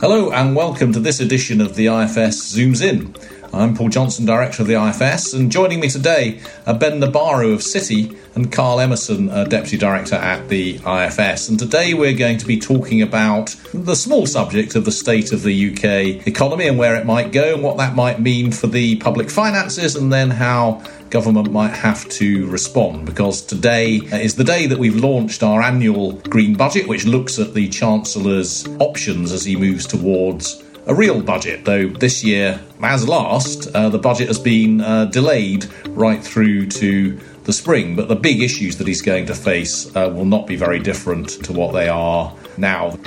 Hello 0.00 0.30
and 0.30 0.54
welcome 0.54 0.92
to 0.92 1.00
this 1.00 1.18
edition 1.18 1.60
of 1.60 1.74
the 1.74 1.86
IFS 1.86 2.54
Zooms 2.54 2.80
In. 2.80 3.12
I'm 3.52 3.74
Paul 3.74 3.88
Johnson, 3.88 4.26
Director 4.26 4.62
of 4.62 4.68
the 4.68 4.74
IFS, 4.74 5.32
and 5.32 5.50
joining 5.50 5.80
me 5.80 5.88
today 5.88 6.40
are 6.66 6.74
Ben 6.74 7.00
Nabarro 7.00 7.54
of 7.54 7.60
Citi 7.60 8.14
and 8.36 8.52
Carl 8.52 8.78
Emmerson, 8.78 9.30
uh, 9.30 9.44
Deputy 9.44 9.78
Director 9.78 10.16
at 10.16 10.48
the 10.50 10.74
IFS. 10.86 11.48
And 11.48 11.58
today 11.58 11.94
we're 11.94 12.16
going 12.16 12.36
to 12.38 12.46
be 12.46 12.60
talking 12.60 13.00
about 13.00 13.56
the 13.72 13.94
small 13.96 14.26
subject 14.26 14.74
of 14.74 14.84
the 14.84 14.92
state 14.92 15.32
of 15.32 15.42
the 15.42 15.72
UK 15.72 16.26
economy 16.26 16.68
and 16.68 16.78
where 16.78 16.94
it 16.96 17.06
might 17.06 17.32
go 17.32 17.54
and 17.54 17.62
what 17.62 17.78
that 17.78 17.94
might 17.94 18.20
mean 18.20 18.52
for 18.52 18.66
the 18.66 18.96
public 18.96 19.30
finances 19.30 19.96
and 19.96 20.12
then 20.12 20.30
how 20.30 20.82
government 21.08 21.50
might 21.50 21.72
have 21.72 22.06
to 22.10 22.46
respond 22.48 23.06
because 23.06 23.40
today 23.40 23.94
is 24.12 24.36
the 24.36 24.44
day 24.44 24.66
that 24.66 24.78
we've 24.78 24.96
launched 24.96 25.42
our 25.42 25.62
annual 25.62 26.12
green 26.12 26.54
budget, 26.54 26.86
which 26.86 27.06
looks 27.06 27.38
at 27.38 27.54
the 27.54 27.66
Chancellor's 27.70 28.68
options 28.78 29.32
as 29.32 29.44
he 29.46 29.56
moves 29.56 29.86
towards 29.86 30.62
a 30.88 30.94
real 30.94 31.20
budget, 31.20 31.66
though 31.66 31.86
this 31.86 32.24
year, 32.24 32.60
as 32.82 33.06
last, 33.06 33.68
uh, 33.74 33.90
the 33.90 33.98
budget 33.98 34.26
has 34.28 34.38
been 34.38 34.80
uh, 34.80 35.04
delayed 35.04 35.66
right 35.90 36.24
through 36.24 36.66
to 36.66 37.20
the 37.44 37.52
spring. 37.52 37.94
But 37.94 38.08
the 38.08 38.16
big 38.16 38.42
issues 38.42 38.78
that 38.78 38.86
he's 38.86 39.02
going 39.02 39.26
to 39.26 39.34
face 39.34 39.94
uh, 39.94 40.10
will 40.12 40.24
not 40.24 40.46
be 40.46 40.56
very 40.56 40.80
different 40.80 41.28
to 41.44 41.52
what 41.52 41.72
they 41.72 41.88
are 41.88 42.34
now. 42.56 42.98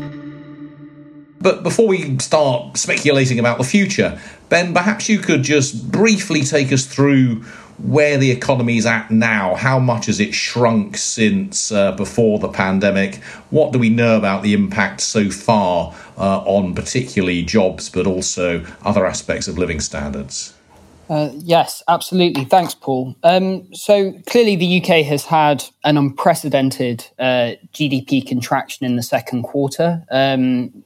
But 1.42 1.64
before 1.64 1.88
we 1.88 2.20
start 2.20 2.78
speculating 2.78 3.40
about 3.40 3.58
the 3.58 3.64
future, 3.64 4.22
Ben, 4.50 4.76
perhaps 4.76 5.10
you 5.10 5.18
could 5.18 5.42
just 5.42 5.92
briefly 5.92 6.44
take 6.44 6.72
us 6.72 6.86
through 6.86 7.44
where 7.84 8.18
the 8.18 8.32
economy 8.32 8.78
is 8.78 8.86
at 8.86 9.12
now. 9.12 9.56
How 9.56 9.80
much 9.80 10.06
has 10.06 10.20
it 10.20 10.34
shrunk 10.34 10.98
since 10.98 11.72
uh, 11.72 11.92
before 11.94 12.40
the 12.40 12.50
pandemic? 12.50 13.16
What 13.50 13.72
do 13.74 13.80
we 13.80 13.90
know 13.90 14.18
about 14.18 14.44
the 14.44 14.54
impact 14.54 15.02
so 15.02 15.30
far 15.30 15.96
uh, 16.18 16.40
on 16.40 16.76
particularly 16.76 17.44
jobs, 17.44 17.90
but 17.90 18.08
also 18.08 18.66
other 18.84 19.06
aspects 19.06 19.48
of 19.48 19.58
living 19.58 19.80
standards? 19.80 20.54
Uh, 21.10 21.30
yes, 21.34 21.84
absolutely. 21.90 22.46
Thanks, 22.46 22.74
Paul. 22.74 23.18
Um, 23.24 23.68
so 23.74 24.14
clearly, 24.28 24.56
the 24.56 24.82
UK 24.82 25.06
has 25.06 25.26
had 25.26 25.66
an 25.84 25.98
unprecedented 25.98 27.06
uh, 27.20 27.56
GDP 27.74 28.26
contraction 28.26 28.86
in 28.86 28.96
the 28.96 29.04
second 29.04 29.44
quarter. 29.44 30.06
Um, 30.10 30.84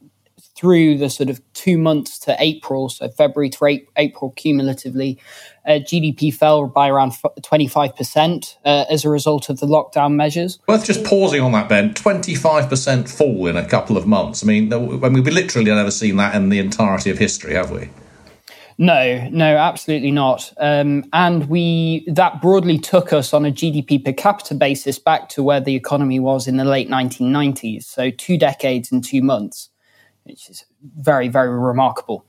through 0.56 0.98
the 0.98 1.09
sort 1.09 1.30
of 1.30 1.42
two 1.53 1.78
months 1.78 2.17
to 2.20 2.36
April, 2.39 2.88
so 2.89 3.09
February 3.09 3.50
to 3.50 3.80
April 3.98 4.31
cumulatively, 4.31 5.20
uh, 5.67 5.72
GDP 5.73 6.34
fell 6.34 6.67
by 6.67 6.89
around 6.89 7.11
25% 7.11 8.58
uh, 8.64 8.86
as 8.89 9.03
a 9.03 9.09
result 9.09 9.50
of 9.50 9.59
the 9.59 9.66
lockdown 9.66 10.14
measures. 10.14 10.59
Worth 10.67 10.86
just 10.86 11.03
pausing 11.03 11.42
on 11.42 11.52
that, 11.52 11.67
Ben. 11.67 11.94
25% 11.94 13.09
fall 13.09 13.48
in 13.48 13.58
a 13.58 13.67
couple 13.67 13.98
of 13.98 14.08
months. 14.08 14.44
I 14.44 14.48
mean, 14.48 14.70
mean, 14.70 15.14
we've 15.14 15.28
literally 15.28 15.72
never 15.72 15.92
seen 15.92 16.16
that 16.17 16.36
in 16.36 16.50
the 16.50 16.59
entirety 16.59 17.09
of 17.09 17.17
history, 17.17 17.53
have 17.53 17.72
we? 17.72 17.89
No, 18.78 19.30
no, 19.31 19.56
absolutely 19.56 20.11
not. 20.11 20.52
Um, 20.58 21.06
and 21.14 21.48
we 21.48 22.03
that 22.08 22.42
broadly 22.42 22.78
took 22.78 23.14
us 23.14 23.33
on 23.33 23.45
a 23.45 23.52
GDP 23.52 24.03
per 24.03 24.11
capita 24.11 24.53
basis 24.53 25.00
back 25.00 25.30
to 25.30 25.44
where 25.44 25.61
the 25.61 25.76
economy 25.76 26.20
was 26.20 26.45
in 26.45 26.58
the 26.58 26.66
late 26.66 26.89
1990s. 26.89 27.83
So 27.83 28.09
two 28.09 28.38
decades 28.38 28.92
and 28.92 29.02
two 29.02 29.22
months 29.22 29.70
which 30.26 30.50
is 30.50 30.66
very, 30.84 31.28
very 31.28 31.50
remarkable. 31.50 32.26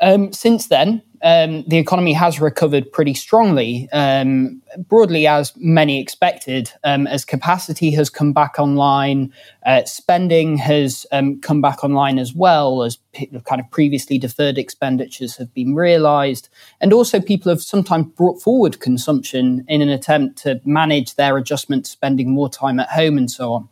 Um, 0.00 0.32
since 0.32 0.68
then, 0.68 1.02
um, 1.22 1.64
the 1.66 1.78
economy 1.78 2.12
has 2.12 2.40
recovered 2.40 2.92
pretty 2.92 3.14
strongly, 3.14 3.88
um, 3.92 4.62
broadly 4.88 5.26
as 5.26 5.52
many 5.56 6.00
expected, 6.00 6.70
um, 6.84 7.08
as 7.08 7.24
capacity 7.24 7.90
has 7.90 8.08
come 8.08 8.32
back 8.32 8.60
online, 8.60 9.32
uh, 9.66 9.84
spending 9.84 10.56
has 10.58 11.04
um, 11.10 11.40
come 11.40 11.60
back 11.60 11.82
online 11.82 12.20
as 12.20 12.32
well, 12.32 12.84
as 12.84 12.98
p- 13.12 13.26
kind 13.44 13.60
of 13.60 13.68
previously 13.72 14.18
deferred 14.18 14.58
expenditures 14.58 15.36
have 15.36 15.52
been 15.52 15.74
realised, 15.74 16.48
and 16.80 16.92
also 16.92 17.20
people 17.20 17.50
have 17.50 17.62
sometimes 17.62 18.06
brought 18.14 18.40
forward 18.40 18.78
consumption 18.78 19.64
in 19.66 19.82
an 19.82 19.88
attempt 19.88 20.38
to 20.38 20.60
manage 20.64 21.16
their 21.16 21.36
adjustment, 21.36 21.88
spending 21.88 22.30
more 22.30 22.48
time 22.48 22.78
at 22.78 22.90
home 22.90 23.18
and 23.18 23.30
so 23.30 23.52
on. 23.52 23.68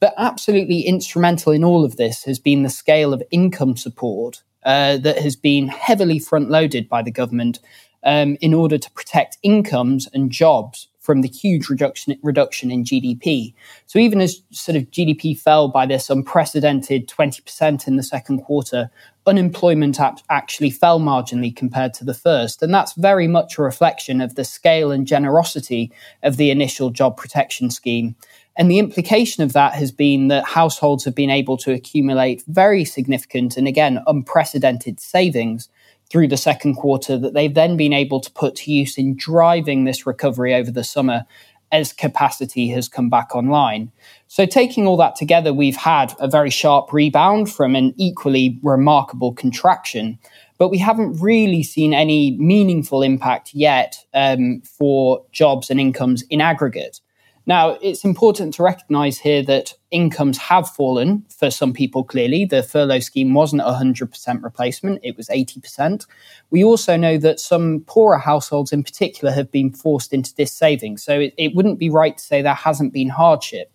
But 0.00 0.14
absolutely 0.16 0.80
instrumental 0.82 1.52
in 1.52 1.64
all 1.64 1.84
of 1.84 1.96
this 1.96 2.24
has 2.24 2.38
been 2.38 2.62
the 2.62 2.70
scale 2.70 3.12
of 3.12 3.22
income 3.30 3.76
support 3.76 4.42
uh, 4.64 4.96
that 4.98 5.18
has 5.18 5.36
been 5.36 5.68
heavily 5.68 6.18
front 6.18 6.50
loaded 6.50 6.88
by 6.88 7.02
the 7.02 7.10
government 7.10 7.60
um, 8.04 8.36
in 8.40 8.54
order 8.54 8.78
to 8.78 8.90
protect 8.92 9.38
incomes 9.42 10.08
and 10.12 10.30
jobs 10.30 10.88
from 11.06 11.20
the 11.20 11.28
huge 11.28 11.68
reduction 11.68 12.18
reduction 12.24 12.70
in 12.72 12.82
GDP. 12.82 13.54
So 13.86 14.00
even 14.00 14.20
as 14.20 14.42
sort 14.50 14.74
of 14.74 14.90
GDP 14.90 15.38
fell 15.38 15.68
by 15.68 15.86
this 15.86 16.10
unprecedented 16.10 17.08
20% 17.08 17.86
in 17.86 17.96
the 17.96 18.02
second 18.02 18.42
quarter, 18.42 18.90
unemployment 19.24 20.00
actually 20.28 20.70
fell 20.70 20.98
marginally 20.98 21.54
compared 21.54 21.94
to 21.94 22.04
the 22.04 22.12
first. 22.12 22.60
And 22.60 22.74
that's 22.74 22.94
very 22.94 23.28
much 23.28 23.56
a 23.56 23.62
reflection 23.62 24.20
of 24.20 24.34
the 24.34 24.44
scale 24.44 24.90
and 24.90 25.06
generosity 25.06 25.92
of 26.24 26.38
the 26.38 26.50
initial 26.50 26.90
job 26.90 27.16
protection 27.16 27.70
scheme. 27.70 28.16
And 28.56 28.70
the 28.70 28.78
implication 28.78 29.42
of 29.42 29.52
that 29.52 29.74
has 29.74 29.92
been 29.92 30.28
that 30.28 30.44
households 30.46 31.04
have 31.04 31.14
been 31.14 31.30
able 31.30 31.56
to 31.58 31.72
accumulate 31.72 32.42
very 32.48 32.84
significant 32.84 33.56
and 33.56 33.68
again, 33.68 34.02
unprecedented 34.06 34.98
savings 34.98 35.68
through 36.10 36.28
the 36.28 36.36
second 36.36 36.76
quarter 36.76 37.18
that 37.18 37.34
they've 37.34 37.54
then 37.54 37.76
been 37.76 37.92
able 37.92 38.20
to 38.20 38.30
put 38.32 38.56
to 38.56 38.72
use 38.72 38.96
in 38.96 39.16
driving 39.16 39.84
this 39.84 40.06
recovery 40.06 40.54
over 40.54 40.70
the 40.70 40.84
summer 40.84 41.26
as 41.72 41.92
capacity 41.92 42.68
has 42.68 42.88
come 42.88 43.10
back 43.10 43.34
online. 43.34 43.90
So, 44.28 44.46
taking 44.46 44.86
all 44.86 44.96
that 44.98 45.16
together, 45.16 45.52
we've 45.52 45.76
had 45.76 46.14
a 46.20 46.28
very 46.28 46.50
sharp 46.50 46.92
rebound 46.92 47.52
from 47.52 47.74
an 47.74 47.92
equally 47.96 48.58
remarkable 48.62 49.32
contraction, 49.32 50.18
but 50.58 50.68
we 50.68 50.78
haven't 50.78 51.20
really 51.20 51.62
seen 51.62 51.92
any 51.92 52.36
meaningful 52.38 53.02
impact 53.02 53.52
yet 53.52 53.98
um, 54.14 54.62
for 54.62 55.24
jobs 55.32 55.68
and 55.68 55.80
incomes 55.80 56.22
in 56.30 56.40
aggregate. 56.40 57.00
Now, 57.48 57.78
it's 57.80 58.04
important 58.04 58.54
to 58.54 58.64
recognize 58.64 59.18
here 59.18 59.42
that 59.44 59.72
incomes 59.92 60.36
have 60.36 60.68
fallen 60.68 61.24
for 61.30 61.48
some 61.48 61.72
people 61.72 62.02
clearly. 62.02 62.44
The 62.44 62.64
furlough 62.64 62.98
scheme 62.98 63.34
wasn't 63.34 63.62
100% 63.62 64.42
replacement, 64.42 65.00
it 65.04 65.16
was 65.16 65.28
80%. 65.28 66.06
We 66.50 66.64
also 66.64 66.96
know 66.96 67.18
that 67.18 67.38
some 67.38 67.84
poorer 67.86 68.18
households 68.18 68.72
in 68.72 68.82
particular 68.82 69.32
have 69.32 69.52
been 69.52 69.72
forced 69.72 70.12
into 70.12 70.34
this 70.34 70.52
saving. 70.52 70.96
So 70.98 71.20
it, 71.20 71.34
it 71.38 71.54
wouldn't 71.54 71.78
be 71.78 71.88
right 71.88 72.18
to 72.18 72.24
say 72.24 72.42
there 72.42 72.52
hasn't 72.52 72.92
been 72.92 73.08
hardship. 73.08 73.72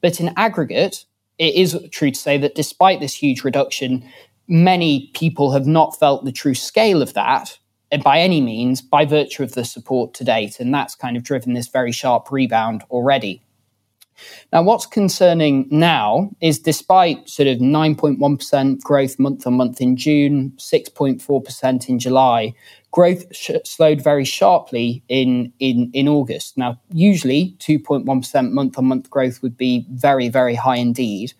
But 0.00 0.18
in 0.18 0.34
aggregate, 0.36 1.04
it 1.38 1.54
is 1.54 1.78
true 1.92 2.10
to 2.10 2.18
say 2.18 2.38
that 2.38 2.56
despite 2.56 2.98
this 2.98 3.14
huge 3.14 3.44
reduction, 3.44 4.04
many 4.48 5.10
people 5.14 5.52
have 5.52 5.66
not 5.66 5.96
felt 5.96 6.24
the 6.24 6.32
true 6.32 6.54
scale 6.54 7.00
of 7.00 7.14
that 7.14 7.56
Uh, 7.92 7.98
by 7.98 8.18
any 8.18 8.40
means 8.40 8.80
by 8.80 9.04
virtue 9.04 9.42
of 9.42 9.52
the 9.52 9.64
support 9.64 10.14
to 10.14 10.24
date. 10.24 10.58
And 10.58 10.74
that's 10.74 10.94
kind 10.94 11.16
of 11.16 11.22
driven 11.22 11.52
this 11.52 11.68
very 11.68 11.92
sharp 11.92 12.32
rebound 12.32 12.82
already. 12.90 13.42
Now, 14.52 14.62
what's 14.62 14.86
concerning 14.86 15.66
now 15.70 16.30
is 16.40 16.58
despite 16.58 17.28
sort 17.28 17.48
of 17.48 17.58
9.1% 17.58 18.80
growth 18.82 19.18
month 19.18 19.46
on 19.46 19.54
month 19.54 19.80
in 19.80 19.96
June, 19.96 20.52
6.4% 20.58 21.88
in 21.88 21.98
July, 21.98 22.54
growth 22.90 23.24
sh- 23.34 23.50
slowed 23.64 24.02
very 24.02 24.24
sharply 24.24 25.02
in, 25.08 25.52
in, 25.58 25.90
in 25.92 26.08
August. 26.08 26.56
Now, 26.56 26.80
usually 26.92 27.56
2.1% 27.58 28.52
month 28.52 28.78
on 28.78 28.84
month 28.84 29.10
growth 29.10 29.42
would 29.42 29.56
be 29.56 29.86
very, 29.90 30.28
very 30.28 30.54
high 30.54 30.76
indeed. 30.76 31.32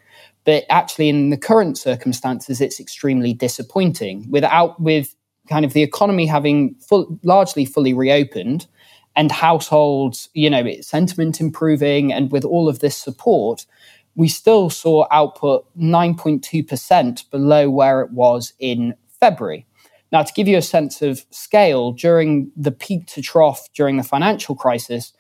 But 0.45 0.65
actually, 0.69 1.09
in 1.09 1.31
the 1.31 1.37
current 1.37 1.79
circumstances, 1.79 2.61
it's 2.61 2.81
extremely 2.81 3.33
disappointing. 3.33 4.29
Without, 4.29 4.81
with 4.81 5.15
kind 5.49 5.65
of 5.65 5.73
the 5.73 5.83
economy 5.83 6.27
having 6.27 6.75
full, 6.77 7.19
largely 7.23 7.65
fully 7.65 7.95
reopened 7.95 8.67
and 9.15 9.31
households, 9.31 10.31
you 10.33 10.49
know, 10.49 10.65
sentiment 10.81 11.39
improving, 11.41 12.11
and 12.13 12.33
with 12.33 12.45
all 12.45 12.69
of 12.69 12.79
this 12.79 12.97
support, 12.97 13.67
we 14.15 14.29
still 14.29 14.71
saw 14.71 15.07
output 15.11 15.67
9.2% 15.79 17.31
below 17.31 17.69
where 17.71 18.00
it 18.00 18.11
was 18.11 18.55
in 18.59 18.94
February. 19.21 19.67
Now, 20.11 20.23
to 20.23 20.33
give 20.33 20.49
you 20.49 20.56
a 20.59 20.62
sense 20.62 21.03
of 21.03 21.25
scale, 21.31 21.93
during 21.93 22.50
the 22.56 22.71
peak 22.71 23.06
to 23.09 23.21
trough 23.23 23.69
during 23.73 23.97
the 23.97 24.03
financial 24.03 24.55
crisis, 24.55 25.12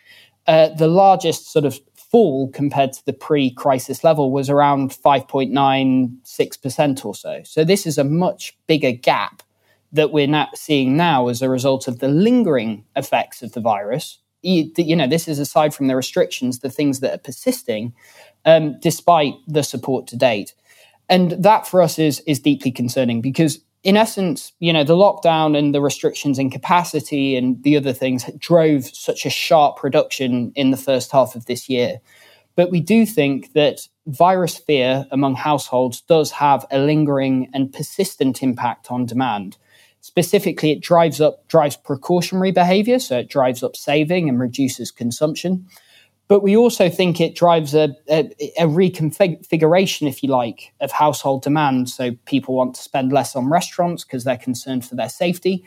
uh, 0.46 0.68
the 0.68 0.88
largest 0.88 1.50
sort 1.50 1.64
of 1.64 1.80
fall 1.94 2.50
compared 2.50 2.92
to 2.92 3.02
the 3.06 3.14
pre 3.14 3.50
crisis 3.50 4.04
level 4.04 4.30
was 4.30 4.50
around 4.50 4.90
5.96% 4.90 7.06
or 7.06 7.14
so. 7.14 7.40
So, 7.44 7.64
this 7.64 7.86
is 7.86 7.96
a 7.96 8.04
much 8.04 8.54
bigger 8.66 8.92
gap 8.92 9.42
that 9.92 10.12
we're 10.12 10.26
not 10.26 10.56
seeing 10.56 10.96
now 10.96 11.28
as 11.28 11.42
a 11.42 11.48
result 11.48 11.88
of 11.88 11.98
the 11.98 12.08
lingering 12.08 12.84
effects 12.96 13.42
of 13.42 13.52
the 13.52 13.60
virus. 13.60 14.18
You, 14.42 14.96
know, 14.96 15.06
this 15.06 15.28
is 15.28 15.38
aside 15.38 15.74
from 15.74 15.86
the 15.86 15.94
restrictions, 15.96 16.58
the 16.58 16.70
things 16.70 17.00
that 17.00 17.14
are 17.14 17.18
persisting, 17.18 17.94
um, 18.44 18.78
despite 18.80 19.34
the 19.46 19.62
support 19.62 20.06
to 20.08 20.16
date. 20.16 20.54
And 21.08 21.32
that 21.32 21.66
for 21.66 21.82
us 21.82 21.98
is 21.98 22.20
is 22.26 22.40
deeply 22.40 22.70
concerning 22.70 23.20
because 23.20 23.60
in 23.82 23.96
essence, 23.96 24.52
you 24.60 24.72
know, 24.72 24.84
the 24.84 24.96
lockdown 24.96 25.58
and 25.58 25.74
the 25.74 25.80
restrictions 25.80 26.38
in 26.38 26.50
capacity 26.50 27.36
and 27.36 27.62
the 27.64 27.76
other 27.76 27.92
things 27.92 28.24
drove 28.38 28.86
such 28.86 29.26
a 29.26 29.30
sharp 29.30 29.82
reduction 29.82 30.52
in 30.54 30.70
the 30.70 30.76
first 30.76 31.10
half 31.10 31.34
of 31.34 31.46
this 31.46 31.68
year. 31.68 32.00
But 32.54 32.70
we 32.70 32.80
do 32.80 33.06
think 33.06 33.52
that 33.54 33.88
virus 34.06 34.58
fear 34.58 35.06
among 35.10 35.34
households 35.34 36.00
does 36.02 36.30
have 36.32 36.64
a 36.70 36.78
lingering 36.78 37.50
and 37.52 37.72
persistent 37.72 38.42
impact 38.42 38.90
on 38.90 39.06
demand. 39.06 39.56
Specifically, 40.02 40.72
it 40.72 40.80
drives 40.80 41.20
up 41.20 41.46
drives 41.46 41.76
precautionary 41.76 42.50
behavior, 42.50 42.98
so 42.98 43.18
it 43.18 43.28
drives 43.28 43.62
up 43.62 43.76
saving 43.76 44.28
and 44.28 44.38
reduces 44.40 44.90
consumption. 44.90 45.64
But 46.26 46.42
we 46.42 46.56
also 46.56 46.88
think 46.88 47.20
it 47.20 47.36
drives 47.36 47.72
a, 47.72 47.94
a, 48.10 48.30
a 48.58 48.66
reconfiguration, 48.66 50.08
if 50.08 50.22
you 50.22 50.28
like, 50.28 50.72
of 50.80 50.90
household 50.90 51.42
demand. 51.42 51.88
So 51.88 52.12
people 52.26 52.56
want 52.56 52.74
to 52.74 52.82
spend 52.82 53.12
less 53.12 53.36
on 53.36 53.48
restaurants 53.48 54.02
because 54.02 54.24
they're 54.24 54.36
concerned 54.36 54.84
for 54.84 54.96
their 54.96 55.08
safety. 55.08 55.64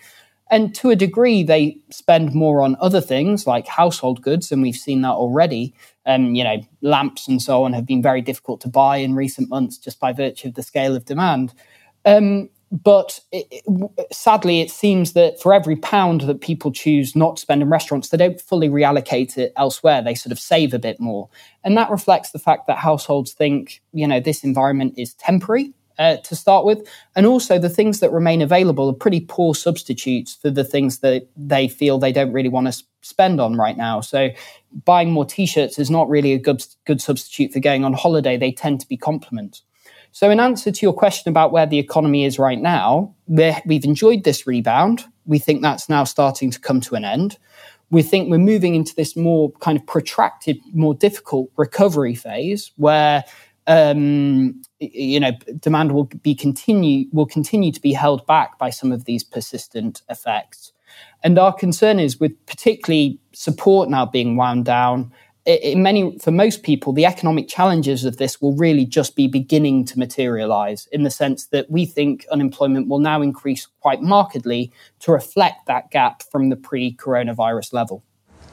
And 0.52 0.76
to 0.76 0.90
a 0.90 0.96
degree, 0.98 1.42
they 1.44 1.78
spend 1.90 2.36
more 2.36 2.62
on 2.62 2.76
other 2.82 3.02
things 3.02 3.48
like 3.48 3.68
household 3.68 4.22
goods, 4.22 4.52
and 4.52 4.62
we've 4.62 4.76
seen 4.76 5.02
that 5.02 5.12
already. 5.14 5.74
Um, 6.06 6.36
you 6.36 6.44
know, 6.44 6.62
lamps 6.82 7.28
and 7.28 7.42
so 7.42 7.64
on 7.64 7.72
have 7.72 7.86
been 7.86 8.02
very 8.02 8.22
difficult 8.22 8.60
to 8.62 8.68
buy 8.68 8.98
in 8.98 9.16
recent 9.16 9.50
months 9.50 9.78
just 9.78 10.00
by 10.00 10.12
virtue 10.12 10.50
of 10.50 10.56
the 10.56 10.62
scale 10.62 10.96
of 10.96 11.06
demand. 11.06 11.54
Um, 12.06 12.50
but 12.72 13.20
it, 13.32 13.48
it, 13.52 14.14
sadly, 14.14 14.62
it 14.62 14.72
seems 14.72 15.14
that 15.14 15.42
for 15.42 15.54
every 15.54 15.76
pound 15.76 16.22
that 16.22 16.42
people 16.42 16.72
choose 16.72 17.16
not 17.16 17.38
to 17.38 17.42
spend 17.42 17.62
in 17.62 17.70
restaurants, 17.70 18.10
they 18.10 18.18
don't 18.18 18.42
fully 18.42 18.70
reallocate 18.70 19.38
it 19.38 19.54
elsewhere. 19.56 20.02
They 20.02 20.16
sort 20.16 20.32
of 20.32 20.40
save 20.40 20.74
a 20.74 20.80
bit 20.80 21.00
more. 21.00 21.30
And 21.64 21.78
that 21.78 21.90
reflects 21.90 22.32
the 22.32 22.40
fact 22.40 22.68
that 22.68 22.78
households 22.78 23.34
think, 23.34 23.82
you 23.94 24.08
know, 24.08 24.20
this 24.20 24.44
environment 24.44 24.96
is 24.98 25.14
temporary 25.16 25.74
uh, 25.98 26.18
to 26.18 26.36
start 26.36 26.66
with. 26.66 26.88
And 27.16 27.26
also, 27.26 27.60
the 27.60 27.70
things 27.70 28.00
that 28.00 28.12
remain 28.12 28.42
available 28.42 28.90
are 28.90 28.94
pretty 28.94 29.22
poor 29.22 29.56
substitutes 29.56 30.36
for 30.36 30.50
the 30.50 30.64
things 30.64 31.00
that 31.00 31.28
they 31.38 31.68
feel 31.68 31.98
they 31.98 32.12
don't 32.12 32.34
really 32.34 32.50
want 32.50 32.72
to 32.72 32.84
spend 33.02 33.40
on 33.40 33.56
right 33.56 33.78
now. 33.78 34.02
So, 34.02 34.30
buying 34.84 35.12
more 35.12 35.26
t 35.26 35.46
shirts 35.46 35.80
is 35.80 35.90
not 35.90 36.10
really 36.10 36.34
a 36.34 36.40
good, 36.40 36.66
good 36.86 37.02
substitute 37.02 37.54
for 37.54 37.60
going 37.60 37.86
on 37.86 37.94
holiday. 37.94 38.38
They 38.38 38.52
tend 38.52 38.82
to 38.82 38.88
be 38.88 38.98
complements. 38.98 39.64
So, 40.16 40.30
in 40.30 40.40
answer 40.40 40.72
to 40.72 40.86
your 40.86 40.94
question 40.94 41.30
about 41.30 41.52
where 41.52 41.66
the 41.66 41.78
economy 41.78 42.24
is 42.24 42.40
right 42.40 42.62
now, 42.62 43.14
we've 43.28 43.84
enjoyed 43.84 44.24
this 44.24 44.48
rebound. 44.48 45.04
We 45.26 45.40
think 45.40 45.62
that's 45.62 45.90
now 45.90 46.06
starting 46.06 46.52
to 46.52 46.60
come 46.60 46.80
to 46.82 46.96
an 46.96 47.04
end. 47.04 47.38
We 47.90 48.02
think 48.02 48.30
we're 48.30 48.38
moving 48.38 48.76
into 48.76 48.96
this 48.96 49.18
more 49.18 49.52
kind 49.60 49.78
of 49.78 49.86
protracted, 49.86 50.58
more 50.74 50.94
difficult 50.94 51.52
recovery 51.58 52.16
phase 52.16 52.72
where 52.78 53.26
um, 53.68 54.62
you 54.80 55.20
know 55.20 55.32
demand 55.60 55.92
will 55.92 56.06
be 56.06 56.34
continue 56.34 57.08
will 57.12 57.26
continue 57.26 57.74
to 57.74 57.82
be 57.82 57.92
held 57.92 58.26
back 58.26 58.58
by 58.58 58.70
some 58.70 58.94
of 58.94 59.04
these 59.04 59.22
persistent 59.22 60.02
effects. 60.10 60.72
And 61.26 61.38
our 61.38 61.52
concern 61.52 62.00
is 62.00 62.22
with 62.22 62.32
particularly 62.46 63.20
support 63.34 63.90
now 63.90 64.06
being 64.06 64.38
wound 64.38 64.64
down 64.64 65.12
in 65.46 65.84
many 65.84 66.18
for 66.20 66.32
most 66.32 66.64
people 66.64 66.92
the 66.92 67.06
economic 67.06 67.48
challenges 67.48 68.04
of 68.04 68.18
this 68.18 68.42
will 68.42 68.56
really 68.56 68.86
just 68.86 69.16
be 69.16 69.28
beginning 69.28 69.86
to 69.86 70.00
materialize 70.00 70.88
in 70.92 71.04
the 71.04 71.12
sense 71.12 71.48
that 71.48 71.70
we 71.70 71.86
think 71.86 72.26
unemployment 72.32 72.88
will 72.88 73.00
now 73.00 73.22
increase 73.22 73.68
quite 73.82 74.02
markedly 74.02 74.72
to 75.00 75.12
reflect 75.12 75.68
that 75.68 75.92
gap 75.92 76.24
from 76.32 76.50
the 76.50 76.56
pre-coronavirus 76.56 77.74
level. 77.74 78.04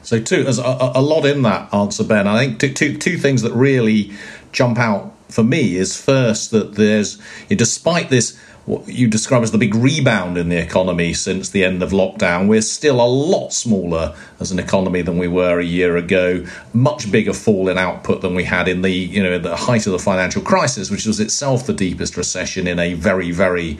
So 0.03 0.19
two 0.19 0.43
there's 0.43 0.59
a, 0.59 0.91
a 0.95 1.01
lot 1.01 1.25
in 1.25 1.41
that 1.43 1.73
answer 1.73 2.03
ben. 2.03 2.27
I 2.27 2.37
think 2.37 2.59
two, 2.59 2.73
two, 2.73 2.97
two 2.97 3.17
things 3.17 3.41
that 3.41 3.53
really 3.53 4.11
jump 4.51 4.77
out 4.77 5.13
for 5.29 5.43
me 5.43 5.77
is 5.77 5.99
first 5.99 6.51
that 6.51 6.75
there's 6.75 7.19
despite 7.49 8.09
this 8.09 8.39
what 8.65 8.87
you 8.87 9.07
describe 9.07 9.43
as 9.43 9.51
the 9.51 9.57
big 9.57 9.75
rebound 9.75 10.37
in 10.37 10.47
the 10.49 10.57
economy 10.57 11.13
since 11.13 11.49
the 11.49 11.65
end 11.65 11.83
of 11.83 11.91
lockdown. 11.91 12.47
We're 12.47 12.61
still 12.61 13.01
a 13.01 13.05
lot 13.05 13.51
smaller 13.51 14.15
as 14.39 14.51
an 14.51 14.59
economy 14.59 15.01
than 15.01 15.17
we 15.17 15.27
were 15.27 15.59
a 15.59 15.65
year 15.65 15.97
ago. 15.97 16.45
Much 16.73 17.11
bigger 17.11 17.33
fall 17.33 17.67
in 17.67 17.77
output 17.77 18.21
than 18.21 18.35
we 18.35 18.45
had 18.45 18.67
in 18.67 18.81
the 18.81 18.91
you 18.91 19.21
know 19.21 19.37
the 19.37 19.55
height 19.55 19.85
of 19.85 19.91
the 19.91 19.99
financial 19.99 20.41
crisis, 20.41 20.89
which 20.89 21.05
was 21.05 21.19
itself 21.19 21.65
the 21.65 21.73
deepest 21.73 22.15
recession 22.15 22.67
in 22.67 22.79
a 22.79 22.93
very 22.93 23.31
very 23.31 23.79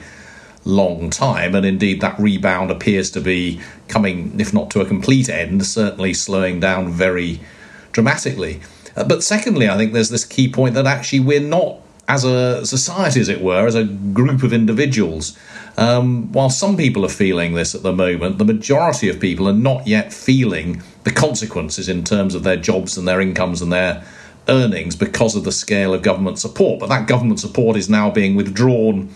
long 0.64 1.10
time. 1.10 1.54
And 1.54 1.64
indeed, 1.64 2.00
that 2.00 2.18
rebound 2.18 2.70
appears 2.70 3.10
to 3.12 3.20
be 3.20 3.60
coming, 3.88 4.38
if 4.40 4.52
not 4.52 4.70
to 4.72 4.80
a 4.80 4.86
complete 4.86 5.28
end, 5.28 5.64
certainly 5.66 6.14
slowing 6.14 6.60
down 6.60 6.90
very 6.90 7.40
dramatically. 7.92 8.60
Uh, 8.96 9.04
but 9.04 9.22
secondly, 9.22 9.68
I 9.68 9.76
think 9.76 9.92
there's 9.92 10.10
this 10.10 10.24
key 10.24 10.50
point 10.50 10.74
that 10.74 10.86
actually 10.86 11.20
we're 11.20 11.40
not 11.40 11.78
as 12.08 12.24
a 12.24 12.64
society, 12.66 13.20
as 13.20 13.28
it 13.28 13.40
were, 13.40 13.66
as 13.66 13.74
a 13.74 13.84
group 13.84 14.42
of 14.42 14.52
individuals. 14.52 15.36
Um, 15.76 16.30
while 16.32 16.50
some 16.50 16.76
people 16.76 17.04
are 17.04 17.10
feeling 17.10 17.54
this 17.54 17.74
at 17.74 17.82
the 17.82 17.92
moment, 17.92 18.38
the 18.38 18.44
majority 18.44 19.08
of 19.08 19.18
people 19.18 19.48
are 19.48 19.54
not 19.54 19.86
yet 19.86 20.12
feeling 20.12 20.82
the 21.04 21.10
consequences 21.10 21.88
in 21.88 22.04
terms 22.04 22.34
of 22.34 22.42
their 22.42 22.56
jobs 22.56 22.96
and 22.96 23.08
their 23.08 23.20
incomes 23.20 23.60
and 23.60 23.72
their 23.72 24.04
earnings 24.48 24.94
because 24.94 25.34
of 25.34 25.44
the 25.44 25.52
scale 25.52 25.94
of 25.94 26.02
government 26.02 26.38
support. 26.38 26.78
But 26.78 26.88
that 26.90 27.08
government 27.08 27.40
support 27.40 27.76
is 27.76 27.88
now 27.88 28.10
being 28.10 28.34
withdrawn 28.34 29.14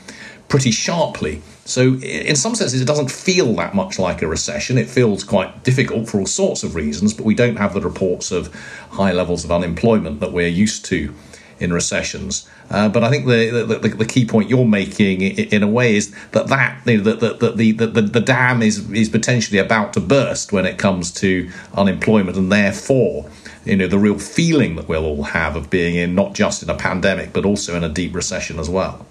pretty 0.48 0.70
sharply. 0.70 1.42
So, 1.66 1.96
in 1.96 2.34
some 2.34 2.54
senses, 2.54 2.80
it 2.80 2.86
doesn't 2.86 3.10
feel 3.10 3.54
that 3.56 3.74
much 3.74 3.98
like 3.98 4.22
a 4.22 4.26
recession. 4.26 4.78
It 4.78 4.88
feels 4.88 5.22
quite 5.22 5.62
difficult 5.64 6.08
for 6.08 6.18
all 6.18 6.26
sorts 6.26 6.62
of 6.62 6.74
reasons, 6.74 7.12
but 7.12 7.26
we 7.26 7.34
don't 7.34 7.56
have 7.56 7.74
the 7.74 7.82
reports 7.82 8.32
of 8.32 8.52
high 8.92 9.12
levels 9.12 9.44
of 9.44 9.52
unemployment 9.52 10.20
that 10.20 10.32
we're 10.32 10.48
used 10.48 10.86
to 10.86 11.14
in 11.60 11.72
recessions. 11.72 12.48
Uh, 12.70 12.88
but 12.88 13.02
I 13.02 13.10
think 13.10 13.26
the, 13.26 13.64
the, 13.66 13.88
the 13.88 14.04
key 14.04 14.24
point 14.24 14.48
you're 14.50 14.64
making, 14.64 15.22
in 15.22 15.62
a 15.62 15.68
way, 15.68 15.96
is 15.96 16.14
that 16.32 16.48
that 16.48 16.86
you 16.86 16.98
know, 16.98 17.14
the, 17.14 17.32
the, 17.34 17.52
the, 17.52 17.86
the, 17.86 18.02
the 18.02 18.20
dam 18.20 18.62
is 18.62 18.90
is 18.90 19.08
potentially 19.08 19.58
about 19.58 19.92
to 19.94 20.00
burst 20.00 20.52
when 20.52 20.66
it 20.66 20.78
comes 20.78 21.10
to 21.14 21.50
unemployment, 21.74 22.36
and 22.36 22.52
therefore, 22.52 23.30
you 23.64 23.76
know, 23.76 23.86
the 23.86 23.98
real 23.98 24.18
feeling 24.18 24.76
that 24.76 24.88
we'll 24.88 25.04
all 25.04 25.24
have 25.24 25.56
of 25.56 25.70
being 25.70 25.94
in 25.94 26.14
not 26.14 26.34
just 26.34 26.62
in 26.62 26.70
a 26.70 26.76
pandemic 26.76 27.32
but 27.32 27.44
also 27.44 27.76
in 27.76 27.84
a 27.84 27.88
deep 27.88 28.14
recession 28.14 28.58
as 28.58 28.68
well. 28.68 29.06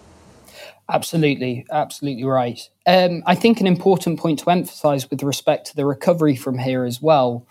Absolutely, 0.90 1.66
absolutely 1.70 2.24
right. 2.24 2.70
Um, 2.86 3.22
I 3.26 3.36
think 3.36 3.60
an 3.60 3.68
important 3.68 4.20
point 4.20 4.40
to 4.40 4.50
emphasise 4.50 5.10
with 5.10 5.22
respect 5.22 5.68
to 5.68 5.76
the 5.76 5.86
recovery 5.86 6.36
from 6.36 6.58
here 6.60 6.86
as 6.86 7.02
well 7.02 7.46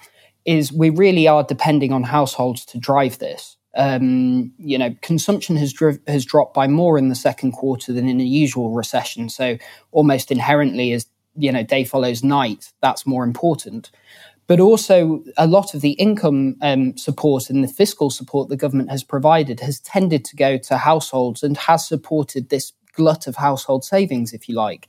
is 0.46 0.72
we 0.72 0.88
really 0.88 1.28
are 1.28 1.42
depending 1.42 1.92
on 1.92 2.04
households 2.04 2.64
to 2.66 2.78
drive 2.78 3.18
this 3.18 3.55
um, 3.76 4.52
you 4.58 4.78
know, 4.78 4.94
consumption 5.02 5.56
has 5.56 5.74
has 6.06 6.24
dropped 6.24 6.54
by 6.54 6.66
more 6.66 6.98
in 6.98 7.08
the 7.08 7.14
second 7.14 7.52
quarter 7.52 7.92
than 7.92 8.08
in 8.08 8.20
a 8.20 8.24
usual 8.24 8.70
recession. 8.70 9.28
So 9.28 9.58
almost 9.92 10.32
inherently, 10.32 10.92
as 10.92 11.06
you 11.36 11.52
know, 11.52 11.62
day 11.62 11.84
follows 11.84 12.24
night, 12.24 12.72
that's 12.80 13.06
more 13.06 13.22
important. 13.22 13.90
But 14.46 14.60
also, 14.60 15.24
a 15.36 15.46
lot 15.46 15.74
of 15.74 15.80
the 15.80 15.92
income 15.92 16.56
um, 16.62 16.96
support 16.96 17.50
and 17.50 17.64
the 17.64 17.68
fiscal 17.68 18.10
support 18.10 18.48
the 18.48 18.56
government 18.56 18.90
has 18.90 19.02
provided 19.02 19.60
has 19.60 19.80
tended 19.80 20.24
to 20.26 20.36
go 20.36 20.56
to 20.56 20.78
households 20.78 21.42
and 21.42 21.56
has 21.56 21.86
supported 21.86 22.48
this 22.48 22.72
glut 22.92 23.26
of 23.26 23.36
household 23.36 23.84
savings, 23.84 24.32
if 24.32 24.48
you 24.48 24.54
like. 24.54 24.88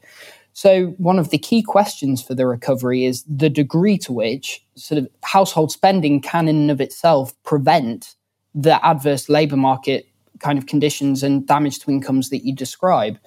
So, 0.54 0.88
one 0.98 1.20
of 1.20 1.30
the 1.30 1.38
key 1.38 1.62
questions 1.62 2.22
for 2.22 2.36
the 2.36 2.48
recovery 2.48 3.06
is 3.06 3.24
the 3.28 3.50
degree 3.50 3.98
to 4.00 4.14
which 4.14 4.64
sort 4.76 5.00
of 5.00 5.10
household 5.24 5.72
spending 5.72 6.22
can, 6.22 6.48
in 6.48 6.56
and 6.56 6.72
of 6.72 6.80
itself, 6.80 7.34
prevent 7.44 8.16
the 8.58 8.84
adverse 8.86 9.30
labor 9.30 9.56
market 9.56 10.08
kind 10.40 10.58
of 10.58 10.66
conditions 10.66 11.24
and 11.24 11.48
damage 11.48 11.80
to 11.80 11.92
incomes 11.92 12.30
that 12.30 12.44
you 12.44 12.54
describe. 12.54 13.20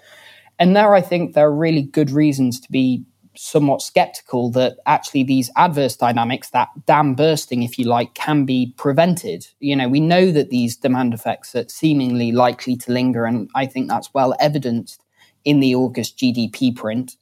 And 0.58 0.76
there, 0.76 0.94
I 0.94 1.00
think 1.00 1.34
there 1.34 1.46
are 1.46 1.54
really 1.54 1.82
good 1.82 2.10
reasons 2.10 2.60
to 2.60 2.70
be 2.70 3.04
somewhat 3.37 3.80
skeptical 3.80 4.50
that 4.50 4.76
actually 4.87 5.22
these 5.22 5.50
adverse 5.56 5.96
dynamics, 5.96 6.50
that 6.50 6.68
dam 6.84 7.14
bursting, 7.14 7.62
if 7.62 7.78
you 7.78 7.84
like, 7.84 8.14
can 8.14 8.44
be 8.44 8.75
prevented. 8.76 9.46
You 9.60 9.76
know, 9.76 9.88
we 9.88 10.00
know 10.00 10.32
that 10.32 10.50
these 10.50 10.76
demand 10.76 11.14
effects 11.14 11.54
are 11.54 11.68
seemingly 11.68 12.32
likely 12.32 12.76
to 12.76 12.92
linger, 12.92 13.25
and 13.25 13.49
I 13.54 13.66
think 13.66 13.88
that's 13.88 14.12
well 14.12 14.34
evidenced 14.40 15.02
in 15.44 15.60
the 15.60 15.75
August 15.75 16.18
GDP 16.18 16.75
print. 16.75 17.16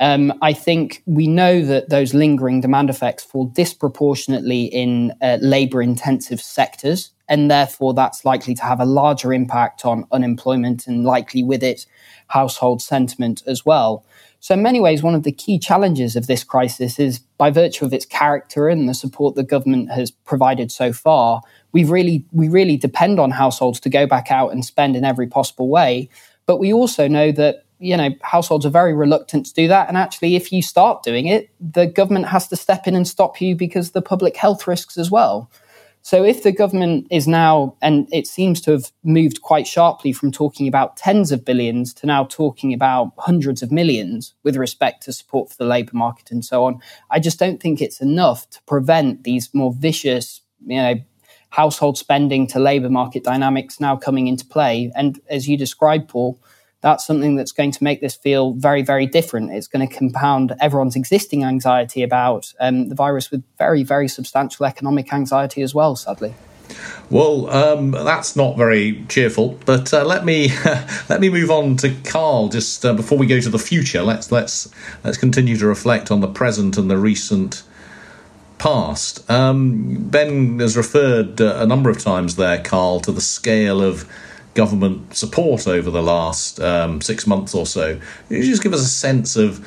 Um, 0.00 0.32
I 0.40 0.54
think 0.54 1.02
we 1.04 1.26
know 1.26 1.62
that 1.62 1.90
those 1.90 2.14
lingering 2.14 2.62
demand 2.62 2.88
effects 2.88 3.22
fall 3.22 3.44
disproportionately 3.44 4.64
in 4.64 5.12
uh, 5.20 5.36
labor 5.42 5.82
intensive 5.82 6.40
sectors, 6.40 7.12
and 7.28 7.50
therefore 7.50 7.92
that's 7.92 8.24
likely 8.24 8.54
to 8.54 8.62
have 8.62 8.80
a 8.80 8.86
larger 8.86 9.30
impact 9.30 9.84
on 9.84 10.06
unemployment 10.10 10.86
and 10.86 11.04
likely 11.04 11.42
with 11.42 11.62
it 11.62 11.84
household 12.28 12.80
sentiment 12.80 13.42
as 13.46 13.66
well. 13.66 14.02
So, 14.42 14.54
in 14.54 14.62
many 14.62 14.80
ways, 14.80 15.02
one 15.02 15.14
of 15.14 15.22
the 15.22 15.32
key 15.32 15.58
challenges 15.58 16.16
of 16.16 16.26
this 16.26 16.44
crisis 16.44 16.98
is 16.98 17.18
by 17.36 17.50
virtue 17.50 17.84
of 17.84 17.92
its 17.92 18.06
character 18.06 18.68
and 18.68 18.88
the 18.88 18.94
support 18.94 19.34
the 19.34 19.42
government 19.42 19.90
has 19.90 20.10
provided 20.10 20.72
so 20.72 20.94
far, 20.94 21.42
we 21.72 21.84
really, 21.84 22.24
we 22.32 22.48
really 22.48 22.78
depend 22.78 23.20
on 23.20 23.32
households 23.32 23.80
to 23.80 23.90
go 23.90 24.06
back 24.06 24.30
out 24.30 24.50
and 24.50 24.64
spend 24.64 24.96
in 24.96 25.04
every 25.04 25.26
possible 25.26 25.68
way. 25.68 26.08
But 26.46 26.56
we 26.56 26.72
also 26.72 27.06
know 27.06 27.32
that 27.32 27.64
you 27.80 27.96
know 27.96 28.10
households 28.22 28.64
are 28.64 28.70
very 28.70 28.94
reluctant 28.94 29.46
to 29.46 29.54
do 29.54 29.66
that 29.66 29.88
and 29.88 29.96
actually 29.96 30.36
if 30.36 30.52
you 30.52 30.62
start 30.62 31.02
doing 31.02 31.26
it 31.26 31.50
the 31.58 31.86
government 31.86 32.26
has 32.26 32.46
to 32.46 32.56
step 32.56 32.86
in 32.86 32.94
and 32.94 33.08
stop 33.08 33.40
you 33.40 33.56
because 33.56 33.90
the 33.90 34.02
public 34.02 34.36
health 34.36 34.66
risks 34.66 34.96
as 34.96 35.10
well 35.10 35.50
so 36.02 36.24
if 36.24 36.42
the 36.42 36.52
government 36.52 37.06
is 37.10 37.26
now 37.26 37.74
and 37.82 38.08
it 38.12 38.26
seems 38.26 38.60
to 38.60 38.70
have 38.70 38.92
moved 39.02 39.42
quite 39.42 39.66
sharply 39.66 40.12
from 40.12 40.30
talking 40.30 40.68
about 40.68 40.96
tens 40.96 41.32
of 41.32 41.44
billions 41.44 41.92
to 41.92 42.06
now 42.06 42.24
talking 42.24 42.72
about 42.72 43.12
hundreds 43.18 43.62
of 43.62 43.72
millions 43.72 44.34
with 44.44 44.56
respect 44.56 45.02
to 45.02 45.12
support 45.12 45.50
for 45.50 45.56
the 45.56 45.64
labor 45.64 45.92
market 45.94 46.30
and 46.30 46.44
so 46.44 46.64
on 46.64 46.78
i 47.10 47.18
just 47.18 47.38
don't 47.38 47.60
think 47.60 47.80
it's 47.80 48.00
enough 48.00 48.48
to 48.50 48.62
prevent 48.62 49.24
these 49.24 49.52
more 49.54 49.72
vicious 49.72 50.42
you 50.66 50.76
know 50.76 50.94
household 51.50 51.98
spending 51.98 52.46
to 52.46 52.58
labour 52.58 52.88
market 52.88 53.24
dynamics 53.24 53.80
now 53.80 53.96
coming 53.96 54.28
into 54.28 54.46
play. 54.46 54.90
And 54.94 55.20
as 55.28 55.48
you 55.48 55.56
described, 55.58 56.08
Paul, 56.08 56.38
that's 56.82 57.06
something 57.06 57.36
that's 57.36 57.52
going 57.52 57.72
to 57.72 57.84
make 57.84 58.00
this 58.00 58.14
feel 58.14 58.52
very, 58.54 58.82
very 58.82 59.06
different. 59.06 59.52
It's 59.52 59.66
going 59.66 59.86
to 59.86 59.94
compound 59.94 60.54
everyone's 60.60 60.96
existing 60.96 61.44
anxiety 61.44 62.02
about 62.02 62.52
um, 62.58 62.88
the 62.88 62.94
virus 62.94 63.30
with 63.30 63.42
very, 63.58 63.82
very 63.82 64.08
substantial 64.08 64.66
economic 64.66 65.12
anxiety 65.12 65.62
as 65.62 65.74
well, 65.74 65.94
sadly. 65.96 66.34
Well, 67.10 67.50
um, 67.50 67.90
that's 67.90 68.36
not 68.36 68.56
very 68.56 69.04
cheerful. 69.08 69.58
But 69.66 69.92
uh, 69.92 70.04
let 70.04 70.24
me 70.24 70.52
let 71.08 71.20
me 71.20 71.28
move 71.28 71.50
on 71.50 71.76
to 71.78 71.94
Carl 72.04 72.48
just 72.48 72.84
uh, 72.84 72.94
before 72.94 73.18
we 73.18 73.26
go 73.26 73.40
to 73.40 73.48
the 73.48 73.58
future. 73.58 74.02
Let's 74.02 74.30
let's 74.30 74.72
let's 75.04 75.18
continue 75.18 75.56
to 75.56 75.66
reflect 75.66 76.10
on 76.10 76.20
the 76.20 76.28
present 76.28 76.76
and 76.76 76.90
the 76.90 76.96
recent 76.96 77.64
past. 78.58 79.28
Um, 79.28 80.08
ben 80.08 80.60
has 80.60 80.76
referred 80.76 81.40
uh, 81.40 81.56
a 81.58 81.66
number 81.66 81.90
of 81.90 81.98
times 81.98 82.36
there, 82.36 82.62
Carl, 82.62 83.00
to 83.00 83.12
the 83.12 83.20
scale 83.20 83.82
of 83.82 84.08
government 84.54 85.14
support 85.14 85.66
over 85.66 85.90
the 85.90 86.02
last 86.02 86.60
um, 86.60 87.00
six 87.00 87.26
months 87.26 87.54
or 87.54 87.66
so. 87.66 88.00
You 88.28 88.42
just 88.42 88.62
give 88.62 88.72
us 88.72 88.80
a 88.80 88.88
sense 88.88 89.36
of 89.36 89.66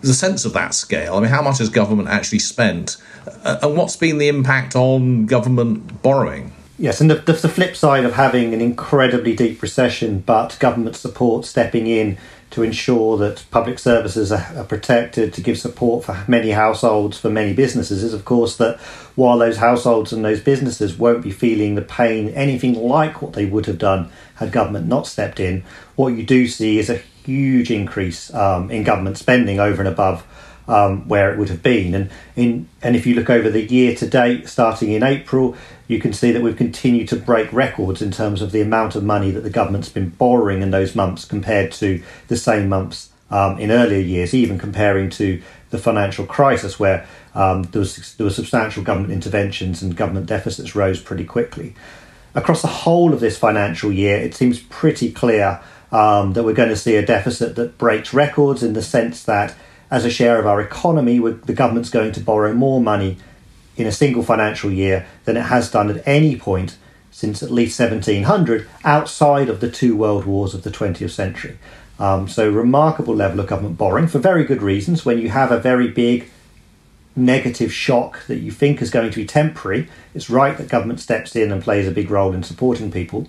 the 0.00 0.14
sense 0.14 0.44
of 0.44 0.52
that 0.54 0.74
scale? 0.74 1.14
I 1.14 1.20
mean, 1.20 1.30
how 1.30 1.42
much 1.42 1.58
has 1.58 1.68
government 1.68 2.08
actually 2.08 2.38
spent, 2.38 2.96
uh, 3.44 3.58
and 3.62 3.76
what's 3.76 3.96
been 3.96 4.18
the 4.18 4.28
impact 4.28 4.76
on 4.76 5.26
government 5.26 6.02
borrowing? 6.02 6.52
Yes, 6.78 7.00
and 7.00 7.10
the, 7.10 7.16
the, 7.16 7.34
the, 7.34 7.48
flip 7.48 7.76
side 7.76 8.06
of 8.06 8.14
having 8.14 8.54
an 8.54 8.62
incredibly 8.62 9.36
deep 9.36 9.60
recession, 9.60 10.20
but 10.20 10.56
government 10.60 10.96
support 10.96 11.44
stepping 11.44 11.86
in 11.86 12.16
to 12.50 12.62
ensure 12.62 13.16
that 13.16 13.44
public 13.50 13.78
services 13.78 14.32
are, 14.32 14.52
are, 14.56 14.64
protected, 14.64 15.32
to 15.32 15.40
give 15.40 15.58
support 15.58 16.04
for 16.04 16.24
many 16.26 16.50
households, 16.50 17.18
for 17.18 17.30
many 17.30 17.52
businesses, 17.52 18.02
is 18.02 18.12
of 18.12 18.24
course 18.24 18.56
that 18.56 18.78
while 19.14 19.38
those 19.38 19.58
households 19.58 20.12
and 20.12 20.24
those 20.24 20.40
businesses 20.40 20.98
won't 20.98 21.22
be 21.22 21.30
feeling 21.30 21.74
the 21.74 21.82
pain 21.82 22.28
anything 22.30 22.74
like 22.74 23.22
what 23.22 23.34
they 23.34 23.46
would 23.46 23.66
have 23.66 23.78
done 23.78 24.10
had 24.36 24.50
government 24.50 24.86
not 24.86 25.06
stepped 25.06 25.38
in, 25.38 25.62
what 25.96 26.08
you 26.08 26.24
do 26.24 26.48
see 26.48 26.78
is 26.78 26.90
a 26.90 27.02
huge 27.24 27.70
increase 27.70 28.32
um, 28.34 28.70
in 28.70 28.82
government 28.82 29.16
spending 29.16 29.60
over 29.60 29.80
and 29.80 29.88
above 29.88 30.26
um, 30.70 31.08
where 31.08 31.32
it 31.32 31.38
would 31.38 31.48
have 31.48 31.62
been. 31.62 31.94
And 31.94 32.10
in 32.36 32.68
and 32.80 32.94
if 32.96 33.06
you 33.06 33.14
look 33.14 33.28
over 33.28 33.50
the 33.50 33.62
year 33.62 33.94
to 33.96 34.06
date, 34.06 34.48
starting 34.48 34.92
in 34.92 35.02
April, 35.02 35.56
you 35.88 35.98
can 35.98 36.12
see 36.12 36.30
that 36.30 36.40
we've 36.40 36.56
continued 36.56 37.08
to 37.08 37.16
break 37.16 37.52
records 37.52 38.00
in 38.00 38.12
terms 38.12 38.40
of 38.40 38.52
the 38.52 38.60
amount 38.60 38.94
of 38.94 39.02
money 39.02 39.30
that 39.32 39.40
the 39.40 39.50
government's 39.50 39.88
been 39.88 40.10
borrowing 40.10 40.62
in 40.62 40.70
those 40.70 40.94
months 40.94 41.24
compared 41.24 41.72
to 41.72 42.02
the 42.28 42.36
same 42.36 42.68
months 42.68 43.10
um, 43.30 43.58
in 43.58 43.70
earlier 43.70 43.98
years, 43.98 44.32
even 44.32 44.58
comparing 44.58 45.10
to 45.10 45.42
the 45.70 45.78
financial 45.78 46.26
crisis 46.26 46.78
where 46.78 47.06
um, 47.34 47.64
there 47.64 47.80
was 47.80 48.14
there 48.14 48.24
were 48.24 48.30
substantial 48.30 48.82
government 48.82 49.12
interventions 49.12 49.82
and 49.82 49.96
government 49.96 50.26
deficits 50.26 50.76
rose 50.76 51.00
pretty 51.00 51.24
quickly. 51.24 51.74
Across 52.32 52.62
the 52.62 52.68
whole 52.68 53.12
of 53.12 53.18
this 53.18 53.36
financial 53.36 53.90
year, 53.90 54.16
it 54.16 54.36
seems 54.36 54.60
pretty 54.60 55.10
clear 55.10 55.60
um, 55.90 56.34
that 56.34 56.44
we're 56.44 56.54
going 56.54 56.68
to 56.68 56.76
see 56.76 56.94
a 56.94 57.04
deficit 57.04 57.56
that 57.56 57.76
breaks 57.76 58.14
records 58.14 58.62
in 58.62 58.74
the 58.74 58.82
sense 58.82 59.24
that 59.24 59.56
as 59.90 60.04
a 60.04 60.10
share 60.10 60.38
of 60.38 60.46
our 60.46 60.60
economy, 60.60 61.18
the 61.18 61.52
government's 61.52 61.90
going 61.90 62.12
to 62.12 62.20
borrow 62.20 62.52
more 62.52 62.80
money 62.80 63.16
in 63.76 63.86
a 63.86 63.92
single 63.92 64.22
financial 64.22 64.70
year 64.70 65.06
than 65.24 65.36
it 65.36 65.42
has 65.42 65.70
done 65.70 65.90
at 65.90 66.06
any 66.06 66.36
point 66.36 66.76
since 67.10 67.42
at 67.42 67.50
least 67.50 67.78
1700 67.78 68.68
outside 68.84 69.48
of 69.48 69.60
the 69.60 69.70
two 69.70 69.96
world 69.96 70.24
wars 70.24 70.54
of 70.54 70.62
the 70.62 70.70
20th 70.70 71.10
century. 71.10 71.58
Um, 71.98 72.28
so, 72.28 72.48
remarkable 72.48 73.14
level 73.14 73.40
of 73.40 73.46
government 73.46 73.76
borrowing 73.76 74.06
for 74.06 74.18
very 74.18 74.44
good 74.44 74.62
reasons. 74.62 75.04
When 75.04 75.18
you 75.18 75.28
have 75.28 75.52
a 75.52 75.58
very 75.58 75.88
big 75.88 76.30
negative 77.14 77.72
shock 77.72 78.24
that 78.26 78.38
you 78.38 78.50
think 78.50 78.80
is 78.80 78.90
going 78.90 79.10
to 79.10 79.16
be 79.16 79.26
temporary, 79.26 79.88
it's 80.14 80.30
right 80.30 80.56
that 80.56 80.68
government 80.68 81.00
steps 81.00 81.36
in 81.36 81.52
and 81.52 81.62
plays 81.62 81.86
a 81.86 81.90
big 81.90 82.10
role 82.10 82.32
in 82.32 82.42
supporting 82.42 82.90
people. 82.90 83.28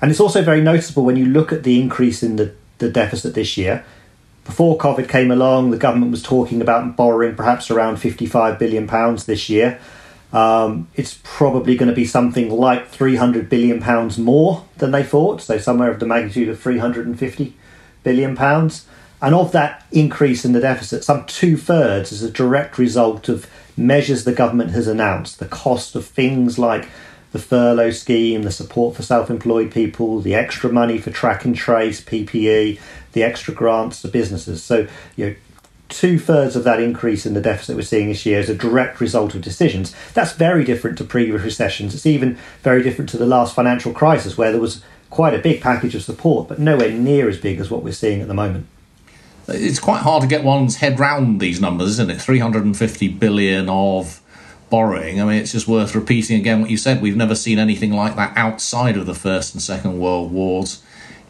And 0.00 0.10
it's 0.10 0.20
also 0.20 0.42
very 0.42 0.60
noticeable 0.60 1.04
when 1.04 1.16
you 1.16 1.26
look 1.26 1.52
at 1.52 1.64
the 1.64 1.80
increase 1.80 2.22
in 2.22 2.36
the, 2.36 2.54
the 2.78 2.90
deficit 2.90 3.34
this 3.34 3.56
year 3.56 3.84
before 4.44 4.78
COVID 4.78 5.08
came 5.08 5.30
along, 5.30 5.70
the 5.70 5.76
government 5.76 6.10
was 6.10 6.22
talking 6.22 6.60
about 6.60 6.96
borrowing 6.96 7.36
perhaps 7.36 7.70
around 7.70 7.96
£55 7.96 8.58
billion 8.58 8.86
this 9.26 9.48
year. 9.48 9.80
Um, 10.32 10.88
it's 10.94 11.18
probably 11.22 11.76
going 11.76 11.88
to 11.88 11.94
be 11.94 12.04
something 12.04 12.50
like 12.50 12.90
£300 12.90 13.48
billion 13.48 13.80
more 14.22 14.64
than 14.78 14.92
they 14.92 15.02
thought, 15.02 15.42
so 15.42 15.58
somewhere 15.58 15.90
of 15.90 16.00
the 16.00 16.06
magnitude 16.06 16.48
of 16.48 16.62
£350 16.62 17.52
billion. 18.02 18.38
And 19.22 19.34
of 19.34 19.52
that 19.52 19.84
increase 19.92 20.44
in 20.44 20.52
the 20.52 20.60
deficit, 20.60 21.04
some 21.04 21.26
two 21.26 21.56
thirds 21.56 22.12
is 22.12 22.22
a 22.22 22.30
direct 22.30 22.78
result 22.78 23.28
of 23.28 23.50
measures 23.76 24.24
the 24.24 24.32
government 24.32 24.70
has 24.70 24.86
announced. 24.86 25.38
The 25.38 25.46
cost 25.46 25.94
of 25.94 26.06
things 26.06 26.58
like 26.58 26.88
the 27.32 27.38
furlough 27.38 27.90
scheme, 27.90 28.42
the 28.42 28.50
support 28.50 28.96
for 28.96 29.02
self 29.02 29.30
employed 29.30 29.72
people, 29.72 30.20
the 30.20 30.34
extra 30.34 30.70
money 30.72 30.98
for 30.98 31.10
track 31.10 31.44
and 31.44 31.54
trace, 31.54 32.00
PPE, 32.00 32.80
the 33.12 33.22
extra 33.22 33.54
grants 33.54 34.02
to 34.02 34.08
businesses. 34.08 34.62
So, 34.62 34.86
you 35.16 35.26
know, 35.26 35.34
two 35.90 36.18
thirds 36.18 36.56
of 36.56 36.64
that 36.64 36.80
increase 36.80 37.26
in 37.26 37.34
the 37.34 37.40
deficit 37.40 37.76
we're 37.76 37.82
seeing 37.82 38.08
this 38.08 38.24
year 38.24 38.40
is 38.40 38.48
a 38.48 38.54
direct 38.54 39.00
result 39.00 39.34
of 39.34 39.42
decisions. 39.42 39.94
That's 40.14 40.32
very 40.32 40.64
different 40.64 40.96
to 40.98 41.04
previous 41.04 41.42
recessions. 41.42 41.94
It's 41.94 42.06
even 42.06 42.38
very 42.62 42.82
different 42.82 43.10
to 43.10 43.18
the 43.18 43.26
last 43.26 43.54
financial 43.54 43.92
crisis, 43.92 44.38
where 44.38 44.52
there 44.52 44.60
was 44.60 44.82
quite 45.10 45.34
a 45.34 45.38
big 45.38 45.60
package 45.60 45.94
of 45.94 46.02
support, 46.02 46.48
but 46.48 46.58
nowhere 46.58 46.90
near 46.90 47.28
as 47.28 47.38
big 47.38 47.58
as 47.60 47.70
what 47.70 47.82
we're 47.82 47.92
seeing 47.92 48.20
at 48.20 48.28
the 48.28 48.34
moment. 48.34 48.66
It's 49.48 49.80
quite 49.80 50.02
hard 50.02 50.22
to 50.22 50.28
get 50.28 50.44
one's 50.44 50.76
head 50.76 51.00
round 51.00 51.40
these 51.40 51.60
numbers, 51.60 51.90
isn't 51.90 52.10
it? 52.10 52.20
350 52.20 53.08
billion 53.08 53.68
of 53.68 54.20
borrowing. 54.70 55.20
I 55.20 55.24
mean, 55.24 55.42
it's 55.42 55.50
just 55.50 55.66
worth 55.66 55.96
repeating 55.96 56.38
again 56.38 56.60
what 56.60 56.70
you 56.70 56.76
said. 56.76 57.02
We've 57.02 57.16
never 57.16 57.34
seen 57.34 57.58
anything 57.58 57.92
like 57.92 58.14
that 58.14 58.36
outside 58.36 58.96
of 58.96 59.06
the 59.06 59.14
First 59.14 59.52
and 59.52 59.60
Second 59.60 59.98
World 59.98 60.30
Wars 60.30 60.82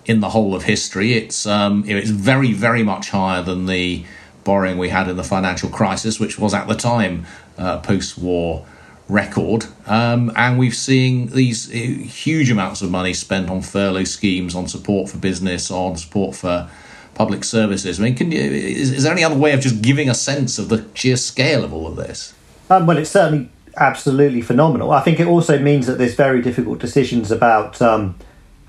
in 0.07 0.21
the 0.21 0.31
whole 0.31 0.55
of 0.55 0.65
history. 0.65 1.15
It's 1.15 1.47
um, 1.47 1.85
it's 1.87 2.11
very 2.11 2.53
very 2.53 2.83
much 2.83 3.11
higher 3.11 3.43
than 3.43 3.67
the 3.67 4.05
borrowing 4.45 4.79
we 4.79 4.89
had 4.89 5.09
in 5.09 5.17
the 5.17 5.25
financial 5.25 5.69
crisis, 5.69 6.19
which 6.19 6.39
was 6.39 6.55
at 6.55 6.67
the 6.67 6.75
time 6.75 7.27
uh, 7.59 7.79
post-war 7.79 8.67
record. 9.09 9.67
Um, 9.87 10.33
and 10.35 10.59
we've 10.59 10.75
seen 10.75 11.27
these 11.29 11.69
uh, 11.69 11.75
huge 11.75 12.51
amounts 12.51 12.81
of 12.81 12.91
money 12.91 13.13
spent 13.13 13.51
on 13.51 13.61
furlough 13.61 14.05
schemes, 14.05 14.55
on 14.55 14.69
support 14.69 15.11
for 15.11 15.19
business, 15.19 15.71
on 15.71 15.97
support 15.97 16.35
for 16.35 16.71
public 17.15 17.45
services. 17.45 18.01
I 18.01 18.05
mean, 18.05 18.15
can 18.15 18.33
you, 18.33 18.41
is, 18.41 18.93
is 18.93 19.03
there 19.03 19.13
any 19.13 19.25
other 19.25 19.37
way 19.37 19.53
of 19.53 19.61
just 19.61 19.83
giving 19.83 20.09
a 20.09 20.15
sense 20.15 20.59
of 20.59 20.69
the 20.69 20.87
sheer 20.95 21.17
scale 21.17 21.65
of 21.65 21.73
all 21.73 21.87
of 21.87 21.97
this? 21.97 22.35
Um, 22.71 22.87
well, 22.87 22.97
it's 22.97 23.11
certainly 23.11 23.51
absolutely 23.77 24.41
phenomenal. 24.41 24.91
I 24.93 25.01
think 25.01 25.21
it 25.21 25.27
also 25.27 25.59
means 25.59 25.87
that 25.87 25.99
there's 25.99 26.15
very 26.15 26.41
difficult 26.41 26.79
decisions 26.79 27.31
about 27.31 27.83
um, 27.83 28.17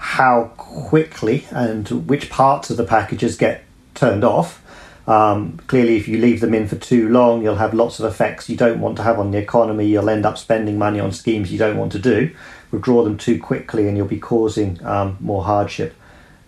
how 0.01 0.46
quickly 0.58 1.46
and 1.51 1.88
which 2.10 2.27
parts 2.31 2.72
of 2.72 2.77
the 2.77 2.84
packages 2.84 3.38
get 3.38 3.63
turned 3.93 4.24
off. 4.24 4.60
Um, 5.08 5.60
clearly, 5.67 5.96
if 5.96 6.08
you 6.08 6.17
leave 6.17 6.41
them 6.41 6.55
in 6.55 6.67
for 6.67 6.75
too 6.75 7.08
long, 7.08 7.43
you'll 7.43 7.58
have 7.58 7.75
lots 7.75 8.00
of 8.00 8.12
effects 8.12 8.50
you 8.50 8.58
don't 8.58 8.81
want 8.81 8.98
to 8.98 9.03
have 9.03 9.20
on 9.20 9.29
the 9.29 9.38
economy. 9.38 9.86
You'll 9.86 10.10
end 10.10 10.25
up 10.25 10.39
spending 10.39 10.79
money 10.79 11.00
on 11.00 11.12
schemes 11.12 11.51
you 11.51 11.60
don't 11.60 11.77
want 11.77 11.91
to 11.91 12.00
do. 12.00 12.36
Withdraw 12.72 13.03
them 13.03 13.15
too 13.15 13.39
quickly, 13.39 13.88
and 13.88 13.96
you'll 13.96 14.08
be 14.08 14.20
causing 14.20 14.84
um, 14.84 15.17
more 15.20 15.43
hardship 15.43 15.93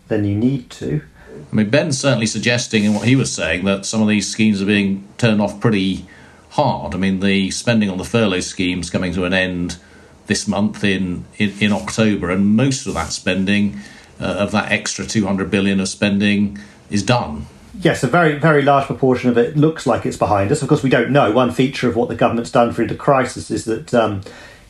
than 0.08 0.26
you 0.26 0.36
need 0.36 0.72
to. 0.72 1.04
I 1.52 1.56
mean, 1.56 1.70
Ben's 1.70 2.00
certainly 2.00 2.26
suggesting 2.26 2.86
in 2.86 2.96
what 2.96 3.08
he 3.08 3.16
was 3.16 3.32
saying 3.32 3.66
that 3.66 3.86
some 3.86 4.02
of 4.02 4.08
these 4.08 4.28
schemes 4.28 4.64
are 4.64 4.66
being 4.66 5.08
turned 5.20 5.42
off 5.42 5.60
pretty 5.60 6.08
hard. 6.50 6.96
I 6.96 6.98
mean, 6.98 7.20
the 7.20 7.52
spending 7.52 7.92
on 7.92 8.00
the 8.00 8.04
furlough 8.04 8.40
schemes 8.40 8.90
coming 8.90 9.14
to 9.14 9.26
an 9.26 9.34
end 9.34 9.78
this 10.28 10.48
month 10.48 10.84
in, 10.84 11.26
in, 11.38 11.54
in 11.60 11.72
October, 11.72 12.30
and 12.30 12.56
most 12.56 12.88
of 12.88 12.94
that 12.94 13.12
spending, 13.12 13.80
uh, 14.20 14.26
of 14.26 14.52
that 14.52 14.72
extra 14.72 15.06
200 15.06 15.52
billion 15.52 15.80
of 15.80 15.88
spending, 15.88 16.58
is 16.90 17.04
done. 17.04 17.46
Yes, 17.80 18.04
a 18.04 18.08
very, 18.08 18.38
very 18.38 18.62
large 18.62 18.86
proportion 18.86 19.30
of 19.30 19.38
it 19.38 19.58
looks 19.58 19.88
like 19.88 20.06
it's 20.06 20.18
behind 20.18 20.52
us. 20.52 20.62
Of 20.62 20.70
course, 20.70 20.84
we 20.84 20.90
don't 20.90 21.12
know. 21.12 21.32
One 21.32 21.52
feature 21.52 21.90
of 21.90 21.96
what 21.96 22.08
the 22.08 22.16
government's 22.16 22.52
done 22.52 22.72
through 22.72 22.88
the 22.88 22.96
crisis 22.96 23.50
is 23.50 23.66
that 23.66 23.94
um, 23.94 24.22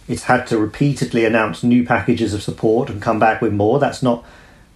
it's 0.07 0.23
had 0.23 0.47
to 0.47 0.57
repeatedly 0.57 1.25
announce 1.25 1.63
new 1.63 1.85
packages 1.85 2.33
of 2.33 2.41
support 2.41 2.89
and 2.89 3.01
come 3.01 3.19
back 3.19 3.41
with 3.41 3.53
more. 3.53 3.77
That's 3.77 4.01
not 4.01 4.25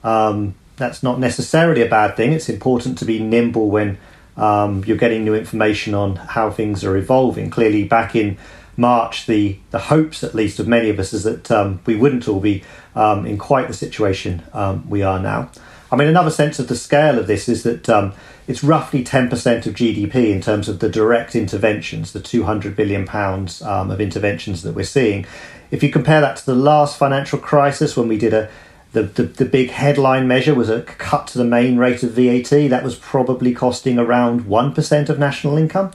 um, 0.04 0.56
that's 0.76 1.02
not 1.02 1.20
necessarily 1.20 1.82
a 1.82 1.90
bad 1.90 2.16
thing. 2.16 2.34
It's 2.34 2.50
important 2.50 2.98
to 3.00 3.06
be 3.06 3.20
nimble 3.20 3.70
when 3.70 3.98
um, 4.36 4.84
you're 4.86 4.98
getting 4.98 5.24
new 5.24 5.34
information 5.34 5.94
on 5.94 6.18
how 6.18 6.52
things 6.52 6.84
are 6.84 6.96
evolving. 6.96 7.50
Clearly, 7.50 7.84
back 7.86 8.16
in 8.16 8.38
March, 8.78 9.26
the, 9.26 9.58
the 9.72 9.80
hopes, 9.80 10.24
at 10.24 10.36
least, 10.36 10.60
of 10.60 10.68
many 10.68 10.90
of 10.90 11.00
us 11.00 11.12
is 11.12 11.24
that 11.24 11.50
um, 11.52 11.82
we 11.86 11.96
wouldn't 11.96 12.28
all 12.28 12.40
be 12.40 12.64
um, 12.96 13.26
in 13.26 13.38
quite 13.38 13.68
the 13.68 13.74
situation 13.74 14.44
um, 14.54 14.88
we 14.90 15.02
are 15.02 15.20
now. 15.20 15.50
I 15.92 15.96
mean, 15.96 16.08
another 16.08 16.30
sense 16.30 16.60
of 16.60 16.68
the 16.68 16.76
scale 16.76 17.18
of 17.18 17.28
this 17.28 17.50
is 17.50 17.64
that 17.64 17.90
um, 17.90 18.14
it's 18.48 18.64
roughly 18.64 19.04
10% 19.04 19.32
of 19.66 19.74
GDP 19.74 20.32
in 20.32 20.42
terms 20.42 20.70
of 20.70 20.80
the 20.80 20.90
direct 20.90 21.36
interventions, 21.36 22.14
the 22.14 22.20
200 22.20 22.76
billion 22.76 23.06
pounds 23.06 23.62
um, 23.62 23.90
of 23.90 24.00
interventions 24.00 24.62
that 24.64 24.76
we're 24.76 24.84
seeing. 24.84 25.26
If 25.72 25.84
you 25.84 25.92
compare 25.92 26.22
that 26.22 26.38
to 26.38 26.46
the 26.46 26.56
last 26.56 26.98
financial 26.98 27.40
crisis 27.40 27.98
when 27.98 28.08
we 28.08 28.18
did 28.18 28.34
a 28.34 28.50
the, 28.94 29.04
the, 29.04 29.24
the 29.24 29.46
big 29.46 29.70
headline 29.70 30.28
measure 30.28 30.56
was 30.56 30.70
a 30.70 30.82
cut 30.82 31.28
to 31.28 31.38
the 31.38 31.44
main 31.44 31.78
rate 31.78 32.04
of 32.04 32.12
VAT. 32.12 32.50
That 32.50 32.84
was 32.84 32.96
probably 32.96 33.54
costing 33.54 34.00
around 34.00 34.46
1% 34.46 35.10
of 35.10 35.20
national 35.20 35.58
income. 35.58 35.92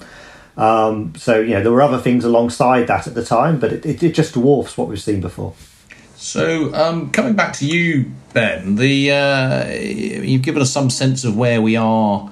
Um, 0.56 1.14
so, 1.16 1.40
you 1.40 1.54
know, 1.54 1.62
there 1.62 1.72
were 1.72 1.82
other 1.82 1.98
things 1.98 2.24
alongside 2.24 2.86
that 2.86 3.06
at 3.06 3.14
the 3.14 3.24
time, 3.24 3.58
but 3.58 3.72
it, 3.72 3.86
it, 3.86 4.02
it 4.02 4.14
just 4.14 4.34
dwarfs 4.34 4.76
what 4.76 4.88
we've 4.88 5.00
seen 5.00 5.20
before. 5.20 5.54
So, 6.16 6.72
um, 6.74 7.10
coming 7.10 7.34
back 7.34 7.54
to 7.54 7.66
you, 7.66 8.12
Ben, 8.32 8.76
the 8.76 9.10
uh, 9.10 9.68
you've 9.72 10.42
given 10.42 10.62
us 10.62 10.70
some 10.70 10.88
sense 10.88 11.24
of 11.24 11.36
where 11.36 11.60
we 11.60 11.74
are 11.74 12.30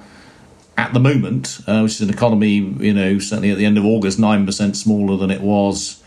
at 0.77 0.93
the 0.93 0.99
moment, 0.99 1.59
uh, 1.67 1.81
which 1.81 1.93
is 1.93 2.01
an 2.01 2.09
economy, 2.09 2.55
you 2.55 2.93
know, 2.93 3.19
certainly 3.19 3.51
at 3.51 3.57
the 3.57 3.65
end 3.65 3.77
of 3.77 3.85
August, 3.85 4.17
nine 4.17 4.45
percent 4.45 4.77
smaller 4.77 5.17
than 5.17 5.29
it 5.29 5.41
was 5.41 6.01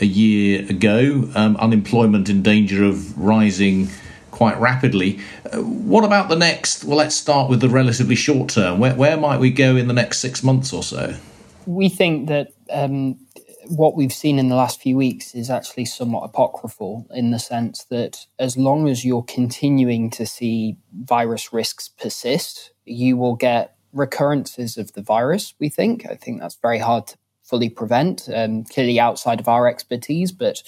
a 0.00 0.04
year 0.04 0.68
ago. 0.68 1.30
Um, 1.34 1.56
unemployment 1.56 2.28
in 2.28 2.42
danger 2.42 2.84
of 2.84 3.16
rising 3.18 3.88
quite 4.30 4.58
rapidly. 4.58 5.20
Uh, 5.50 5.58
what 5.62 6.04
about 6.04 6.28
the 6.28 6.36
next? 6.36 6.84
Well, 6.84 6.98
let's 6.98 7.14
start 7.14 7.48
with 7.48 7.60
the 7.60 7.68
relatively 7.68 8.16
short 8.16 8.50
term. 8.50 8.78
Where, 8.78 8.94
where 8.94 9.16
might 9.16 9.40
we 9.40 9.50
go 9.50 9.76
in 9.76 9.88
the 9.88 9.94
next 9.94 10.18
six 10.18 10.42
months 10.42 10.72
or 10.72 10.82
so? 10.82 11.16
We 11.66 11.88
think 11.88 12.28
that 12.28 12.52
um, 12.70 13.18
what 13.66 13.96
we've 13.96 14.12
seen 14.12 14.38
in 14.38 14.48
the 14.48 14.56
last 14.56 14.80
few 14.80 14.96
weeks 14.96 15.34
is 15.34 15.50
actually 15.50 15.84
somewhat 15.84 16.24
apocryphal 16.24 17.06
in 17.10 17.30
the 17.30 17.38
sense 17.38 17.84
that 17.84 18.26
as 18.38 18.56
long 18.56 18.88
as 18.88 19.04
you're 19.04 19.22
continuing 19.22 20.10
to 20.10 20.26
see 20.26 20.76
virus 20.92 21.52
risks 21.52 21.88
persist, 21.88 22.72
you 22.84 23.16
will 23.16 23.36
get 23.36 23.76
recurrences 23.92 24.76
of 24.76 24.92
the 24.92 25.02
virus, 25.02 25.54
we 25.58 25.68
think. 25.68 26.06
I 26.08 26.14
think 26.14 26.40
that's 26.40 26.56
very 26.56 26.78
hard 26.78 27.06
to 27.08 27.18
fully 27.42 27.68
prevent, 27.68 28.28
um, 28.34 28.64
clearly 28.64 28.98
outside 28.98 29.40
of 29.40 29.48
our 29.48 29.68
expertise, 29.68 30.32
but 30.32 30.62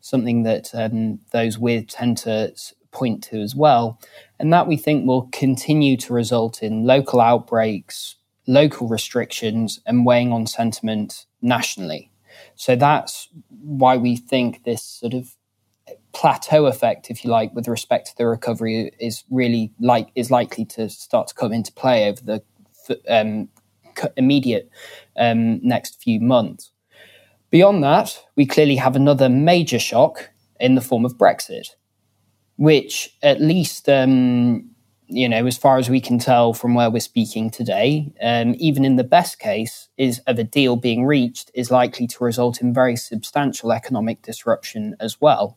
something 0.00 0.42
that 0.42 0.70
um, 0.74 1.20
those 1.32 1.58
with 1.58 1.88
tend 1.88 2.18
to 2.18 2.52
point 2.90 3.22
to 3.24 3.40
as 3.40 3.54
well. 3.54 4.00
And 4.38 4.52
that 4.52 4.66
we 4.66 4.76
think 4.76 5.06
will 5.06 5.28
continue 5.32 5.96
to 5.98 6.12
result 6.12 6.62
in 6.62 6.84
local 6.84 7.20
outbreaks, 7.20 8.16
local 8.46 8.88
restrictions, 8.88 9.80
and 9.86 10.06
weighing 10.06 10.32
on 10.32 10.46
sentiment 10.46 11.26
nationally. 11.40 12.10
So 12.54 12.76
that's 12.76 13.28
why 13.48 13.96
we 13.96 14.16
think 14.16 14.64
this 14.64 14.82
sort 14.82 15.14
of 15.14 15.34
plateau 16.12 16.66
effect, 16.66 17.10
if 17.10 17.24
you 17.24 17.30
like, 17.30 17.54
with 17.54 17.68
respect 17.68 18.08
to 18.08 18.16
the 18.16 18.26
recovery 18.26 18.92
is 18.98 19.24
really 19.30 19.72
like 19.80 20.08
is 20.14 20.30
likely 20.30 20.64
to 20.64 20.88
start 20.88 21.28
to 21.28 21.34
come 21.34 21.52
into 21.52 21.72
play 21.72 22.08
over 22.08 22.22
the 22.22 22.42
um, 23.08 23.48
immediate 24.16 24.70
um, 25.16 25.60
next 25.66 26.02
few 26.02 26.20
months. 26.20 26.70
Beyond 27.50 27.84
that, 27.84 28.20
we 28.36 28.46
clearly 28.46 28.76
have 28.76 28.96
another 28.96 29.28
major 29.28 29.78
shock 29.78 30.30
in 30.58 30.74
the 30.74 30.80
form 30.80 31.04
of 31.04 31.16
Brexit, 31.18 31.70
which 32.56 33.16
at 33.22 33.40
least 33.40 33.88
um, 33.88 34.70
you 35.14 35.28
know, 35.28 35.46
as 35.46 35.56
far 35.56 35.78
as 35.78 35.88
we 35.88 36.00
can 36.00 36.18
tell 36.18 36.52
from 36.52 36.74
where 36.74 36.90
we're 36.90 36.98
speaking 36.98 37.48
today, 37.48 38.12
um, 38.20 38.56
even 38.58 38.84
in 38.84 38.96
the 38.96 39.04
best 39.04 39.38
case, 39.38 39.88
is 39.96 40.18
of 40.26 40.40
a 40.40 40.44
deal 40.44 40.74
being 40.74 41.06
reached 41.06 41.52
is 41.54 41.70
likely 41.70 42.08
to 42.08 42.24
result 42.24 42.60
in 42.60 42.74
very 42.74 42.96
substantial 42.96 43.72
economic 43.72 44.22
disruption 44.22 44.96
as 44.98 45.20
well. 45.20 45.56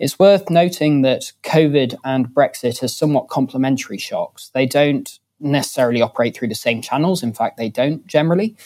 It's 0.00 0.18
worth 0.18 0.50
noting 0.50 1.02
that 1.02 1.32
COVID 1.44 1.94
and 2.04 2.28
Brexit 2.28 2.82
are 2.82 2.88
somewhat 2.88 3.28
complementary 3.28 3.98
shocks. 3.98 4.50
They 4.52 4.66
don't 4.66 5.18
necessarily 5.38 6.02
operate 6.02 6.36
through 6.36 6.48
the 6.48 6.56
same 6.56 6.82
channels. 6.82 7.22
In 7.22 7.32
fact, 7.32 7.56
they 7.56 7.68
don't 7.68 8.04
generally. 8.06 8.56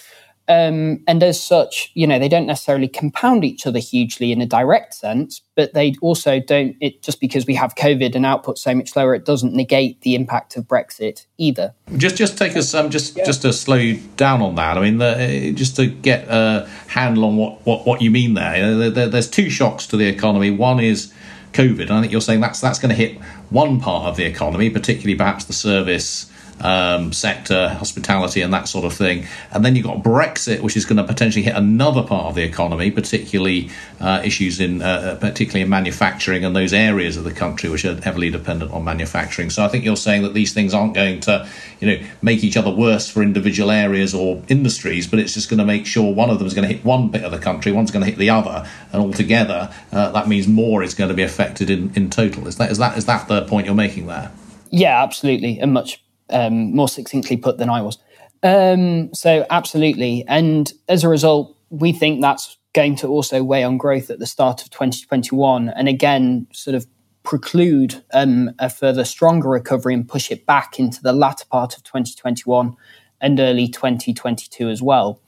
Um, 0.49 1.05
and 1.07 1.23
as 1.23 1.43
such, 1.43 1.93
you 1.95 2.07
know, 2.07 2.19
they 2.19 2.29
don't 2.29 2.47
necessarily 2.47 2.89
compound 2.89 3.45
each 3.45 3.67
other 3.67 3.79
hugely 3.79 4.33
in 4.33 4.41
a 4.41 4.47
direct 4.47 4.93
sense, 4.93 5.41
but 5.55 5.73
they 5.73 5.95
also 6.03 6.41
don't, 6.41 6.77
it 6.81 7.01
just 7.01 7.21
because 7.21 7.47
we 7.47 7.55
have 7.55 7.77
COVID 7.77 8.17
and 8.17 8.27
output 8.27 8.59
so 8.59 8.75
much 8.75 8.97
lower, 8.97 9.15
it 9.15 9.25
doesn't 9.25 9.55
negate 9.55 10.01
the 10.01 10.17
impact 10.17 10.57
of 10.57 10.65
Brexit 10.65 11.27
either. 11.39 11.75
Just 11.97 12.17
just 12.17 12.37
take 12.37 12.57
us, 12.57 12.75
um, 12.75 12.91
just 12.91 13.17
yeah. 13.17 13.25
just 13.25 13.43
to 13.43 13.53
slow 13.53 13.77
you 13.77 14.01
down 14.17 14.43
on 14.43 14.57
that, 14.57 14.77
I 14.77 14.81
mean, 14.81 14.99
the, 14.99 15.53
just 15.55 15.77
to 15.77 15.87
get 15.87 16.27
a 16.29 16.69
handle 16.89 17.25
on 17.25 17.37
what, 17.37 17.65
what, 17.65 17.87
what 17.87 18.03
you 18.03 18.11
mean 18.11 18.35
there, 18.35 18.57
you 18.57 18.63
know, 18.63 18.91
there, 18.91 19.09
there's 19.09 19.31
two 19.31 19.49
shocks 19.49 19.87
to 19.89 19.97
the 19.97 20.07
economy. 20.07 20.51
One 20.51 20.81
is 20.81 21.13
COVID, 21.53 21.83
and 21.83 21.93
I 21.93 22.01
think 22.01 22.11
you're 22.11 22.21
saying 22.21 22.41
that's, 22.41 22.61
that's 22.61 22.81
going 22.81 22.91
to 22.91 22.97
hit 22.97 23.21
one 23.51 23.79
part 23.79 24.07
of 24.07 24.17
the 24.17 24.25
economy, 24.25 24.71
particularly 24.71 25.15
perhaps 25.15 25.45
the 25.45 25.53
service 25.53 26.32
um, 26.63 27.13
sector, 27.13 27.69
hospitality, 27.69 28.41
and 28.41 28.53
that 28.55 28.69
sort 28.69 28.85
of 28.85 28.95
thing. 28.95 29.27
And 29.51 29.65
then 29.65 29.77
you've 29.77 29.87
got 29.87 30.03
Brexit, 30.03 30.61
which 30.61 30.77
is 30.77 30.85
going 30.85 30.97
to 30.97 31.05
potentially 31.05 31.43
hit 31.43 31.55
another 31.55 32.03
part 32.03 32.27
of 32.27 32.35
the 32.35 32.43
economy, 32.43 32.91
particularly 32.91 33.71
uh, 34.01 34.23
issues 34.25 34.61
in 34.61 34.81
uh, 34.81 35.03
uh, 35.03 35.17
particularly 35.17 35.63
in 35.63 35.69
manufacturing 35.69 36.45
and 36.45 36.55
those 36.55 36.73
areas 36.73 37.17
of 37.17 37.25
the 37.25 37.33
country 37.33 37.69
which 37.69 37.85
are 37.85 38.01
heavily 38.01 38.31
dependent 38.31 38.71
on 38.71 38.85
manufacturing. 38.85 39.51
So 39.51 39.65
I 39.65 39.69
think 39.69 39.85
you're 39.85 39.97
saying 39.97 40.23
that 40.23 40.35
these 40.35 40.53
things 40.53 40.75
aren't 40.75 40.95
going 40.95 41.21
to, 41.21 41.49
you 41.81 41.87
know, 41.89 42.07
make 42.23 42.45
each 42.45 42.57
other 42.57 42.71
worse 42.71 43.11
for 43.11 43.23
individual 43.23 43.71
areas 43.71 44.15
or 44.15 44.43
industries, 44.49 45.07
but 45.07 45.19
it's 45.19 45.35
just 45.35 45.49
going 45.51 45.59
to 45.59 45.65
make 45.65 45.87
sure 45.87 46.13
one 46.13 46.31
of 46.31 46.39
them 46.39 46.47
is 46.47 46.55
going 46.55 46.69
to 46.69 46.75
hit 46.75 46.85
one 46.85 47.09
bit 47.09 47.25
of 47.25 47.33
the 47.33 47.39
country, 47.39 47.73
one's 47.73 47.91
going 47.91 48.05
to 48.05 48.11
hit 48.11 48.19
the 48.19 48.31
other, 48.31 48.69
and 48.93 49.03
altogether 49.03 49.75
uh, 49.93 50.11
that 50.13 50.29
means 50.29 50.47
more 50.47 50.83
is 50.83 50.95
going 50.95 51.09
to 51.09 51.15
be 51.15 51.23
affected 51.23 51.71
in, 51.71 51.93
in 51.95 52.11
total. 52.11 52.47
Is 52.47 52.57
that 52.57 52.71
is 52.71 52.79
that 52.79 52.97
is 52.97 53.07
that 53.07 53.29
the 53.29 53.43
point 53.47 53.67
you're 53.67 53.75
making 53.75 54.07
there? 54.07 54.31
Yeah, 54.71 55.03
absolutely, 55.03 55.59
and 55.59 55.73
much 55.73 56.03
um, 56.33 56.75
more 56.75 56.89
succinctly 56.89 57.37
put 57.37 57.59
than 57.59 57.69
I 57.69 57.83
was. 57.83 57.99
Um, 58.43 59.13
so, 59.15 59.47
absolutely. 59.51 60.25
And 60.27 60.73
as 60.89 61.05
a 61.05 61.09
result, 61.09 61.57
we 61.71 61.93
think 61.93 62.21
that's 62.21 62.59
going 62.73 62.97
to 62.97 63.09
also 63.09 63.43
weigh 63.43 63.65
on 63.65 63.77
growth 63.77 64.11
at 64.11 64.19
the 64.19 64.27
start 64.27 64.63
of 64.63 64.71
2021 64.71 65.69
and 65.69 65.89
again, 65.89 66.47
sort 66.53 66.75
of 66.75 66.87
preclude 67.23 68.03
um, 68.13 68.51
a 68.59 68.69
further 68.69 69.05
stronger 69.05 69.49
recovery 69.49 69.95
and 69.95 70.09
push 70.09 70.31
it 70.31 70.47
back 70.47 70.79
into 70.79 71.03
the 71.03 71.13
latter 71.13 71.45
part 71.51 71.77
of 71.77 71.83
2021 71.85 72.75
and 73.21 73.41
early 73.41 73.69
2022 73.69 74.69
as 74.69 74.83
well. 74.83 75.21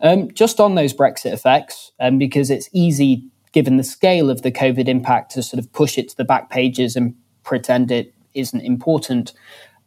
Um, 0.00 0.30
just 0.32 0.60
on 0.60 0.74
those 0.74 0.92
Brexit 0.92 1.32
effects, 1.32 1.92
um, 1.98 2.18
because 2.18 2.50
it's 2.50 2.68
easy, 2.72 3.28
given 3.52 3.76
the 3.76 3.84
scale 3.84 4.30
of 4.30 4.42
the 4.42 4.52
COVID 4.52 4.88
impact, 4.88 5.32
to 5.32 5.42
sort 5.42 5.58
of 5.58 5.72
push 5.72 5.98
it 5.98 6.08
to 6.10 6.16
the 6.16 6.24
back 6.24 6.50
pages 6.50 6.96
and 6.96 7.14
pretend 7.42 7.90
it 7.90 8.14
isn't 8.34 8.60
important. 8.60 9.32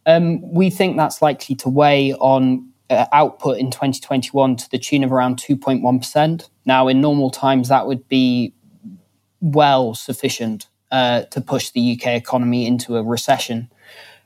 Um, 0.10 0.42
we 0.42 0.72
think 0.72 0.98
that's 0.98 1.22
likely 1.22 1.54
to 1.58 1.70
weigh 1.70 2.14
on 2.14 2.68
uh, 2.90 3.06
output 3.12 3.60
in 3.60 3.70
2021 3.70 4.56
to 4.56 4.72
the 4.72 4.80
tune 4.80 5.04
of 5.04 5.12
around 5.12 5.38
2.1%. 5.38 6.50
Now, 6.66 6.88
in 6.88 7.00
normal 7.00 7.30
times, 7.30 7.70
that 7.70 7.86
would 7.86 8.08
be 8.08 8.54
well 9.40 9.94
sufficient 9.94 10.68
uh, 10.92 11.24
to 11.26 11.42
push 11.42 11.70
the 11.70 11.94
UK 11.94 12.08
economy 12.08 12.66
into 12.66 12.98
a 12.98 13.04
recession. 13.04 13.70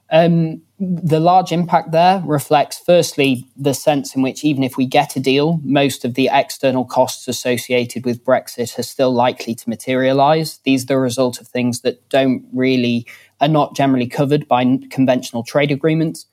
Um, 0.10 0.62
the 0.80 1.19
large 1.19 1.52
impact 1.52 1.91
there 1.91 2.22
reflects, 2.26 2.80
firstly, 2.80 3.46
the 3.58 3.74
sense 3.74 4.15
in 4.15 4.22
which 4.22 4.46
even 4.46 4.63
if 4.63 4.78
we 4.78 4.86
get 4.86 5.17
a 5.17 5.19
deal, 5.19 5.60
most 5.63 6.06
of 6.06 6.13
the 6.13 6.30
external 6.32 6.86
costs 6.86 7.28
associated 7.28 8.06
with 8.06 8.24
Brexit 8.24 8.80
are 8.80 8.84
still 8.84 9.13
likely 9.13 9.56
to 9.56 9.69
materialise. 9.69 10.60
These 10.60 10.84
are 10.84 10.88
the 10.88 10.98
result 10.98 11.41
of 11.41 11.48
things 11.48 11.82
that 11.82 12.08
don't 12.10 12.46
really 12.54 13.06
are 13.43 13.49
not 13.49 13.75
generally 13.75 14.08
covered 14.08 14.47
by 14.47 14.79
conventional 14.89 15.43
trade 15.43 15.69
agreements. 15.69 16.27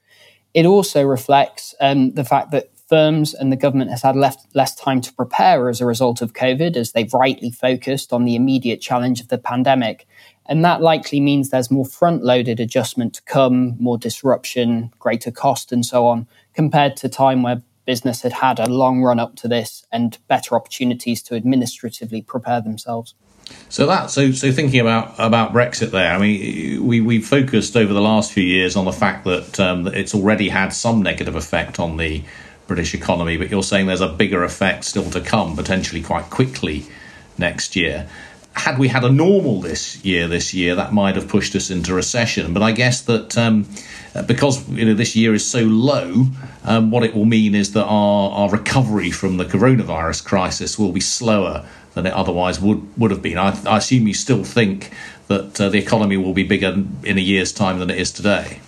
It 0.55 0.64
also 0.64 1.03
reflects 1.03 1.75
um, 1.81 2.12
the 2.12 2.25
fact 2.25 2.53
that 2.53 2.70
firms 2.88 3.35
and 3.35 3.51
the 3.51 3.57
government 3.57 3.90
has 3.90 4.03
had 4.03 4.14
left, 4.14 4.46
less 4.55 4.77
time 4.77 5.01
to 5.01 5.12
prepare 5.12 5.68
as 5.68 5.81
a 5.81 5.87
result 5.87 6.23
of 6.23 6.35
COVID, 6.35 6.77
as 6.77 6.92
they've 6.92 7.12
rightly 7.12 7.51
focused 7.51 8.12
on 8.12 8.25
the 8.25 8.37
immediate 8.37 8.81
challenge 8.81 9.20
of 9.20 9.27
the 9.27 9.38
pandemic. 9.38 10.07
And 10.46 10.64
that 10.64 10.83
likely 10.83 11.20
means 11.20 11.51
there's 11.51 11.70
more 11.70 11.85
front 11.85 12.23
loaded 12.23 12.61
adjustment 12.61 13.14
to 13.14 13.23
come, 13.23 13.77
more 13.81 13.99
disruption, 13.99 14.92
greater 15.01 15.33
cost, 15.33 15.73
and 15.73 15.85
so 15.85 16.07
on, 16.07 16.29
compared 16.55 16.96
to 16.99 17.09
time 17.09 17.42
where 17.42 17.62
business 17.87 18.23
had 18.23 18.33
had 18.33 18.61
a 18.61 18.70
long 18.70 19.03
run 19.03 19.18
up 19.18 19.35
to 19.37 19.49
this 19.49 19.85
and 19.90 20.18
better 20.29 20.55
opportunities 20.55 21.23
to 21.23 21.35
administratively 21.35 22.23
prepare 22.23 22.61
themselves. 22.61 23.14
So 23.69 23.87
that 23.87 24.11
so 24.11 24.33
so 24.33 24.51
thinking 24.51 24.81
about 24.81 25.15
about 25.19 25.53
Brexit 25.53 25.93
there, 25.93 26.13
I 26.13 26.19
mean, 26.19 26.85
we 26.85 27.01
we 27.01 27.21
focused 27.21 27.77
over 27.77 27.93
the 27.93 28.01
last 28.01 28.33
few 28.33 28.43
years 28.43 28.75
on 28.75 28.85
the 28.85 28.93
fact 28.93 29.25
that, 29.25 29.61
um, 29.61 29.85
that 29.85 29.95
it's 29.95 30.13
already 30.13 30.49
had 30.49 30.71
some 30.71 31.03
negative 31.03 31.37
effect 31.37 31.79
on 31.79 31.97
the 31.97 32.25
British 32.67 32.95
economy, 32.95 33.37
but 33.37 33.51
you're 33.51 33.63
saying 33.63 33.87
there's 33.87 34.01
a 34.01 34.09
bigger 34.09 34.45
effect 34.45 34.85
still 34.85 35.11
to 35.11 35.21
come, 35.21 35.57
potentially 35.57 36.03
quite 36.03 36.31
quickly 36.31 36.87
next 37.39 37.77
year. 37.77 38.09
Had 38.55 38.79
we 38.79 38.89
had 38.89 39.05
a 39.05 39.11
normal 39.11 39.61
this 39.61 40.05
year, 40.05 40.27
this 40.27 40.53
year 40.53 40.75
that 40.75 40.93
might 40.93 41.15
have 41.15 41.29
pushed 41.29 41.55
us 41.55 41.71
into 41.71 41.95
recession. 41.95 42.53
But 42.53 42.65
I 42.65 42.73
guess 42.73 43.03
that 43.03 43.39
um, 43.39 43.67
because 44.27 44.69
you 44.69 44.85
know 44.85 44.95
this 44.95 45.15
year 45.15 45.33
is 45.35 45.49
so 45.49 45.61
low, 45.63 46.27
um, 46.65 46.91
what 46.91 47.05
it 47.05 47.15
will 47.15 47.25
mean 47.25 47.55
is 47.55 47.73
that 47.73 47.85
our, 47.85 48.31
our 48.31 48.51
recovery 48.51 49.11
from 49.11 49.37
the 49.37 49.45
coronavirus 49.45 50.25
crisis 50.25 50.79
will 50.79 50.93
be 50.93 51.01
slower 51.01 51.65
than 51.94 52.07
it 52.07 52.12
otherwise 52.12 52.61
would 52.61 52.98
would 52.98 53.11
have 53.11 53.22
been. 53.22 53.38
I, 53.38 53.59
I 53.66 53.79
assume 53.79 54.07
you 54.07 54.14
still 54.14 54.44
think 54.44 54.90
that 55.29 55.61
uh, 55.61 55.68
the 55.68 55.79
economy 55.79 56.16
will 56.16 56.35
be 56.35 56.42
bigger 56.42 56.85
in 57.05 57.18
a 57.18 57.20
year's 57.20 57.53
time 57.53 57.79
than 57.79 57.90
it 57.90 57.98
is 57.98 58.11
today. 58.12 58.61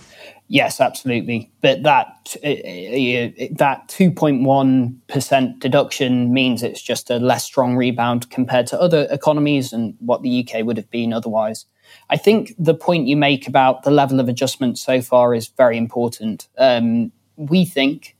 Yes, 0.47 0.81
absolutely. 0.81 1.49
But 1.61 1.83
that 1.83 2.35
uh, 2.43 2.47
uh 2.47 3.47
that 3.57 3.87
two 3.87 4.11
point 4.11 4.43
one 4.43 5.01
percent 5.07 5.59
deduction 5.59 6.33
means 6.33 6.63
it's 6.63 6.81
just 6.81 7.09
a 7.09 7.17
less 7.17 7.43
strong 7.43 7.75
rebound 7.75 8.29
compared 8.29 8.67
to 8.67 8.79
other 8.79 9.07
economies 9.09 9.73
and 9.73 9.95
what 9.99 10.21
the 10.21 10.45
UK 10.47 10.65
would 10.65 10.77
have 10.77 10.91
been 10.91 11.13
otherwise. 11.13 11.65
I 12.09 12.17
think 12.17 12.53
the 12.57 12.73
point 12.73 13.07
you 13.07 13.17
make 13.17 13.47
about 13.47 13.83
the 13.83 13.91
level 13.91 14.19
of 14.19 14.29
adjustment 14.29 14.77
so 14.77 15.01
far 15.01 15.33
is 15.33 15.47
very 15.47 15.77
important. 15.77 16.47
Um, 16.57 17.11
we 17.35 17.65
think 17.65 18.12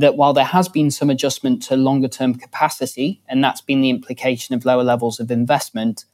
that 0.00 0.16
while 0.16 0.32
there 0.32 0.44
has 0.44 0.68
been 0.68 0.90
some 0.90 1.10
adjustment 1.10 1.62
to 1.62 1.76
longer 1.76 2.08
term 2.08 2.34
capacity, 2.34 3.20
and 3.28 3.44
that's 3.44 3.60
been 3.60 3.80
the 3.80 3.90
implication 3.90 4.54
of 4.54 4.64
lower 4.64 4.82
levels 4.82 5.20
of 5.20 5.30
investment, 5.30 6.04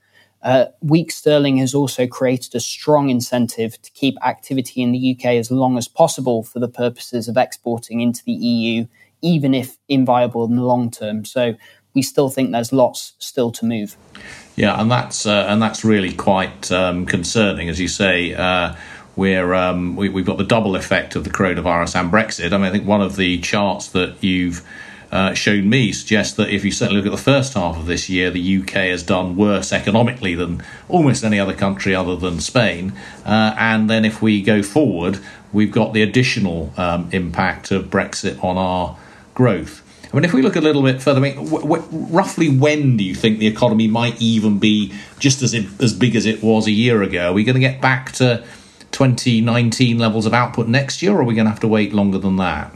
uh, 0.42 0.66
weak 0.80 1.10
sterling 1.10 1.56
has 1.58 1.74
also 1.74 2.06
created 2.06 2.54
a 2.54 2.60
strong 2.60 3.10
incentive 3.10 3.80
to 3.82 3.90
keep 3.92 4.16
activity 4.24 4.82
in 4.82 4.92
the 4.92 5.16
UK 5.16 5.26
as 5.36 5.50
long 5.50 5.78
as 5.78 5.88
possible 5.88 6.42
for 6.42 6.58
the 6.58 6.68
purposes 6.68 7.28
of 7.28 7.36
exporting 7.36 8.00
into 8.00 8.22
the 8.24 8.32
EU, 8.32 8.86
even 9.22 9.54
if 9.54 9.76
inviable 9.88 10.44
in 10.44 10.56
the 10.56 10.64
long 10.64 10.90
term. 10.90 11.24
So 11.24 11.54
we 11.94 12.02
still 12.02 12.28
think 12.28 12.52
there's 12.52 12.72
lots 12.72 13.14
still 13.18 13.50
to 13.52 13.64
move. 13.64 13.96
Yeah, 14.56 14.80
and 14.80 14.90
that's 14.90 15.26
uh, 15.26 15.46
and 15.48 15.62
that's 15.62 15.84
really 15.84 16.12
quite 16.12 16.70
um, 16.72 17.06
concerning, 17.06 17.68
as 17.68 17.80
you 17.80 17.88
say. 17.88 18.34
Uh, 18.34 18.74
we're 19.16 19.54
um, 19.54 19.96
we, 19.96 20.12
have 20.12 20.24
got 20.26 20.38
the 20.38 20.44
double 20.44 20.76
effect 20.76 21.16
of 21.16 21.24
the 21.24 21.30
coronavirus 21.30 21.98
and 22.00 22.12
Brexit. 22.12 22.52
I 22.52 22.58
mean, 22.58 22.66
I 22.66 22.70
think 22.70 22.86
one 22.86 23.00
of 23.00 23.16
the 23.16 23.40
charts 23.40 23.88
that 23.88 24.22
you've 24.22 24.64
uh, 25.10 25.32
shown 25.34 25.68
me 25.68 25.92
suggests 25.92 26.34
that 26.36 26.50
if 26.50 26.64
you 26.64 26.70
certainly 26.70 27.00
look 27.00 27.06
at 27.06 27.16
the 27.16 27.22
first 27.22 27.54
half 27.54 27.78
of 27.78 27.86
this 27.86 28.10
year, 28.10 28.30
the 28.30 28.58
UK 28.58 28.72
has 28.72 29.02
done 29.02 29.36
worse 29.36 29.72
economically 29.72 30.34
than 30.34 30.62
almost 30.88 31.24
any 31.24 31.40
other 31.40 31.54
country 31.54 31.94
other 31.94 32.16
than 32.16 32.40
Spain. 32.40 32.92
Uh, 33.24 33.54
and 33.58 33.88
then 33.88 34.04
if 34.04 34.20
we 34.20 34.42
go 34.42 34.62
forward, 34.62 35.18
we've 35.52 35.72
got 35.72 35.92
the 35.92 36.02
additional 36.02 36.72
um, 36.76 37.08
impact 37.12 37.70
of 37.70 37.84
Brexit 37.86 38.42
on 38.44 38.56
our 38.56 38.98
growth. 39.34 39.82
I 40.12 40.16
mean, 40.16 40.24
if 40.24 40.32
we 40.32 40.42
look 40.42 40.56
a 40.56 40.60
little 40.60 40.82
bit 40.82 41.02
further, 41.02 41.18
I 41.18 41.22
mean, 41.22 41.44
w- 41.50 41.62
w- 41.62 42.06
roughly 42.10 42.48
when 42.48 42.96
do 42.96 43.04
you 43.04 43.14
think 43.14 43.38
the 43.38 43.46
economy 43.46 43.88
might 43.88 44.20
even 44.20 44.58
be 44.58 44.94
just 45.18 45.42
as 45.42 45.54
as 45.80 45.92
big 45.92 46.14
as 46.14 46.26
it 46.26 46.42
was 46.42 46.66
a 46.66 46.70
year 46.70 47.02
ago? 47.02 47.30
Are 47.30 47.32
we 47.32 47.44
going 47.44 47.54
to 47.54 47.60
get 47.60 47.80
back 47.80 48.12
to 48.12 48.44
2019 48.96 49.98
levels 49.98 50.24
of 50.24 50.32
output 50.32 50.68
next 50.68 51.02
year, 51.02 51.12
or 51.12 51.20
are 51.20 51.24
we 51.24 51.34
going 51.34 51.44
to 51.44 51.50
have 51.50 51.60
to 51.60 51.68
wait 51.68 51.92
longer 51.92 52.16
than 52.16 52.36
that? 52.36 52.74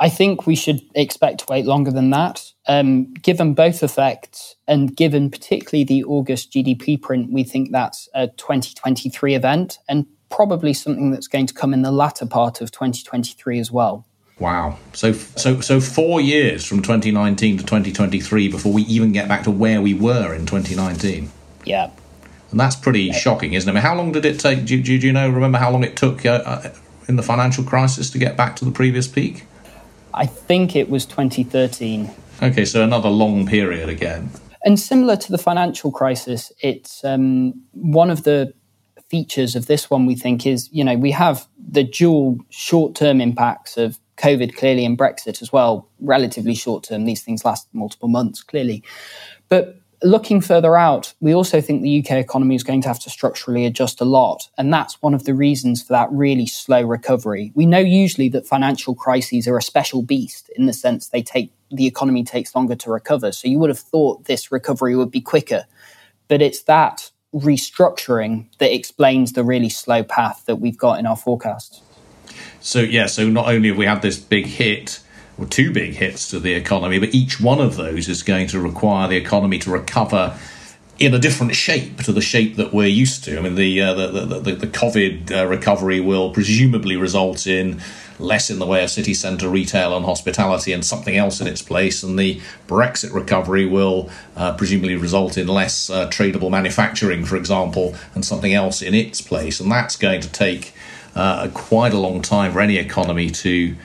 I 0.00 0.08
think 0.08 0.48
we 0.48 0.56
should 0.56 0.80
expect 0.96 1.38
to 1.40 1.46
wait 1.48 1.64
longer 1.64 1.92
than 1.92 2.10
that. 2.10 2.52
Um, 2.66 3.14
given 3.14 3.54
both 3.54 3.84
effects, 3.84 4.56
and 4.66 4.96
given 4.96 5.30
particularly 5.30 5.84
the 5.84 6.02
August 6.02 6.52
GDP 6.52 7.00
print, 7.00 7.32
we 7.32 7.44
think 7.44 7.70
that's 7.70 8.08
a 8.14 8.26
2023 8.26 9.36
event 9.36 9.78
and 9.88 10.06
probably 10.28 10.72
something 10.72 11.12
that's 11.12 11.28
going 11.28 11.46
to 11.46 11.54
come 11.54 11.72
in 11.72 11.82
the 11.82 11.92
latter 11.92 12.26
part 12.26 12.60
of 12.60 12.72
2023 12.72 13.60
as 13.60 13.70
well. 13.70 14.04
Wow. 14.40 14.76
So 14.92 15.12
so 15.12 15.60
so 15.60 15.80
4 15.80 16.20
years 16.20 16.64
from 16.64 16.82
2019 16.82 17.58
to 17.58 17.64
2023 17.64 18.48
before 18.48 18.72
we 18.72 18.82
even 18.82 19.12
get 19.12 19.28
back 19.28 19.44
to 19.44 19.52
where 19.52 19.80
we 19.80 19.94
were 19.94 20.34
in 20.34 20.46
2019. 20.46 21.30
Yeah. 21.64 21.90
And 22.50 22.58
that's 22.58 22.76
pretty 22.76 23.12
shocking, 23.12 23.52
isn't 23.52 23.68
it? 23.68 23.72
I 23.72 23.74
mean, 23.74 23.82
how 23.82 23.94
long 23.94 24.12
did 24.12 24.24
it 24.24 24.40
take? 24.40 24.64
Do, 24.64 24.82
do, 24.82 24.98
do 24.98 25.06
you 25.06 25.12
know, 25.12 25.28
remember 25.28 25.58
how 25.58 25.70
long 25.70 25.84
it 25.84 25.96
took 25.96 26.24
uh, 26.24 26.42
uh, 26.44 26.74
in 27.08 27.16
the 27.16 27.22
financial 27.22 27.64
crisis 27.64 28.10
to 28.10 28.18
get 28.18 28.36
back 28.36 28.56
to 28.56 28.64
the 28.64 28.70
previous 28.70 29.06
peak? 29.06 29.44
I 30.14 30.26
think 30.26 30.74
it 30.74 30.88
was 30.88 31.04
2013. 31.04 32.10
Okay, 32.42 32.64
so 32.64 32.82
another 32.82 33.10
long 33.10 33.46
period 33.46 33.88
again. 33.88 34.30
And 34.64 34.78
similar 34.80 35.16
to 35.16 35.30
the 35.30 35.38
financial 35.38 35.92
crisis, 35.92 36.52
it's 36.60 37.04
um, 37.04 37.62
one 37.72 38.10
of 38.10 38.24
the 38.24 38.54
features 39.08 39.54
of 39.56 39.66
this 39.66 39.90
one 39.90 40.06
we 40.06 40.14
think 40.14 40.46
is, 40.46 40.68
you 40.72 40.84
know, 40.84 40.96
we 40.96 41.10
have 41.10 41.46
the 41.58 41.84
dual 41.84 42.38
short 42.50 42.94
term 42.94 43.20
impacts 43.20 43.76
of 43.76 43.98
COVID 44.16 44.56
clearly 44.56 44.84
and 44.84 44.98
Brexit 44.98 45.40
as 45.42 45.52
well, 45.52 45.88
relatively 46.00 46.54
short 46.54 46.84
term. 46.84 47.04
These 47.04 47.22
things 47.22 47.44
last 47.44 47.68
multiple 47.72 48.08
months, 48.08 48.42
clearly. 48.42 48.82
But 49.48 49.80
looking 50.02 50.40
further 50.40 50.76
out, 50.76 51.12
we 51.20 51.34
also 51.34 51.60
think 51.60 51.82
the 51.82 52.00
UK 52.00 52.12
economy 52.12 52.54
is 52.54 52.62
going 52.62 52.80
to 52.82 52.88
have 52.88 53.00
to 53.00 53.10
structurally 53.10 53.66
adjust 53.66 54.00
a 54.00 54.04
lot. 54.04 54.48
And 54.56 54.72
that's 54.72 55.00
one 55.02 55.14
of 55.14 55.24
the 55.24 55.34
reasons 55.34 55.82
for 55.82 55.92
that 55.92 56.10
really 56.12 56.46
slow 56.46 56.82
recovery. 56.82 57.52
We 57.54 57.66
know 57.66 57.78
usually 57.78 58.28
that 58.30 58.46
financial 58.46 58.94
crises 58.94 59.48
are 59.48 59.56
a 59.56 59.62
special 59.62 60.02
beast 60.02 60.50
in 60.56 60.66
the 60.66 60.72
sense 60.72 61.08
they 61.08 61.22
take 61.22 61.52
the 61.70 61.86
economy 61.86 62.24
takes 62.24 62.54
longer 62.54 62.74
to 62.76 62.90
recover. 62.90 63.30
So 63.32 63.46
you 63.46 63.58
would 63.58 63.68
have 63.68 63.78
thought 63.78 64.24
this 64.24 64.50
recovery 64.50 64.96
would 64.96 65.10
be 65.10 65.20
quicker. 65.20 65.66
But 66.26 66.40
it's 66.40 66.62
that 66.62 67.10
restructuring 67.34 68.46
that 68.58 68.74
explains 68.74 69.32
the 69.32 69.44
really 69.44 69.68
slow 69.68 70.02
path 70.02 70.44
that 70.46 70.56
we've 70.56 70.78
got 70.78 70.98
in 70.98 71.06
our 71.06 71.16
forecasts. 71.16 71.82
So, 72.60 72.80
yeah, 72.80 73.06
so 73.06 73.28
not 73.28 73.48
only 73.48 73.68
have 73.68 73.76
we 73.76 73.86
had 73.86 74.02
this 74.02 74.18
big 74.18 74.46
hit, 74.46 75.00
or 75.38 75.46
two 75.46 75.72
big 75.72 75.94
hits 75.94 76.28
to 76.30 76.40
the 76.40 76.52
economy, 76.52 76.98
but 76.98 77.14
each 77.14 77.40
one 77.40 77.60
of 77.60 77.76
those 77.76 78.08
is 78.08 78.22
going 78.22 78.48
to 78.48 78.60
require 78.60 79.08
the 79.08 79.16
economy 79.16 79.58
to 79.60 79.70
recover 79.70 80.36
in 80.98 81.14
a 81.14 81.18
different 81.18 81.54
shape 81.54 82.02
to 82.02 82.12
the 82.12 82.20
shape 82.20 82.56
that 82.56 82.74
we're 82.74 82.88
used 82.88 83.22
to. 83.24 83.38
I 83.38 83.40
mean, 83.40 83.54
the 83.54 83.80
uh, 83.80 83.94
the, 83.94 84.06
the, 84.08 84.40
the, 84.40 84.52
the, 84.52 84.66
COVID 84.66 85.30
uh, 85.30 85.46
recovery 85.46 86.00
will 86.00 86.30
presumably 86.32 86.96
result 86.96 87.46
in 87.46 87.80
less 88.18 88.50
in 88.50 88.58
the 88.58 88.66
way 88.66 88.82
of 88.82 88.90
city 88.90 89.14
centre 89.14 89.48
retail 89.48 89.96
and 89.96 90.04
hospitality 90.04 90.72
and 90.72 90.84
something 90.84 91.16
else 91.16 91.40
in 91.40 91.46
its 91.46 91.62
place, 91.62 92.02
and 92.02 92.18
the 92.18 92.40
Brexit 92.66 93.14
recovery 93.14 93.64
will 93.64 94.10
uh, 94.34 94.54
presumably 94.54 94.96
result 94.96 95.38
in 95.38 95.46
less 95.46 95.88
uh, 95.88 96.08
tradable 96.08 96.50
manufacturing, 96.50 97.24
for 97.24 97.36
example, 97.36 97.94
and 98.14 98.24
something 98.24 98.52
else 98.52 98.82
in 98.82 98.92
its 98.92 99.20
place. 99.20 99.60
And 99.60 99.70
that's 99.70 99.94
going 99.94 100.20
to 100.20 100.32
take 100.32 100.74
uh, 101.14 101.48
quite 101.54 101.92
a 101.92 101.98
long 101.98 102.22
time 102.22 102.52
for 102.52 102.60
any 102.60 102.76
economy 102.76 103.30
to 103.30 103.76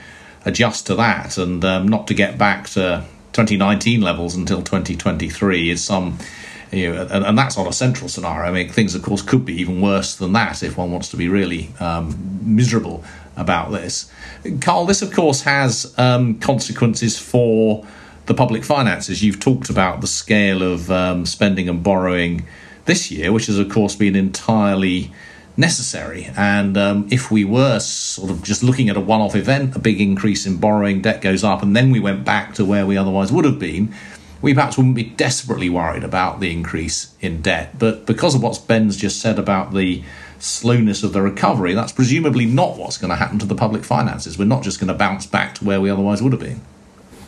adjust 0.45 0.87
to 0.87 0.95
that 0.95 1.37
and 1.37 1.63
um, 1.63 1.87
not 1.87 2.07
to 2.07 2.13
get 2.13 2.37
back 2.37 2.67
to 2.69 3.05
2019 3.33 4.01
levels 4.01 4.35
until 4.35 4.61
2023 4.61 5.69
is 5.69 5.83
some 5.83 6.17
you 6.71 6.91
know, 6.91 7.07
and, 7.11 7.23
and, 7.23 7.37
that's 7.37 7.57
on 7.57 7.67
a 7.67 7.73
central 7.73 8.09
scenario. 8.09 8.49
I 8.49 8.51
mean, 8.51 8.69
things, 8.69 8.95
of 8.95 9.03
course, 9.03 9.21
could 9.21 9.45
be 9.45 9.53
even 9.61 9.79
worse 9.79 10.15
than 10.15 10.33
that 10.33 10.63
if 10.63 10.75
one 10.75 10.91
wants 10.91 11.09
to 11.09 11.17
be 11.17 11.29
really 11.29 11.69
um, 11.79 12.39
miserable 12.41 13.03
about 13.37 13.71
this. 13.71 14.11
Carl, 14.59 14.85
this, 14.85 15.03
of 15.03 15.13
course, 15.13 15.41
has 15.43 15.93
um, 15.99 16.39
consequences 16.39 17.19
for 17.19 17.85
the 18.25 18.33
public 18.33 18.63
finances. 18.63 19.23
You've 19.23 19.39
talked 19.39 19.69
about 19.69 20.01
the 20.01 20.07
scale 20.07 20.63
of 20.63 20.89
um, 20.89 21.25
spending 21.27 21.69
and 21.69 21.83
borrowing 21.83 22.47
this 22.85 23.11
year, 23.11 23.31
which 23.31 23.45
has, 23.47 23.59
of 23.59 23.69
course, 23.69 23.95
been 23.95 24.15
entirely 24.15 25.11
necessary. 25.57 26.29
And 26.35 26.77
um, 26.77 27.07
if 27.11 27.31
we 27.31 27.45
were 27.45 27.79
sort 27.79 28.31
of 28.31 28.43
just 28.43 28.63
looking 28.63 28.89
at 28.89 28.97
a 28.97 28.99
one 28.99 29.21
off 29.21 29.35
event, 29.35 29.75
a 29.75 29.79
big 29.79 30.01
increase 30.01 30.45
in 30.45 30.57
borrowing, 30.57 31.01
debt 31.01 31.21
goes 31.21 31.43
up, 31.43 31.61
and 31.61 31.75
then 31.75 31.91
we 31.91 31.99
went 31.99 32.25
back 32.25 32.53
to 32.55 32.65
where 32.65 32.85
we 32.85 32.97
otherwise 32.97 33.31
would 33.31 33.45
have 33.45 33.59
been, 33.59 33.93
we 34.41 34.53
perhaps 34.53 34.77
wouldn't 34.77 34.95
be 34.95 35.03
desperately 35.03 35.69
worried 35.69 36.03
about 36.03 36.39
the 36.39 36.51
increase 36.51 37.15
in 37.21 37.41
debt. 37.41 37.79
But 37.79 38.05
because 38.05 38.35
of 38.35 38.43
what 38.43 38.61
Ben's 38.67 38.97
just 38.97 39.21
said 39.21 39.39
about 39.39 39.73
the 39.73 40.03
slowness 40.39 41.03
of 41.03 41.13
the 41.13 41.21
recovery, 41.21 41.73
that's 41.73 41.93
presumably 41.93 42.45
not 42.45 42.77
what's 42.77 42.97
going 42.97 43.09
to 43.09 43.15
happen 43.15 43.39
to 43.39 43.45
the 43.45 43.55
public 43.55 43.85
finances. 43.85 44.37
We're 44.37 44.45
not 44.45 44.63
just 44.63 44.79
going 44.79 44.89
to 44.89 44.93
bounce 44.93 45.25
back 45.25 45.55
to 45.55 45.63
where 45.63 45.79
we 45.79 45.89
otherwise 45.89 46.21
would 46.21 46.33
have 46.33 46.41
been. 46.41 46.61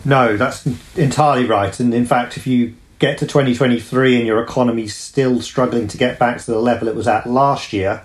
No, 0.03 0.35
that's 0.35 0.67
entirely 0.95 1.45
right. 1.45 1.79
And 1.79 1.93
in 1.93 2.05
fact, 2.05 2.37
if 2.37 2.45
you 2.45 2.75
get 2.99 3.17
to 3.19 3.25
2023 3.25 4.17
and 4.17 4.27
your 4.27 4.43
economy's 4.43 4.95
still 4.95 5.41
struggling 5.41 5.87
to 5.87 5.97
get 5.97 6.19
back 6.19 6.39
to 6.39 6.51
the 6.51 6.59
level 6.59 6.87
it 6.87 6.95
was 6.95 7.07
at 7.07 7.25
last 7.25 7.73
year, 7.73 8.03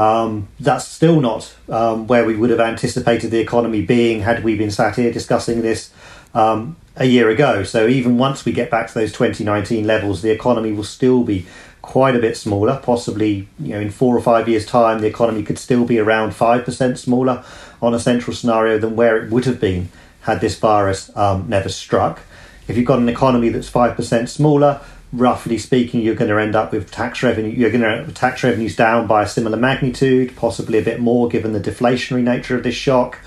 um, 0.00 0.48
that's 0.58 0.86
still 0.86 1.20
not 1.20 1.54
um, 1.68 2.06
where 2.06 2.24
we 2.24 2.34
would 2.34 2.48
have 2.48 2.58
anticipated 2.58 3.30
the 3.30 3.38
economy 3.38 3.82
being 3.82 4.20
had 4.20 4.42
we 4.42 4.56
been 4.56 4.70
sat 4.70 4.96
here 4.96 5.12
discussing 5.12 5.60
this 5.60 5.92
um, 6.32 6.76
a 6.96 7.04
year 7.04 7.28
ago. 7.28 7.64
So 7.64 7.86
even 7.86 8.16
once 8.16 8.46
we 8.46 8.52
get 8.52 8.70
back 8.70 8.88
to 8.88 8.94
those 8.94 9.12
2019 9.12 9.86
levels, 9.86 10.22
the 10.22 10.30
economy 10.30 10.72
will 10.72 10.84
still 10.84 11.22
be 11.22 11.44
quite 11.82 12.16
a 12.16 12.18
bit 12.18 12.38
smaller. 12.38 12.80
Possibly, 12.82 13.46
you 13.58 13.74
know, 13.74 13.80
in 13.80 13.90
four 13.90 14.16
or 14.16 14.22
five 14.22 14.48
years' 14.48 14.64
time, 14.64 15.00
the 15.00 15.06
economy 15.06 15.42
could 15.42 15.58
still 15.58 15.84
be 15.84 15.98
around 15.98 16.34
five 16.34 16.64
percent 16.64 16.98
smaller 16.98 17.44
on 17.82 17.92
a 17.92 18.00
central 18.00 18.34
scenario 18.34 18.78
than 18.78 18.96
where 18.96 19.22
it 19.22 19.30
would 19.30 19.44
have 19.44 19.60
been 19.60 19.90
had 20.22 20.40
this 20.40 20.58
virus 20.58 21.14
um, 21.14 21.46
never 21.46 21.68
struck. 21.68 22.20
If 22.68 22.78
you've 22.78 22.86
got 22.86 23.00
an 23.00 23.08
economy 23.10 23.50
that's 23.50 23.68
five 23.68 23.96
percent 23.96 24.30
smaller, 24.30 24.80
roughly 25.12 25.58
speaking, 25.58 26.00
you're 26.00 26.14
going 26.14 26.30
to 26.30 26.38
end 26.38 26.54
up 26.54 26.72
with 26.72 26.90
tax 26.90 27.22
revenue. 27.22 27.50
You're 27.50 27.70
going 27.70 27.82
to 27.82 28.12
tax 28.12 28.44
revenues 28.44 28.76
down 28.76 29.06
by 29.06 29.22
a 29.22 29.28
similar 29.28 29.56
magnitude, 29.56 30.36
possibly 30.36 30.78
a 30.78 30.82
bit 30.82 31.00
more, 31.00 31.28
given 31.28 31.52
the 31.52 31.60
deflationary 31.60 32.22
nature 32.22 32.56
of 32.56 32.62
this 32.62 32.74
shock. 32.74 33.18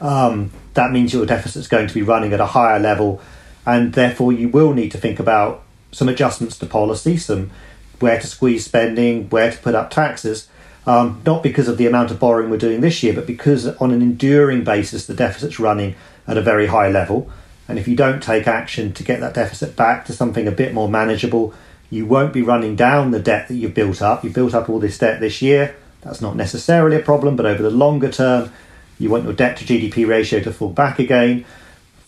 Um, 0.00 0.50
that 0.74 0.90
means 0.90 1.12
your 1.12 1.26
deficit 1.26 1.60
is 1.60 1.68
going 1.68 1.88
to 1.88 1.94
be 1.94 2.02
running 2.02 2.32
at 2.32 2.40
a 2.40 2.46
higher 2.46 2.78
level, 2.78 3.20
and 3.64 3.94
therefore 3.94 4.32
you 4.32 4.48
will 4.48 4.72
need 4.72 4.92
to 4.92 4.98
think 4.98 5.18
about 5.18 5.62
some 5.92 6.08
adjustments 6.08 6.58
to 6.58 6.66
policy, 6.66 7.16
some 7.16 7.50
where 8.00 8.20
to 8.20 8.26
squeeze 8.26 8.64
spending, 8.64 9.28
where 9.30 9.50
to 9.50 9.58
put 9.58 9.74
up 9.74 9.90
taxes. 9.90 10.48
Um, 10.86 11.20
not 11.26 11.42
because 11.42 11.68
of 11.68 11.76
the 11.76 11.86
amount 11.86 12.10
of 12.10 12.18
borrowing 12.18 12.50
we're 12.50 12.56
doing 12.56 12.80
this 12.80 13.02
year, 13.02 13.12
but 13.12 13.26
because 13.26 13.66
on 13.66 13.90
an 13.90 14.00
enduring 14.00 14.64
basis 14.64 15.06
the 15.06 15.14
deficit's 15.14 15.60
running 15.60 15.94
at 16.26 16.38
a 16.38 16.42
very 16.42 16.66
high 16.66 16.88
level. 16.88 17.30
And 17.70 17.78
if 17.78 17.86
you 17.86 17.94
don't 17.94 18.20
take 18.20 18.48
action 18.48 18.92
to 18.94 19.04
get 19.04 19.20
that 19.20 19.34
deficit 19.34 19.76
back 19.76 20.04
to 20.06 20.12
something 20.12 20.48
a 20.48 20.52
bit 20.52 20.74
more 20.74 20.88
manageable, 20.88 21.54
you 21.88 22.04
won't 22.04 22.32
be 22.32 22.42
running 22.42 22.74
down 22.74 23.12
the 23.12 23.20
debt 23.20 23.46
that 23.46 23.54
you've 23.54 23.74
built 23.74 24.02
up. 24.02 24.24
You've 24.24 24.34
built 24.34 24.54
up 24.54 24.68
all 24.68 24.80
this 24.80 24.98
debt 24.98 25.20
this 25.20 25.40
year. 25.40 25.76
That's 26.02 26.20
not 26.20 26.34
necessarily 26.34 26.96
a 26.96 27.00
problem, 27.00 27.36
but 27.36 27.46
over 27.46 27.62
the 27.62 27.70
longer 27.70 28.10
term, 28.10 28.52
you 28.98 29.08
want 29.08 29.22
your 29.22 29.32
debt 29.32 29.56
to 29.58 29.64
GDP 29.64 30.06
ratio 30.06 30.40
to 30.40 30.52
fall 30.52 30.70
back 30.70 30.98
again. 30.98 31.44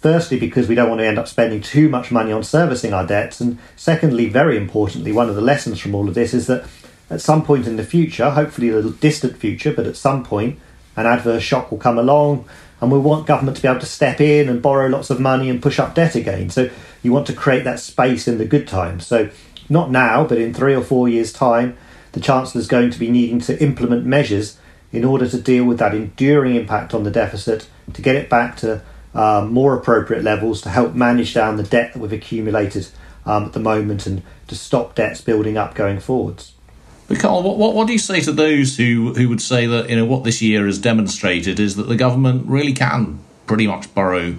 Firstly, 0.00 0.36
because 0.36 0.66
we 0.66 0.74
don't 0.74 0.88
want 0.88 1.00
to 1.00 1.06
end 1.06 1.18
up 1.18 1.28
spending 1.28 1.60
too 1.60 1.88
much 1.88 2.10
money 2.10 2.32
on 2.32 2.42
servicing 2.42 2.92
our 2.92 3.06
debts. 3.06 3.40
And 3.40 3.58
secondly, 3.76 4.28
very 4.28 4.56
importantly, 4.56 5.12
one 5.12 5.28
of 5.28 5.36
the 5.36 5.40
lessons 5.40 5.78
from 5.78 5.94
all 5.94 6.08
of 6.08 6.14
this 6.14 6.34
is 6.34 6.48
that 6.48 6.66
at 7.08 7.20
some 7.20 7.44
point 7.44 7.68
in 7.68 7.76
the 7.76 7.84
future, 7.84 8.30
hopefully 8.30 8.70
a 8.70 8.74
little 8.74 8.90
distant 8.90 9.36
future, 9.36 9.72
but 9.72 9.86
at 9.86 9.96
some 9.96 10.24
point, 10.24 10.58
an 10.96 11.06
adverse 11.06 11.44
shock 11.44 11.70
will 11.70 11.78
come 11.78 11.98
along 11.98 12.46
and 12.82 12.90
we 12.90 12.98
want 12.98 13.28
government 13.28 13.56
to 13.56 13.62
be 13.62 13.68
able 13.68 13.78
to 13.78 13.86
step 13.86 14.20
in 14.20 14.48
and 14.48 14.60
borrow 14.60 14.88
lots 14.88 15.08
of 15.08 15.20
money 15.20 15.48
and 15.48 15.62
push 15.62 15.78
up 15.78 15.94
debt 15.94 16.16
again. 16.16 16.50
So 16.50 16.68
you 17.00 17.12
want 17.12 17.28
to 17.28 17.32
create 17.32 17.62
that 17.62 17.78
space 17.78 18.26
in 18.26 18.38
the 18.38 18.44
good 18.44 18.66
times. 18.66 19.06
So 19.06 19.30
not 19.68 19.92
now, 19.92 20.24
but 20.24 20.36
in 20.36 20.52
three 20.52 20.74
or 20.74 20.82
four 20.82 21.08
years' 21.08 21.32
time, 21.32 21.76
the 22.10 22.18
Chancellor 22.18 22.60
is 22.60 22.66
going 22.66 22.90
to 22.90 22.98
be 22.98 23.08
needing 23.08 23.38
to 23.42 23.62
implement 23.62 24.04
measures 24.04 24.58
in 24.90 25.04
order 25.04 25.28
to 25.28 25.40
deal 25.40 25.64
with 25.64 25.78
that 25.78 25.94
enduring 25.94 26.56
impact 26.56 26.92
on 26.92 27.04
the 27.04 27.10
deficit, 27.10 27.68
to 27.92 28.02
get 28.02 28.16
it 28.16 28.28
back 28.28 28.56
to 28.56 28.82
um, 29.14 29.52
more 29.52 29.76
appropriate 29.76 30.24
levels, 30.24 30.60
to 30.62 30.68
help 30.68 30.92
manage 30.92 31.32
down 31.32 31.56
the 31.56 31.62
debt 31.62 31.92
that 31.92 32.00
we've 32.00 32.12
accumulated 32.12 32.88
um, 33.24 33.44
at 33.44 33.52
the 33.52 33.60
moment, 33.60 34.08
and 34.08 34.22
to 34.48 34.56
stop 34.56 34.96
debts 34.96 35.20
building 35.20 35.56
up 35.56 35.76
going 35.76 36.00
forwards. 36.00 36.52
But 37.12 37.20
Carl, 37.20 37.42
what, 37.42 37.74
what, 37.74 37.86
do 37.86 37.92
you 37.92 37.98
say 37.98 38.22
to 38.22 38.32
those 38.32 38.78
who, 38.78 39.12
who 39.12 39.28
would 39.28 39.42
say 39.42 39.66
that 39.66 39.90
you 39.90 39.96
know 39.96 40.06
what 40.06 40.24
this 40.24 40.40
year 40.40 40.64
has 40.64 40.78
demonstrated 40.78 41.60
is 41.60 41.76
that 41.76 41.82
the 41.82 41.94
government 41.94 42.46
really 42.46 42.72
can 42.72 43.18
pretty 43.44 43.66
much 43.66 43.94
borrow 43.94 44.36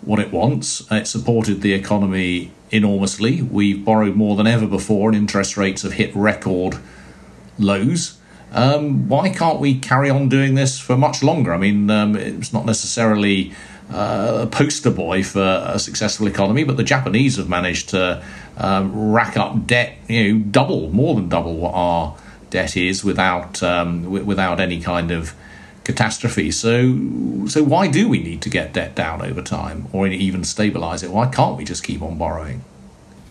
what 0.00 0.18
it 0.18 0.32
wants. 0.32 0.82
It 0.90 1.06
supported 1.06 1.60
the 1.60 1.74
economy 1.74 2.50
enormously. 2.72 3.42
We've 3.42 3.84
borrowed 3.84 4.16
more 4.16 4.34
than 4.34 4.48
ever 4.48 4.66
before, 4.66 5.10
and 5.10 5.16
interest 5.16 5.56
rates 5.56 5.82
have 5.82 5.92
hit 5.92 6.12
record 6.16 6.78
lows. 7.56 8.18
Um, 8.50 9.08
why 9.08 9.28
can't 9.28 9.60
we 9.60 9.78
carry 9.78 10.10
on 10.10 10.28
doing 10.28 10.56
this 10.56 10.80
for 10.80 10.96
much 10.96 11.22
longer? 11.22 11.54
I 11.54 11.58
mean, 11.58 11.88
um, 11.88 12.16
it's 12.16 12.52
not 12.52 12.66
necessarily 12.66 13.52
uh, 13.92 14.42
a 14.42 14.46
poster 14.46 14.90
boy 14.90 15.22
for 15.22 15.64
a 15.66 15.78
successful 15.78 16.26
economy, 16.26 16.64
but 16.64 16.76
the 16.76 16.84
Japanese 16.84 17.36
have 17.36 17.48
managed 17.48 17.90
to 17.90 18.22
um, 18.56 19.12
rack 19.12 19.36
up 19.36 19.66
debt, 19.66 19.96
you 20.08 20.34
know, 20.34 20.44
double, 20.50 20.90
more 20.90 21.14
than 21.14 21.28
double 21.28 21.56
what 21.56 21.74
our 21.74 22.16
debt 22.50 22.76
is 22.76 23.04
without 23.04 23.62
um, 23.62 24.02
w- 24.04 24.24
without 24.24 24.60
any 24.60 24.80
kind 24.80 25.10
of 25.10 25.34
catastrophe. 25.84 26.50
So, 26.50 27.46
so 27.48 27.62
why 27.62 27.88
do 27.88 28.08
we 28.08 28.22
need 28.22 28.42
to 28.42 28.50
get 28.50 28.72
debt 28.72 28.94
down 28.94 29.22
over 29.22 29.42
time, 29.42 29.88
or 29.92 30.06
even 30.06 30.42
stabilise 30.42 31.02
it? 31.02 31.10
Why 31.10 31.26
can't 31.26 31.56
we 31.56 31.64
just 31.64 31.82
keep 31.82 32.02
on 32.02 32.18
borrowing? 32.18 32.64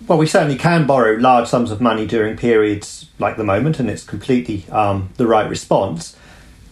Well, 0.08 0.18
we 0.18 0.28
certainly 0.28 0.58
can 0.58 0.86
borrow 0.86 1.16
large 1.16 1.48
sums 1.48 1.72
of 1.72 1.80
money 1.80 2.06
during 2.06 2.36
periods 2.36 3.06
like 3.20 3.38
the 3.38 3.44
moment, 3.44 3.80
and 3.80 3.90
it's 3.90 4.04
completely 4.04 4.66
um, 4.72 5.10
the 5.18 5.28
right 5.28 5.48
response. 5.50 6.18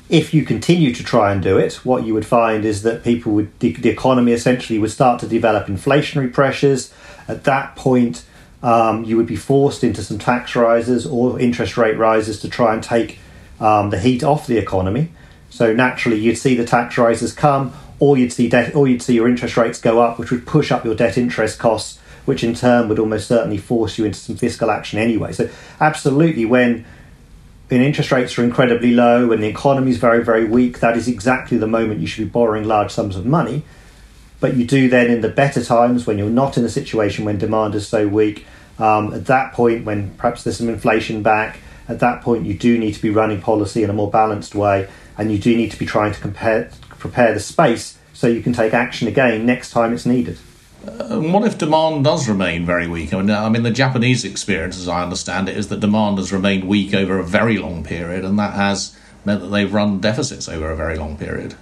If 0.09 0.33
you 0.33 0.43
continue 0.43 0.91
to 0.95 1.03
try 1.03 1.31
and 1.31 1.41
do 1.41 1.59
it, 1.59 1.85
what 1.85 2.03
you 2.03 2.15
would 2.15 2.25
find 2.25 2.65
is 2.65 2.81
that 2.81 3.03
people 3.03 3.31
would, 3.33 3.59
the, 3.59 3.73
the 3.73 3.89
economy 3.89 4.31
essentially 4.31 4.79
would 4.79 4.89
start 4.89 5.19
to 5.19 5.27
develop 5.27 5.67
inflationary 5.67 6.33
pressures. 6.33 6.91
At 7.27 7.43
that 7.43 7.75
point, 7.75 8.25
um, 8.63 9.03
you 9.03 9.17
would 9.17 9.27
be 9.27 9.35
forced 9.35 9.83
into 9.83 10.01
some 10.01 10.17
tax 10.17 10.55
rises 10.55 11.05
or 11.05 11.39
interest 11.39 11.77
rate 11.77 11.95
rises 11.95 12.39
to 12.41 12.49
try 12.49 12.73
and 12.73 12.81
take 12.81 13.19
um, 13.59 13.91
the 13.91 13.99
heat 13.99 14.23
off 14.23 14.47
the 14.47 14.57
economy. 14.57 15.11
So 15.51 15.73
naturally, 15.73 16.19
you'd 16.19 16.37
see 16.37 16.55
the 16.55 16.65
tax 16.65 16.97
rises 16.97 17.31
come, 17.31 17.73
or 17.99 18.17
you'd 18.17 18.33
see 18.33 18.49
debt, 18.49 18.73
or 18.73 18.87
you'd 18.87 19.03
see 19.03 19.13
your 19.13 19.27
interest 19.27 19.57
rates 19.57 19.79
go 19.79 20.01
up, 20.01 20.17
which 20.17 20.31
would 20.31 20.47
push 20.47 20.71
up 20.71 20.85
your 20.85 20.95
debt 20.95 21.19
interest 21.19 21.59
costs, 21.59 21.99
which 22.25 22.43
in 22.43 22.55
turn 22.55 22.89
would 22.89 22.97
almost 22.97 23.27
certainly 23.27 23.57
force 23.57 23.99
you 23.99 24.05
into 24.05 24.17
some 24.17 24.35
fiscal 24.35 24.71
action 24.71 24.97
anyway. 24.97 25.33
So 25.33 25.49
absolutely, 25.79 26.45
when 26.45 26.85
when 27.69 27.81
interest 27.81 28.11
rates 28.11 28.37
are 28.37 28.43
incredibly 28.43 28.91
low, 28.91 29.31
and 29.31 29.41
the 29.41 29.47
economy 29.47 29.91
is 29.91 29.97
very 29.97 30.23
very 30.23 30.45
weak, 30.45 30.79
that 30.79 30.97
is 30.97 31.07
exactly 31.07 31.57
the 31.57 31.67
moment 31.67 31.99
you 31.99 32.07
should 32.07 32.25
be 32.25 32.29
borrowing 32.29 32.65
large 32.65 32.91
sums 32.91 33.15
of 33.15 33.25
money. 33.25 33.63
But 34.39 34.55
you 34.55 34.65
do 34.65 34.89
then 34.89 35.09
in 35.09 35.21
the 35.21 35.29
better 35.29 35.63
times 35.63 36.07
when 36.07 36.17
you're 36.17 36.29
not 36.29 36.57
in 36.57 36.63
a 36.63 36.69
situation 36.69 37.25
when 37.25 37.37
demand 37.37 37.75
is 37.75 37.87
so 37.87 38.07
weak. 38.07 38.45
Um, 38.77 39.13
at 39.13 39.25
that 39.25 39.53
point, 39.53 39.85
when 39.85 40.11
perhaps 40.11 40.43
there's 40.43 40.57
some 40.57 40.69
inflation 40.69 41.21
back, 41.21 41.59
at 41.89 41.99
that 41.99 42.21
point 42.21 42.45
you 42.45 42.53
do 42.53 42.77
need 42.77 42.93
to 42.93 43.01
be 43.01 43.09
running 43.09 43.41
policy 43.41 43.83
in 43.83 43.89
a 43.89 43.93
more 43.93 44.09
balanced 44.09 44.55
way 44.55 44.87
and 45.17 45.31
you 45.31 45.37
do 45.37 45.55
need 45.57 45.71
to 45.71 45.77
be 45.77 45.85
trying 45.85 46.13
to 46.13 46.21
compare, 46.21 46.71
prepare 46.97 47.33
the 47.33 47.39
space 47.39 47.97
so 48.13 48.27
you 48.27 48.41
can 48.41 48.53
take 48.53 48.73
action 48.73 49.07
again 49.07 49.45
next 49.45 49.71
time 49.71 49.93
it's 49.93 50.05
needed. 50.05 50.37
Uh, 50.85 51.19
what 51.19 51.45
if 51.45 51.57
demand 51.57 52.05
does 52.05 52.29
remain 52.29 52.65
very 52.65 52.87
weak? 52.87 53.13
I 53.13 53.17
mean, 53.17 53.31
I 53.31 53.49
mean, 53.49 53.63
the 53.63 53.71
Japanese 53.71 54.23
experience, 54.23 54.77
as 54.77 54.87
I 54.87 55.03
understand 55.03 55.49
it, 55.49 55.57
is 55.57 55.67
that 55.67 55.81
demand 55.81 56.17
has 56.17 56.31
remained 56.31 56.63
weak 56.63 56.93
over 56.93 57.19
a 57.19 57.23
very 57.23 57.57
long 57.57 57.83
period, 57.83 58.23
and 58.23 58.39
that 58.39 58.53
has 58.53 58.95
meant 59.25 59.41
that 59.41 59.47
they've 59.47 59.73
run 59.73 59.99
deficits 59.99 60.47
over 60.47 60.71
a 60.71 60.75
very 60.75 60.97
long 60.97 61.17
period. 61.17 61.55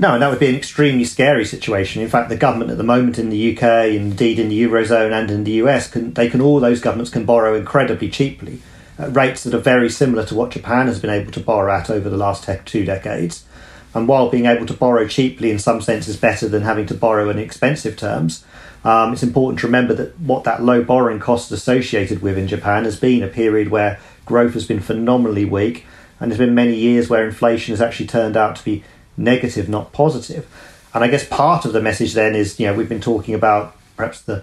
No, 0.00 0.12
and 0.12 0.22
that 0.22 0.30
would 0.30 0.38
be 0.38 0.46
an 0.46 0.54
extremely 0.54 1.04
scary 1.04 1.44
situation. 1.44 2.02
In 2.02 2.08
fact, 2.08 2.28
the 2.28 2.36
government 2.36 2.70
at 2.70 2.76
the 2.76 2.84
moment 2.84 3.18
in 3.18 3.30
the 3.30 3.56
UK, 3.56 3.88
indeed 3.88 4.38
in 4.38 4.48
the 4.48 4.62
eurozone 4.62 5.12
and 5.12 5.30
in 5.30 5.42
the 5.42 5.52
US, 5.52 5.90
can 5.90 6.12
they 6.12 6.28
can 6.28 6.40
all 6.40 6.60
those 6.60 6.80
governments 6.80 7.10
can 7.10 7.24
borrow 7.24 7.54
incredibly 7.56 8.08
cheaply 8.08 8.60
at 8.96 9.14
rates 9.16 9.42
that 9.42 9.54
are 9.54 9.58
very 9.58 9.90
similar 9.90 10.24
to 10.26 10.34
what 10.36 10.50
Japan 10.50 10.86
has 10.86 11.00
been 11.00 11.10
able 11.10 11.32
to 11.32 11.40
borrow 11.40 11.72
at 11.72 11.90
over 11.90 12.08
the 12.08 12.16
last 12.16 12.48
two 12.66 12.84
decades. 12.84 13.44
And 13.92 14.06
while 14.06 14.28
being 14.28 14.46
able 14.46 14.66
to 14.66 14.74
borrow 14.74 15.08
cheaply 15.08 15.50
in 15.50 15.58
some 15.58 15.80
sense 15.80 16.06
is 16.06 16.16
better 16.16 16.48
than 16.48 16.62
having 16.62 16.86
to 16.86 16.94
borrow 16.94 17.30
in 17.30 17.38
expensive 17.38 17.96
terms, 17.96 18.44
um, 18.88 19.12
it's 19.12 19.22
important 19.22 19.60
to 19.60 19.66
remember 19.66 19.92
that 19.92 20.18
what 20.18 20.44
that 20.44 20.62
low 20.62 20.82
borrowing 20.82 21.20
cost 21.20 21.52
associated 21.52 22.22
with 22.22 22.38
in 22.38 22.48
Japan 22.48 22.84
has 22.84 22.98
been 22.98 23.22
a 23.22 23.28
period 23.28 23.68
where 23.68 24.00
growth 24.24 24.54
has 24.54 24.66
been 24.66 24.80
phenomenally 24.80 25.44
weak, 25.44 25.84
and 26.18 26.30
there's 26.30 26.38
been 26.38 26.54
many 26.54 26.74
years 26.74 27.10
where 27.10 27.26
inflation 27.26 27.72
has 27.72 27.82
actually 27.82 28.06
turned 28.06 28.34
out 28.34 28.56
to 28.56 28.64
be 28.64 28.82
negative, 29.14 29.68
not 29.68 29.92
positive. 29.92 30.46
And 30.94 31.04
I 31.04 31.08
guess 31.08 31.28
part 31.28 31.66
of 31.66 31.74
the 31.74 31.82
message 31.82 32.14
then 32.14 32.34
is, 32.34 32.58
you 32.58 32.66
know, 32.66 32.72
we've 32.72 32.88
been 32.88 32.98
talking 32.98 33.34
about 33.34 33.76
perhaps 33.94 34.22
the 34.22 34.42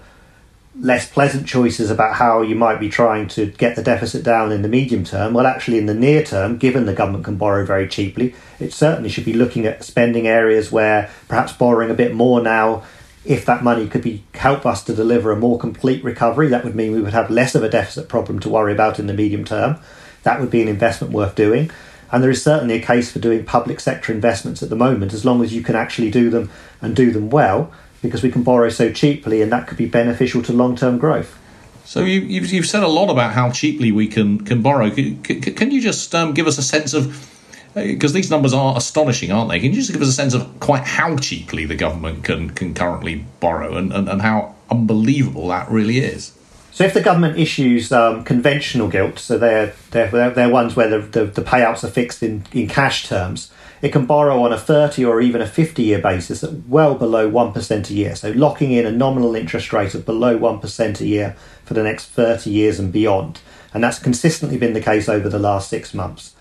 less 0.80 1.10
pleasant 1.10 1.48
choices 1.48 1.90
about 1.90 2.16
how 2.16 2.44
you 2.44 2.54
might 2.54 2.80
be 2.80 2.90
trying 2.90 3.28
to 3.30 3.48
get 3.48 3.76
the 3.76 3.82
deficit 3.82 4.24
down 4.24 4.52
in 4.52 4.62
the 4.62 4.68
medium 4.68 5.04
term. 5.04 5.34
Well, 5.34 5.48
actually, 5.48 5.80
in 5.80 5.88
the 5.88 5.96
near 5.96 6.24
term, 6.24 6.58
given 6.58 6.86
the 6.86 6.94
government 6.94 7.26
can 7.26 7.38
borrow 7.38 7.66
very 7.66 7.88
cheaply, 7.88 8.36
it 8.60 8.74
certainly 8.74 9.10
should 9.10 9.26
be 9.26 9.34
looking 9.34 9.66
at 9.66 9.84
spending 9.84 10.28
areas 10.28 10.72
where 10.72 11.10
perhaps 11.28 11.52
borrowing 11.52 11.90
a 11.90 11.96
bit 11.96 12.14
more 12.14 12.42
now. 12.42 12.84
If 13.26 13.46
that 13.46 13.64
money 13.64 13.88
could 13.88 14.04
be 14.04 14.24
help 14.36 14.66
us 14.66 14.84
to 14.84 14.94
deliver 14.94 15.32
a 15.32 15.36
more 15.36 15.58
complete 15.58 16.04
recovery, 16.04 16.48
that 16.50 16.64
would 16.64 16.76
mean 16.76 16.92
we 16.92 17.02
would 17.02 17.14
have 17.14 17.30
less 17.32 17.56
of 17.56 17.64
a 17.64 17.70
deficit 17.70 18.08
problem 18.08 18.40
to 18.42 18.50
worry 18.50 18.72
about 18.72 19.00
in 19.00 19.08
the 19.08 19.14
medium 19.14 19.44
term. 19.44 19.78
That 20.24 20.40
would 20.40 20.52
be 20.52 20.62
an 20.62 20.68
investment 20.68 21.12
worth 21.12 21.36
doing. 21.36 21.72
And 22.12 22.24
there 22.24 22.30
is 22.30 22.44
certainly 22.44 22.76
a 22.76 22.82
case 22.82 23.12
for 23.12 23.20
doing 23.20 23.44
public 23.44 23.80
sector 23.80 24.14
investments 24.14 24.62
at 24.62 24.70
the 24.70 24.76
moment, 24.76 25.12
as 25.12 25.26
long 25.26 25.44
as 25.44 25.54
you 25.54 25.64
can 25.64 25.76
actually 25.76 26.12
do 26.12 26.30
them 26.30 26.52
and 26.82 26.96
do 26.96 27.12
them 27.12 27.30
well 27.30 27.72
because 28.02 28.22
we 28.22 28.32
can 28.32 28.44
borrow 28.44 28.70
so 28.70 28.92
cheaply, 28.92 29.42
and 29.42 29.52
that 29.52 29.68
could 29.68 29.78
be 29.78 29.88
beneficial 29.88 30.42
to 30.44 30.54
long 30.54 30.76
term 30.76 30.98
growth. 30.98 31.38
So 31.86 32.02
you, 32.02 32.22
have 32.22 32.30
you've, 32.30 32.54
you've 32.54 32.66
said 32.66 32.84
a 32.84 32.88
lot 32.88 33.10
about 33.10 33.34
how 33.34 33.52
cheaply 33.52 33.92
we 33.92 34.08
can 34.08 34.44
can 34.44 34.62
borrow. 34.62 34.90
Can, 34.90 35.22
can 35.24 35.72
you 35.72 35.82
just 35.82 36.14
um, 36.16 36.34
give 36.34 36.48
us 36.48 36.58
a 36.58 36.64
sense 36.64 36.94
of 36.94 37.35
because 37.76 38.14
these 38.14 38.32
numbers 38.32 38.54
are 38.54 38.76
astonishing, 38.78 39.32
aren't 39.32 39.50
they? 39.50 39.60
Can 39.60 39.72
you 39.72 39.76
just 39.76 39.92
give 39.92 40.02
us 40.02 40.08
a 40.08 40.14
sense 40.14 40.34
of 40.34 40.60
quite 40.60 40.84
how 40.84 41.18
cheaply 41.18 41.66
the 41.66 41.76
government 41.76 42.24
can 42.24 42.50
can 42.50 42.74
currently 42.74 43.26
borrow 43.40 43.76
and, 43.76 43.92
and, 43.94 44.10
and 44.10 44.22
how 44.22 44.56
unbelievable 44.72 45.50
that 45.50 45.70
really 45.70 46.00
is? 46.00 46.32
So 46.72 46.84
if 46.84 46.94
the 46.94 47.02
government 47.02 47.40
issues 47.40 47.94
um, 47.94 48.26
conventional 48.26 48.90
gilt, 48.90 49.18
so 49.18 49.38
they're, 49.38 49.74
they're, 49.92 50.30
they're 50.30 50.50
ones 50.50 50.76
where 50.76 50.90
the, 50.90 51.00
the, 51.00 51.24
the, 51.24 51.42
payouts 51.42 51.86
are 51.86 51.90
fixed 51.90 52.22
in, 52.22 52.46
in 52.52 52.68
cash 52.68 53.08
terms, 53.08 53.50
it 53.82 53.94
can 53.94 54.06
borrow 54.06 54.44
on 54.44 54.52
a 54.52 54.58
30 54.58 55.06
or 55.06 55.22
even 55.22 55.42
a 55.42 55.48
50 55.48 55.82
year 55.82 56.00
basis 56.00 56.44
at 56.44 56.52
well 56.68 56.96
below 56.96 57.32
1% 57.32 57.90
a 57.90 57.94
year. 57.94 58.14
So 58.14 58.32
locking 58.32 58.74
in 58.74 58.86
a 58.86 58.92
nominal 58.92 59.38
interest 59.38 59.72
rate 59.72 59.96
of 59.96 60.06
below 60.06 60.38
1% 60.38 61.00
a 61.00 61.06
year 61.06 61.38
for 61.64 61.76
the 61.76 61.84
next 61.84 62.08
30 62.08 62.50
years 62.50 62.78
and 62.78 62.92
beyond. 62.92 63.40
And 63.74 63.82
that's 63.82 64.00
consistently 64.00 64.58
been 64.58 64.74
the 64.74 64.82
case 64.82 65.08
over 65.08 65.30
the 65.30 65.40
last 65.40 65.70
six 65.70 65.94
months. 65.94 66.36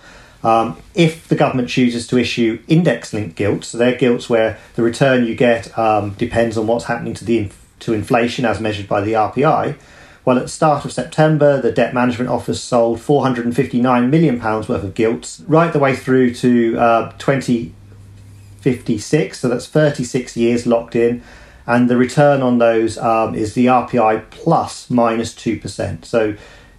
Um, 0.44 0.76
if 0.94 1.26
the 1.26 1.36
government 1.36 1.70
chooses 1.70 2.06
to 2.08 2.18
issue 2.18 2.62
index 2.68 3.12
linked 3.12 3.34
gilts, 3.34 3.68
so 3.68 3.78
they're 3.78 3.96
gilts 3.96 4.28
where 4.28 4.58
the 4.74 4.82
return 4.82 5.26
you 5.26 5.34
get 5.34 5.76
um, 5.78 6.10
depends 6.10 6.58
on 6.58 6.66
what's 6.66 6.84
happening 6.84 7.14
to 7.14 7.24
the 7.24 7.50
to 7.80 7.92
inflation 7.92 8.44
as 8.44 8.60
measured 8.60 8.88
by 8.88 9.00
the 9.00 9.12
RPI, 9.12 9.76
well, 10.24 10.38
at 10.38 10.44
the 10.44 10.48
start 10.48 10.86
of 10.86 10.92
September, 10.92 11.60
the 11.60 11.70
Debt 11.70 11.92
Management 11.92 12.30
Office 12.30 12.62
sold 12.62 12.98
£459 12.98 14.08
million 14.08 14.40
worth 14.40 14.70
of 14.70 14.94
gilts, 14.94 15.42
right 15.46 15.70
the 15.70 15.78
way 15.78 15.94
through 15.94 16.32
to 16.36 16.78
uh, 16.78 17.12
2056, 17.18 19.38
so 19.38 19.48
that's 19.48 19.66
36 19.66 20.34
years 20.36 20.66
locked 20.66 20.96
in. 20.96 21.22
And 21.66 21.90
the 21.90 21.98
return 21.98 22.42
on 22.42 22.58
those 22.58 22.96
um, 22.96 23.34
is 23.34 23.52
the 23.54 23.66
RPI 23.66 24.30
plus 24.30 24.88
minus 24.88 25.34
2%. 25.34 26.06
So, 26.06 26.36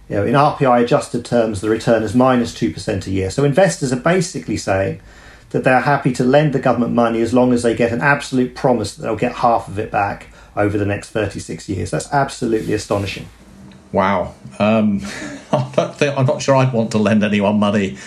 you 0.08 0.16
know, 0.16 0.24
in 0.24 0.34
RPI 0.34 0.84
adjusted 0.84 1.24
terms, 1.24 1.60
the 1.60 1.68
return 1.68 2.02
is 2.02 2.14
minus 2.14 2.54
2% 2.54 3.06
a 3.06 3.10
year. 3.10 3.30
So, 3.30 3.44
investors 3.44 3.92
are 3.92 4.00
basically 4.00 4.56
saying 4.56 5.00
that 5.50 5.64
they're 5.64 5.80
happy 5.80 6.12
to 6.12 6.24
lend 6.24 6.52
the 6.52 6.58
government 6.58 6.92
money 6.92 7.20
as 7.20 7.32
long 7.32 7.52
as 7.52 7.62
they 7.62 7.74
get 7.74 7.92
an 7.92 8.00
absolute 8.00 8.54
promise 8.54 8.94
that 8.94 9.02
they'll 9.02 9.16
get 9.16 9.36
half 9.36 9.68
of 9.68 9.78
it 9.78 9.90
back 9.90 10.28
over 10.56 10.78
the 10.78 10.86
next 10.86 11.10
36 11.10 11.68
years. 11.68 11.90
That's 11.90 12.12
absolutely 12.12 12.72
astonishing. 12.72 13.28
Wow. 13.92 14.34
Um, 14.58 15.02
I'm 15.52 16.26
not 16.26 16.42
sure 16.42 16.56
I'd 16.56 16.72
want 16.72 16.92
to 16.92 16.98
lend 16.98 17.22
anyone 17.22 17.58
money 17.58 17.98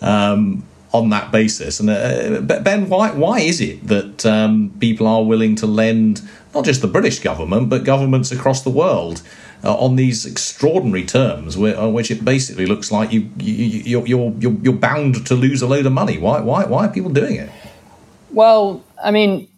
um, 0.00 0.64
on 0.92 1.10
that 1.10 1.32
basis. 1.32 1.80
And 1.80 1.90
uh, 1.90 2.40
Ben, 2.60 2.88
why 2.88 3.10
why 3.10 3.40
is 3.40 3.60
it 3.60 3.86
that 3.88 4.24
um, 4.24 4.72
people 4.78 5.06
are 5.06 5.24
willing 5.24 5.56
to 5.56 5.66
lend 5.66 6.22
not 6.54 6.64
just 6.64 6.80
the 6.80 6.88
British 6.88 7.20
government 7.20 7.68
but 7.68 7.84
governments 7.84 8.30
across 8.32 8.62
the 8.62 8.70
world 8.70 9.22
uh, 9.64 9.74
on 9.76 9.96
these 9.96 10.26
extraordinary 10.26 11.04
terms, 11.04 11.56
where, 11.56 11.78
on 11.78 11.92
which 11.94 12.10
it 12.10 12.24
basically 12.24 12.66
looks 12.66 12.92
like 12.92 13.12
you, 13.12 13.30
you 13.38 14.02
you're, 14.04 14.32
you're 14.36 14.52
you're 14.62 14.74
bound 14.74 15.26
to 15.26 15.34
lose 15.34 15.62
a 15.62 15.66
load 15.66 15.86
of 15.86 15.92
money? 15.92 16.18
Why 16.18 16.40
why 16.40 16.64
why 16.64 16.86
are 16.86 16.92
people 16.92 17.10
doing 17.10 17.36
it? 17.36 17.50
Well, 18.30 18.84
I 19.02 19.10
mean, 19.10 19.48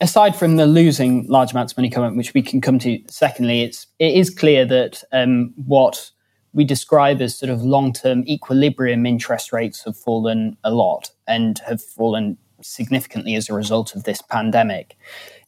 aside 0.00 0.34
from 0.36 0.56
the 0.56 0.66
losing 0.66 1.26
large 1.26 1.52
amounts 1.52 1.72
of 1.72 1.78
money 1.78 1.90
comment, 1.90 2.16
which 2.16 2.32
we 2.32 2.42
can 2.42 2.60
come 2.60 2.78
to 2.80 3.02
secondly, 3.08 3.62
it's 3.62 3.86
it 3.98 4.14
is 4.14 4.30
clear 4.30 4.64
that 4.66 5.04
um, 5.12 5.52
what 5.66 6.10
we 6.54 6.64
describe 6.64 7.20
as 7.22 7.36
sort 7.36 7.50
of 7.50 7.62
long-term 7.62 8.24
equilibrium 8.26 9.06
interest 9.06 9.52
rates 9.52 9.84
have 9.84 9.96
fallen 9.96 10.56
a 10.64 10.70
lot 10.70 11.10
and 11.26 11.60
have 11.66 11.82
fallen 11.82 12.36
significantly 12.60 13.34
as 13.34 13.48
a 13.48 13.54
result 13.54 13.94
of 13.94 14.04
this 14.04 14.22
pandemic. 14.22 14.96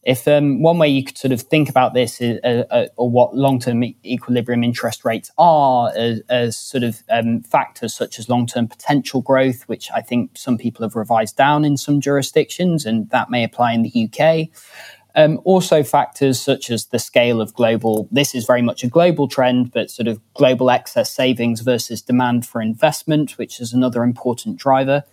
If 0.05 0.29
um, 0.29 0.61
one 0.61 0.79
way 0.79 0.88
you 0.88 1.03
could 1.03 1.17
sort 1.17 1.33
of 1.33 1.40
think 1.40 1.71
about 1.71 1.95
this 1.95 2.21
is, 2.21 2.38
uh, 2.45 2.64
uh, 2.71 2.87
or 2.97 3.11
what 3.11 3.35
long-term 3.35 3.83
e- 3.85 3.97
equilibrium 4.05 4.62
interest 4.62 5.05
rates 5.05 5.31
are 5.38 5.93
as, 5.97 6.21
as 6.29 6.57
sort 6.57 6.85
of 6.85 7.03
um, 7.09 7.43
factors 7.43 7.95
such 7.95 8.19
as 8.19 8.29
long-term 8.29 8.69
potential 8.69 9.23
growth, 9.23 9.62
which 9.62 9.90
I 9.95 10.03
think 10.03 10.37
some 10.37 10.59
people 10.59 10.85
have 10.85 10.95
revised 10.95 11.37
down 11.37 11.64
in 11.64 11.77
some 11.79 12.01
jurisdictions, 12.01 12.85
and 12.85 13.09
that 13.11 13.31
may 13.31 13.45
apply 13.45 13.73
in 13.73 13.83
the 13.83 14.09
UK. 14.09 14.51
Um, 15.17 15.40
also, 15.45 15.83
factors 15.83 16.40
such 16.40 16.71
as 16.71 16.87
the 16.87 16.99
scale 16.99 17.40
of 17.40 17.55
global, 17.55 18.09
this 18.11 18.35
is 18.35 18.45
very 18.45 18.62
much 18.62 18.83
a 18.83 18.88
global 18.88 19.29
trend, 19.29 19.73
but 19.73 19.90
sort 19.90 20.09
of 20.09 20.21
global 20.35 20.71
excess 20.71 21.11
savings 21.11 21.61
versus 21.61 22.03
demand 22.03 22.47
for 22.47 22.61
investment, 22.61 23.38
which 23.38 23.61
is 23.61 23.73
another 23.73 24.03
important 24.03 24.57
driver. 24.57 25.05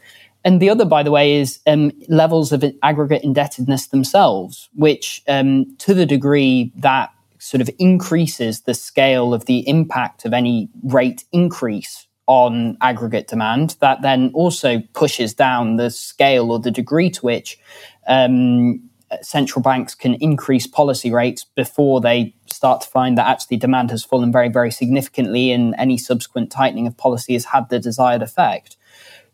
And 0.44 0.60
the 0.62 0.70
other, 0.70 0.86
by 0.86 1.04
the 1.04 1.12
way, 1.12 1.36
is 1.36 1.60
um, 1.68 1.92
levels 2.08 2.52
of 2.52 2.64
aggregate 2.82 3.24
indebtedness 3.24 3.88
themselves, 3.88 4.70
which 4.74 5.22
um, 5.28 5.76
to 5.80 5.94
the 5.94 6.06
degree 6.06 6.72
that 6.76 7.12
sort 7.38 7.62
of 7.62 7.70
increases 7.80 8.62
the 8.62 8.74
scale 8.74 9.34
of 9.34 9.46
the 9.46 9.68
impact 9.68 10.26
of 10.26 10.34
any 10.34 10.70
rate 10.84 11.26
increase 11.32 12.08
on 12.28 12.78
aggregate 12.82 13.28
demand, 13.28 13.76
that 13.82 14.02
then 14.02 14.32
also 14.34 14.80
pushes 14.94 15.34
down 15.34 15.76
the 15.76 15.90
scale 15.90 16.52
or 16.52 16.60
the 16.60 16.72
degree 16.72 17.10
to 17.10 17.22
which 17.22 17.60
um, 18.08 18.82
central 19.22 19.62
banks 19.62 19.94
can 19.94 20.14
increase 20.16 20.68
policy 20.68 21.12
rates 21.12 21.44
before 21.44 22.00
they 22.00 22.34
start 22.46 22.82
to 22.82 22.88
find 22.88 23.18
that 23.18 23.28
actually 23.28 23.58
demand 23.58 23.92
has 23.92 24.04
fallen 24.04 24.32
very, 24.32 24.50
very 24.50 24.72
significantly 24.72 25.52
and 25.52 25.76
any 25.78 25.98
subsequent 25.98 26.52
tightening 26.52 26.88
of 26.88 26.96
policy 26.98 27.34
has 27.34 27.46
had 27.46 27.70
the 27.70 27.80
desired 27.80 28.22
effect. 28.22 28.78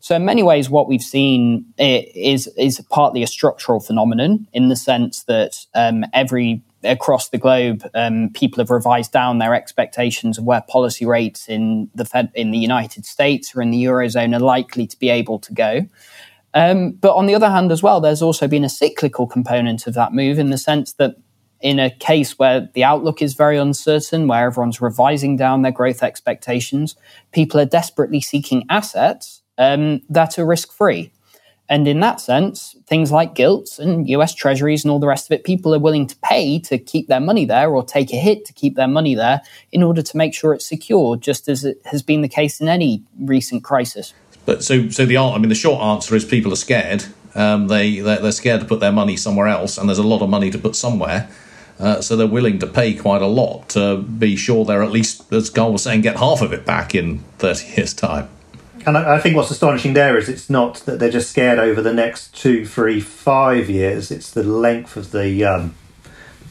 So 0.00 0.14
in 0.14 0.24
many 0.24 0.42
ways, 0.42 0.70
what 0.70 0.88
we've 0.88 1.02
seen 1.02 1.64
is 1.76 2.46
is 2.56 2.80
partly 2.90 3.22
a 3.22 3.26
structural 3.26 3.80
phenomenon 3.80 4.46
in 4.52 4.68
the 4.68 4.76
sense 4.76 5.24
that 5.24 5.66
um, 5.74 6.04
every 6.12 6.62
across 6.84 7.30
the 7.30 7.38
globe, 7.38 7.88
um, 7.94 8.30
people 8.34 8.60
have 8.60 8.70
revised 8.70 9.12
down 9.12 9.38
their 9.38 9.54
expectations 9.54 10.38
of 10.38 10.44
where 10.44 10.62
policy 10.68 11.04
rates 11.04 11.48
in 11.48 11.90
the 11.94 12.04
Fed, 12.04 12.30
in 12.34 12.52
the 12.52 12.58
United 12.58 13.04
States 13.04 13.54
or 13.54 13.62
in 13.62 13.70
the 13.70 13.84
eurozone 13.84 14.34
are 14.34 14.40
likely 14.40 14.86
to 14.86 14.96
be 14.98 15.08
able 15.08 15.40
to 15.40 15.52
go. 15.52 15.80
Um, 16.54 16.92
but 16.92 17.14
on 17.14 17.26
the 17.26 17.34
other 17.34 17.50
hand, 17.50 17.72
as 17.72 17.82
well, 17.82 18.00
there's 18.00 18.22
also 18.22 18.46
been 18.46 18.64
a 18.64 18.68
cyclical 18.68 19.26
component 19.26 19.86
of 19.86 19.94
that 19.94 20.12
move 20.12 20.38
in 20.38 20.50
the 20.50 20.58
sense 20.58 20.92
that 20.94 21.16
in 21.60 21.80
a 21.80 21.90
case 21.90 22.38
where 22.38 22.68
the 22.74 22.84
outlook 22.84 23.20
is 23.20 23.34
very 23.34 23.58
uncertain, 23.58 24.28
where 24.28 24.46
everyone's 24.46 24.80
revising 24.80 25.36
down 25.36 25.62
their 25.62 25.72
growth 25.72 26.04
expectations, 26.04 26.94
people 27.32 27.58
are 27.58 27.66
desperately 27.66 28.20
seeking 28.20 28.64
assets 28.70 29.42
um, 29.58 30.00
that 30.08 30.38
are 30.38 30.46
risk 30.46 30.72
free. 30.72 31.12
And 31.70 31.86
in 31.86 32.00
that 32.00 32.18
sense, 32.18 32.76
things 32.86 33.12
like 33.12 33.34
gilts 33.34 33.78
and 33.78 34.08
US 34.08 34.34
treasuries 34.34 34.84
and 34.84 34.90
all 34.90 34.98
the 34.98 35.06
rest 35.06 35.26
of 35.26 35.32
it, 35.32 35.44
people 35.44 35.74
are 35.74 35.78
willing 35.78 36.06
to 36.06 36.16
pay 36.22 36.58
to 36.60 36.78
keep 36.78 37.08
their 37.08 37.20
money 37.20 37.44
there 37.44 37.70
or 37.70 37.84
take 37.84 38.10
a 38.10 38.16
hit 38.16 38.46
to 38.46 38.54
keep 38.54 38.74
their 38.74 38.88
money 38.88 39.14
there 39.14 39.42
in 39.70 39.82
order 39.82 40.00
to 40.00 40.16
make 40.16 40.32
sure 40.32 40.54
it's 40.54 40.64
secure, 40.64 41.16
just 41.16 41.46
as 41.46 41.64
it 41.64 41.82
has 41.84 42.02
been 42.02 42.22
the 42.22 42.28
case 42.28 42.60
in 42.60 42.68
any 42.68 43.02
recent 43.20 43.64
crisis. 43.64 44.14
But 44.46 44.64
so, 44.64 44.88
so 44.88 45.04
the 45.04 45.18
I 45.18 45.36
mean, 45.36 45.50
the 45.50 45.54
short 45.54 45.82
answer 45.82 46.16
is 46.16 46.24
people 46.24 46.54
are 46.54 46.56
scared. 46.56 47.04
Um, 47.34 47.68
they 47.68 48.00
they're, 48.00 48.20
they're, 48.20 48.32
scared 48.32 48.62
to 48.62 48.66
put 48.66 48.80
their 48.80 48.92
money 48.92 49.14
somewhere 49.18 49.46
else, 49.46 49.76
and 49.76 49.86
there's 49.86 49.98
a 49.98 50.02
lot 50.02 50.22
of 50.22 50.30
money 50.30 50.50
to 50.50 50.58
put 50.58 50.74
somewhere. 50.74 51.28
Uh, 51.78 52.00
so 52.00 52.16
they're 52.16 52.26
willing 52.26 52.58
to 52.58 52.66
pay 52.66 52.94
quite 52.94 53.20
a 53.20 53.26
lot 53.26 53.68
to 53.68 53.98
be 53.98 54.36
sure 54.36 54.64
they're 54.64 54.82
at 54.82 54.90
least, 54.90 55.30
as 55.32 55.50
Carl 55.50 55.72
was 55.72 55.82
saying, 55.82 56.00
get 56.00 56.16
half 56.16 56.40
of 56.40 56.52
it 56.52 56.64
back 56.64 56.94
in 56.94 57.18
30 57.38 57.66
years' 57.76 57.92
time. 57.92 58.28
And 58.88 58.96
I, 58.96 59.18
think 59.18 59.36
what's 59.36 59.50
astonishing 59.50 59.92
there 59.92 60.16
is 60.16 60.30
it's 60.30 60.48
not 60.48 60.76
that 60.86 60.98
they're 60.98 61.10
just 61.10 61.30
scared 61.30 61.58
over 61.58 61.82
the 61.82 61.92
next 61.92 62.34
two, 62.34 62.64
three, 62.64 63.00
five 63.00 63.68
years. 63.68 64.10
It's 64.10 64.30
the 64.30 64.42
length 64.42 64.96
of 64.96 65.12
the 65.12 65.44
um, 65.44 65.74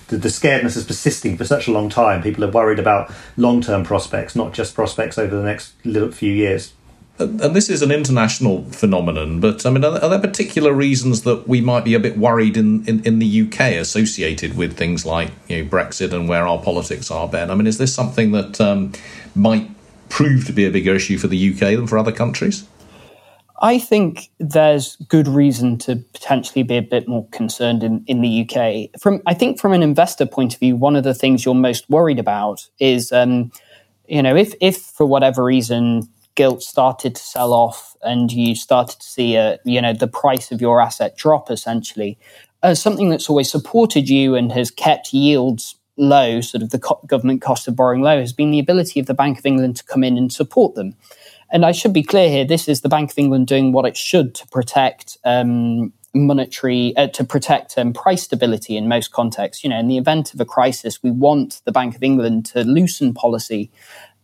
the, 0.10 0.17
the 0.17 0.30
scaredness 0.30 0.78
is 0.78 0.86
persisting 0.86 1.36
for 1.36 1.45
such 1.45 1.67
a 1.67 1.71
long 1.71 1.89
time. 1.89 2.21
People 2.21 2.45
are 2.45 2.52
worried 2.52 2.78
about 2.78 3.12
long 3.38 3.60
term 3.62 3.84
prospects, 3.84 4.36
not 4.36 4.54
just 4.54 4.76
prospects 4.76 5.17
over 5.17 5.36
the 5.36 5.41
next 5.41 5.73
little 5.84 6.12
few 6.12 6.32
years. 6.32 6.73
And 7.17 7.56
this 7.56 7.67
is 7.67 7.82
an 7.82 7.91
international 7.91 8.65
phenomenon, 8.65 9.39
but 9.39 9.65
I 9.65 9.71
mean, 9.71 9.84
are 9.84 10.08
there 10.08 10.19
particular 10.19 10.71
reasons 10.71 11.23
that 11.23 11.47
we 11.47 11.62
might 11.62 11.84
be 11.84 11.95
a 11.95 12.00
bit 12.00 12.15
worried 12.15 12.56
in, 12.56 12.88
in, 12.88 13.04
in 13.04 13.17
the 13.17 13.41
UK 13.41 13.71
associated 13.71 14.56
with 14.56 14.78
things 14.78 15.04
like 15.04 15.32
you 15.47 15.63
know, 15.63 15.69
Brexit 15.69 16.13
and 16.13 16.30
where 16.30 16.47
our 16.47 16.62
politics 16.62 17.10
are, 17.10 17.28
Ben? 17.28 17.50
I 17.50 17.56
mean, 17.56 17.65
is 17.65 17.80
this 17.80 17.91
something 17.91 18.34
that 18.34 18.62
um, 18.62 18.91
might 19.34 19.67
prove 20.10 20.46
to 20.46 20.54
be 20.54 20.65
a 20.65 20.72
bigger 20.72 20.96
issue 20.96 21.17
for 21.17 21.28
the 21.28 21.54
UK 21.54 21.76
than 21.76 21.88
for 21.88 21.98
other 21.98 22.12
countries? 22.12 22.67
I 23.60 23.80
think 23.80 24.30
there's 24.39 24.98
good 25.08 25.28
reason 25.28 25.78
to 25.80 25.96
potentially 26.13 26.62
be 26.63 26.78
a 26.78 26.82
bit 26.82 27.08
more 27.08 27.28
concerned 27.30 27.84
in, 27.84 28.04
in 28.06 28.22
the 28.22 28.48
UK. 28.48 29.00
From 29.02 29.22
I 29.26 29.34
think 29.34 29.60
from 29.60 29.74
an 29.74 29.82
investor 29.82 30.26
point 30.26 30.54
of 30.54 30.60
view, 30.60 30.76
one 30.76 30.96
of 30.96 31.04
the 31.04 31.15
things 31.15 31.43
you're 31.43 31.56
most 31.56 31.89
worried 31.89 32.20
about 32.20 32.67
is, 32.80 33.12
um, 33.12 33.52
you 34.08 34.22
know, 34.22 34.36
if 34.36 34.54
if 34.62 34.78
for 34.78 35.06
whatever 35.08 35.43
reason 35.43 36.08
gilt 36.36 36.62
started 36.62 37.15
to 37.15 37.22
sell 37.22 37.52
off 37.52 37.96
and 38.04 38.32
you 38.32 38.54
started 38.54 39.00
to 39.00 39.08
see 39.08 39.36
a, 39.36 39.58
you 39.65 39.82
know, 39.82 39.91
the 39.91 40.08
price 40.08 40.52
of 40.52 40.62
your 40.62 40.80
asset 40.80 41.17
drop 41.17 41.50
essentially, 41.50 42.15
uh, 42.62 42.76
something 42.76 43.10
that's 43.10 43.28
always 43.28 43.52
supported 43.52 44.08
you 44.08 44.36
and 44.36 44.52
has 44.52 44.70
kept 44.70 45.13
yields 45.13 45.76
low, 45.97 46.41
sort 46.41 46.63
of 46.63 46.69
the 46.69 46.79
co- 46.79 47.01
government 47.05 47.41
cost 47.41 47.67
of 47.67 47.75
borrowing 47.75 48.01
low, 48.01 48.19
has 48.19 48.33
been 48.33 48.51
the 48.51 48.60
ability 48.60 48.99
of 48.99 49.05
the 49.05 49.13
Bank 49.13 49.39
of 49.39 49.45
England 49.45 49.75
to 49.77 49.83
come 49.83 50.03
in 50.03 50.17
and 50.17 50.31
support 50.31 50.75
them. 50.75 50.95
And 51.51 51.65
I 51.65 51.71
should 51.71 51.93
be 51.93 52.03
clear 52.03 52.29
here: 52.29 52.45
this 52.45 52.67
is 52.67 52.81
the 52.81 52.89
Bank 52.89 53.12
of 53.12 53.17
England 53.17 53.47
doing 53.47 53.71
what 53.71 53.86
it 53.86 53.97
should 53.97 54.36
to 54.36 54.47
protect 54.47 55.17
um, 55.25 55.93
monetary, 56.13 56.95
uh, 56.97 57.07
to 57.07 57.23
protect 57.23 57.77
um, 57.77 57.93
price 57.93 58.23
stability 58.23 58.77
in 58.77 58.88
most 58.88 59.12
contexts. 59.12 59.63
You 59.63 59.69
know, 59.69 59.79
in 59.79 59.88
the 59.88 59.97
event 59.97 60.33
of 60.33 60.41
a 60.41 60.45
crisis, 60.45 61.01
we 61.03 61.12
want 61.12 61.62
the 61.65 61.71
Bank 61.71 61.95
of 61.95 62.03
England 62.03 62.45
to 62.47 62.63
loosen 62.63 63.13
policy 63.13 63.71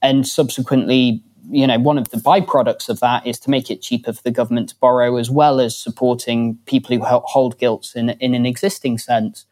and 0.02 0.28
subsequently 0.28 1.24
you 1.50 1.68
know, 1.68 1.78
one 1.80 1.98
of 1.98 2.10
the 2.10 2.18
byproducts 2.18 2.90
of 2.90 3.00
that 3.02 3.26
is 3.28 3.40
to 3.42 3.50
make 3.50 3.70
it 3.70 3.82
cheaper 3.82 4.14
for 4.14 4.22
the 4.22 4.32
government 4.32 4.70
to 4.70 4.76
borrow, 4.80 5.18
as 5.18 5.30
well 5.30 5.60
as 5.60 5.78
supporting 5.78 6.58
people 6.66 6.96
who 6.96 7.04
hold 7.04 7.58
gilts 7.60 7.96
in, 7.96 8.10
in 8.10 8.34
an 8.34 8.46
existing 8.46 8.98
sense. 8.98 9.46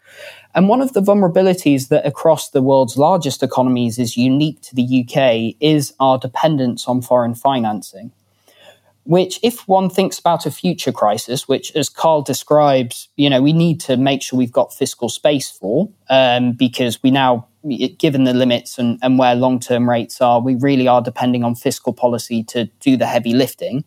And 0.53 0.67
one 0.67 0.81
of 0.81 0.93
the 0.93 1.01
vulnerabilities 1.01 1.89
that 1.89 2.05
across 2.05 2.49
the 2.49 2.61
world's 2.61 2.97
largest 2.97 3.41
economies 3.41 3.97
is 3.97 4.17
unique 4.17 4.61
to 4.61 4.75
the 4.75 5.05
UK 5.05 5.55
is 5.59 5.93
our 5.99 6.17
dependence 6.17 6.87
on 6.87 7.01
foreign 7.01 7.35
financing. 7.35 8.11
Which, 9.03 9.39
if 9.41 9.67
one 9.67 9.89
thinks 9.89 10.19
about 10.19 10.45
a 10.45 10.51
future 10.51 10.91
crisis, 10.91 11.47
which, 11.47 11.75
as 11.75 11.89
Carl 11.89 12.21
describes, 12.21 13.09
you 13.15 13.29
know, 13.29 13.41
we 13.41 13.51
need 13.51 13.79
to 13.81 13.97
make 13.97 14.21
sure 14.21 14.37
we've 14.37 14.51
got 14.51 14.73
fiscal 14.73 15.09
space 15.09 15.49
for, 15.49 15.89
um, 16.09 16.53
because 16.53 17.01
we 17.01 17.09
now 17.09 17.47
given 17.97 18.23
the 18.23 18.33
limits 18.33 18.77
and, 18.79 18.97
and 19.01 19.19
where 19.19 19.35
long 19.35 19.59
term 19.59 19.89
rates 19.89 20.21
are, 20.21 20.41
we 20.41 20.55
really 20.55 20.87
are 20.87 21.01
depending 21.01 21.43
on 21.43 21.55
fiscal 21.55 21.93
policy 21.93 22.43
to 22.43 22.65
do 22.79 22.97
the 22.97 23.05
heavy 23.05 23.33
lifting. 23.33 23.83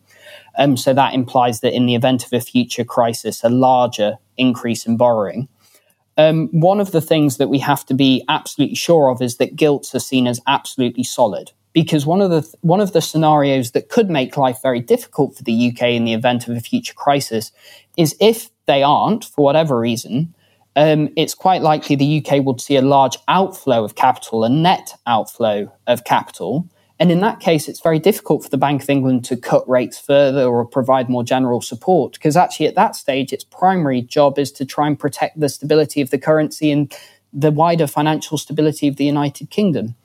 Um, 0.57 0.77
so 0.77 0.95
that 0.95 1.15
implies 1.15 1.61
that 1.61 1.75
in 1.75 1.87
the 1.87 1.95
event 1.95 2.25
of 2.25 2.33
a 2.33 2.41
future 2.41 2.85
crisis, 2.85 3.43
a 3.43 3.49
larger 3.49 4.19
increase 4.37 4.87
in 4.87 4.97
borrowing. 4.97 5.49
Um, 6.17 6.49
one 6.53 6.79
of 6.79 6.93
the 6.93 7.01
things 7.01 7.39
that 7.39 7.49
we 7.49 7.59
have 7.59 7.85
to 7.87 7.95
be 7.95 8.25
absolutely 8.29 8.77
sure 8.77 9.09
of 9.09 9.21
is 9.21 9.39
that 9.39 9.57
gilts 9.57 9.95
are 9.95 10.01
seen 10.01 10.29
as 10.29 10.41
absolutely 10.47 11.03
solid. 11.03 11.51
Because 11.75 12.07
one 12.07 12.23
of 12.23 12.31
the 12.31 12.41
th- 12.41 12.55
one 12.63 12.81
of 12.81 12.93
the 12.93 13.03
scenarios 13.03 13.73
that 13.73 13.91
could 13.91 14.09
make 14.09 14.39
life 14.39 14.63
very 14.63 14.81
difficult 14.81 15.37
for 15.37 15.43
the 15.43 15.71
UK 15.71 15.91
in 15.91 16.05
the 16.05 16.15
event 16.15 16.49
of 16.49 16.57
a 16.57 16.61
future 16.61 16.95
crisis 16.95 17.53
is 17.97 18.17
if 18.21 18.49
they 18.67 18.83
aren't, 18.83 19.25
for 19.25 19.45
whatever 19.45 19.79
reason, 19.79 20.33
um, 20.77 21.09
it's 21.17 21.35
quite 21.35 21.63
likely 21.63 21.97
the 21.97 22.25
UK 22.25 22.45
would 22.45 22.61
see 22.61 22.77
a 22.77 22.83
large 22.83 23.17
outflow 23.29 23.85
of 23.85 23.95
capital, 23.95 24.45
a 24.45 24.49
net 24.49 24.95
outflow 25.07 25.71
of 25.87 26.05
capital. 26.05 26.69
And 27.01 27.11
in 27.11 27.21
that 27.21 27.41
case, 27.41 27.69
it's 27.69 27.81
very 27.81 27.99
difficult 27.99 28.45
for 28.45 28.49
the 28.49 28.57
Bank 28.57 28.83
of 28.83 28.89
England 28.89 29.25
to 29.27 29.37
cut 29.37 29.69
rates 29.69 29.99
further 29.99 30.47
or 30.47 30.65
provide 30.65 31.09
more 31.09 31.25
general 31.25 31.61
support, 31.61 32.13
because 32.15 32.37
actually 32.37 32.67
at 32.67 32.77
that 32.77 32.95
stage, 32.95 33.33
its 33.33 33.45
primary 33.45 34.01
job 34.01 34.39
is 34.39 34.53
to 34.53 34.65
try 34.65 34.87
and 34.87 34.99
protect 34.99 35.39
the 35.39 35.49
stability 35.49 36.01
of 36.01 36.11
the 36.11 36.19
currency 36.19 36.71
and 36.71 36.95
the 37.33 37.51
wider 37.51 37.89
financial 37.89 38.39
stability 38.39 38.87
of 38.87 38.97
the 38.97 39.05
United 39.05 39.51
Kingdom. 39.51 39.97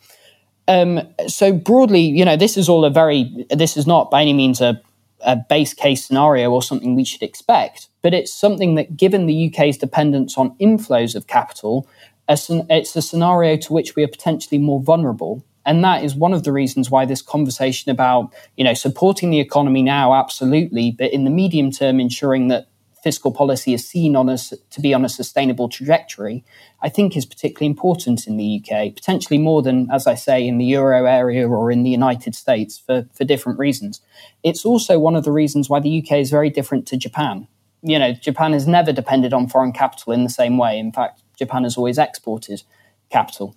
Um, 0.70 1.02
so 1.28 1.52
broadly, 1.52 2.02
you 2.02 2.24
know, 2.24 2.38
this 2.38 2.56
is 2.56 2.70
all 2.70 2.86
a 2.86 2.90
very, 2.90 3.46
this 3.50 3.76
is 3.76 3.86
not 3.86 4.10
by 4.10 4.22
any 4.22 4.34
means 4.34 4.62
a 4.62 4.82
a 5.22 5.36
base 5.36 5.74
case 5.74 6.06
scenario 6.06 6.50
or 6.52 6.64
something 6.64 6.96
we 6.96 7.04
should 7.04 7.24
expect, 7.24 7.90
but 8.02 8.14
it's 8.14 8.34
something 8.34 8.76
that, 8.76 8.96
given 8.96 9.26
the 9.26 9.52
UK's 9.52 9.78
dependence 9.78 10.38
on 10.38 10.56
inflows 10.60 11.16
of 11.16 11.28
capital, 11.28 11.88
it's 12.30 12.96
a 12.96 13.02
scenario 13.02 13.58
to 13.58 13.74
which 13.74 13.96
we 13.96 14.04
are 14.04 14.08
potentially 14.08 14.58
more 14.58 14.82
vulnerable. 14.82 15.44
And 15.66 15.84
that 15.84 16.04
is 16.04 16.16
one 16.16 16.34
of 16.34 16.44
the 16.44 16.52
reasons 16.52 16.90
why 16.90 17.06
this 17.06 17.22
conversation 17.22 17.92
about, 17.92 18.34
you 18.56 18.64
know, 18.64 18.74
supporting 18.74 19.30
the 19.30 19.40
economy 19.40 19.82
now, 19.82 20.14
absolutely, 20.14 20.92
but 20.92 21.12
in 21.12 21.26
the 21.26 21.30
medium 21.30 21.72
term, 21.72 22.00
ensuring 22.00 22.48
that 22.48 22.68
fiscal 23.04 23.32
policy 23.32 23.74
is 23.74 23.88
seen 23.88 24.16
on 24.16 24.30
us 24.30 24.54
to 24.70 24.82
be 24.82 24.94
on 24.94 25.06
a 25.06 25.10
sustainable 25.10 25.70
trajectory, 25.70 26.44
I 26.82 26.90
think 26.90 27.16
is 27.16 27.26
particularly 27.26 27.68
important 27.68 28.28
in 28.28 28.38
the 28.38 28.62
UK, 28.62 28.94
potentially 28.94 29.38
more 29.38 29.62
than, 29.62 29.90
as 29.92 30.08
I 30.08 30.16
say, 30.16 30.48
in 30.48 30.58
the 30.58 30.66
euro 30.66 31.06
area 31.06 31.48
or 31.48 31.72
in 31.72 31.84
the 31.84 31.90
United 31.90 32.36
States 32.36 32.78
for, 32.78 33.08
for 33.14 33.24
different 33.24 33.60
reasons. 33.60 34.02
It's 34.44 34.66
also 34.66 35.00
one 35.00 35.16
of 35.16 35.24
the 35.24 35.32
reasons 35.32 35.70
why 35.70 35.80
the 35.80 36.00
UK 36.00 36.20
is 36.20 36.30
very 36.30 36.50
different 36.50 36.88
to 36.88 36.98
Japan. 36.98 37.48
You 37.82 37.98
know, 38.00 38.14
Japan 38.14 38.54
has 38.54 38.68
never 38.68 38.92
depended 38.92 39.34
on 39.34 39.48
foreign 39.48 39.72
capital 39.72 40.14
in 40.14 40.24
the 40.24 40.30
same 40.30 40.58
way. 40.58 40.78
In 40.78 40.92
fact, 40.92 41.22
Japan 41.38 41.64
has 41.64 41.78
always 41.78 41.98
exported 41.98 42.64
capital. 43.10 43.56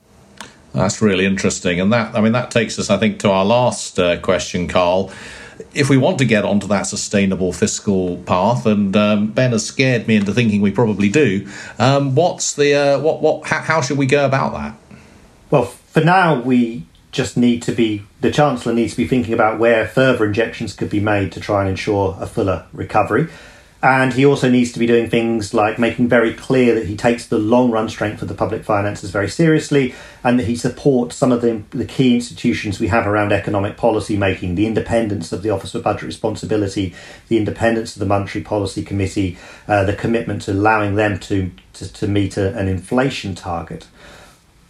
That's 0.72 1.02
really 1.02 1.26
interesting. 1.26 1.80
And 1.80 1.92
that, 1.92 2.14
I 2.14 2.20
mean, 2.20 2.32
that 2.32 2.50
takes 2.50 2.78
us, 2.78 2.88
I 2.88 2.96
think, 2.96 3.18
to 3.20 3.30
our 3.30 3.44
last 3.44 3.98
uh, 3.98 4.18
question, 4.20 4.68
Carl 4.68 5.12
if 5.74 5.88
we 5.88 5.96
want 5.96 6.18
to 6.18 6.24
get 6.24 6.44
onto 6.44 6.66
that 6.68 6.82
sustainable 6.82 7.52
fiscal 7.52 8.18
path, 8.18 8.66
and 8.66 8.96
um, 8.96 9.28
Ben 9.28 9.52
has 9.52 9.66
scared 9.66 10.06
me 10.08 10.16
into 10.16 10.32
thinking 10.32 10.60
we 10.60 10.70
probably 10.70 11.08
do, 11.08 11.48
um, 11.78 12.14
what's 12.14 12.54
the 12.54 12.74
uh, 12.74 12.98
what 13.00 13.22
what 13.22 13.46
how, 13.46 13.60
how 13.60 13.80
should 13.80 13.98
we 13.98 14.06
go 14.06 14.24
about 14.24 14.52
that? 14.52 14.76
Well, 15.50 15.64
for 15.64 16.00
now, 16.00 16.40
we 16.40 16.86
just 17.10 17.36
need 17.36 17.62
to 17.62 17.72
be 17.72 18.02
the 18.20 18.30
chancellor 18.30 18.72
needs 18.72 18.92
to 18.92 18.96
be 18.96 19.06
thinking 19.06 19.34
about 19.34 19.58
where 19.58 19.86
further 19.86 20.24
injections 20.24 20.72
could 20.72 20.88
be 20.90 21.00
made 21.00 21.30
to 21.32 21.40
try 21.40 21.60
and 21.60 21.70
ensure 21.70 22.16
a 22.20 22.26
fuller 22.26 22.66
recovery. 22.72 23.28
And 23.82 24.12
he 24.12 24.24
also 24.24 24.48
needs 24.48 24.70
to 24.72 24.78
be 24.78 24.86
doing 24.86 25.10
things 25.10 25.52
like 25.52 25.76
making 25.76 26.06
very 26.06 26.32
clear 26.32 26.72
that 26.76 26.86
he 26.86 26.96
takes 26.96 27.26
the 27.26 27.38
long 27.38 27.72
run 27.72 27.88
strength 27.88 28.22
of 28.22 28.28
the 28.28 28.34
public 28.34 28.62
finances 28.62 29.10
very 29.10 29.28
seriously 29.28 29.92
and 30.22 30.38
that 30.38 30.46
he 30.46 30.54
supports 30.54 31.16
some 31.16 31.32
of 31.32 31.42
the, 31.42 31.64
the 31.70 31.84
key 31.84 32.14
institutions 32.14 32.78
we 32.78 32.86
have 32.86 33.08
around 33.08 33.32
economic 33.32 33.76
policy 33.76 34.16
making 34.16 34.54
the 34.54 34.66
independence 34.66 35.32
of 35.32 35.42
the 35.42 35.50
Office 35.50 35.72
for 35.72 35.80
Budget 35.80 36.04
Responsibility, 36.04 36.94
the 37.26 37.36
independence 37.36 37.96
of 37.96 38.00
the 38.00 38.06
Monetary 38.06 38.44
Policy 38.44 38.84
Committee, 38.84 39.36
uh, 39.66 39.82
the 39.82 39.96
commitment 39.96 40.42
to 40.42 40.52
allowing 40.52 40.94
them 40.94 41.18
to, 41.18 41.50
to, 41.72 41.92
to 41.92 42.06
meet 42.06 42.36
a, 42.36 42.56
an 42.56 42.68
inflation 42.68 43.34
target. 43.34 43.88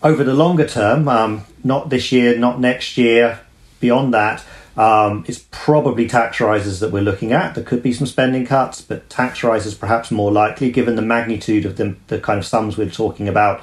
Over 0.03 0.25
the 0.25 0.35
longer 0.35 0.67
term, 0.67 1.07
um, 1.07 1.45
not 1.63 1.91
this 1.91 2.13
year, 2.13 2.39
not 2.39 2.59
next 2.59 2.97
year, 2.97 3.41
beyond 3.79 4.15
that, 4.15 4.43
um, 4.77 5.25
it's 5.29 5.45
probably 5.51 6.09
tax 6.09 6.41
rises 6.41 6.81
that 6.81 6.91
we're 6.91 7.03
looking 7.03 7.33
at. 7.33 7.55
There 7.55 7.64
could 7.64 7.83
be 7.83 7.93
some 7.93 8.07
spending 8.07 8.47
cuts, 8.47 8.81
but 8.81 9.09
tax 9.11 9.43
rises 9.43 9.75
perhaps 9.75 10.11
more 10.11 10.33
likely 10.33 10.70
given 10.70 10.97
the 10.97 11.03
magnitude 11.03 11.66
of 11.66 11.77
the, 11.77 11.97
the 12.07 12.18
kind 12.18 12.39
of 12.39 12.47
sums 12.47 12.79
we're 12.79 12.89
talking 12.91 13.29
about, 13.29 13.61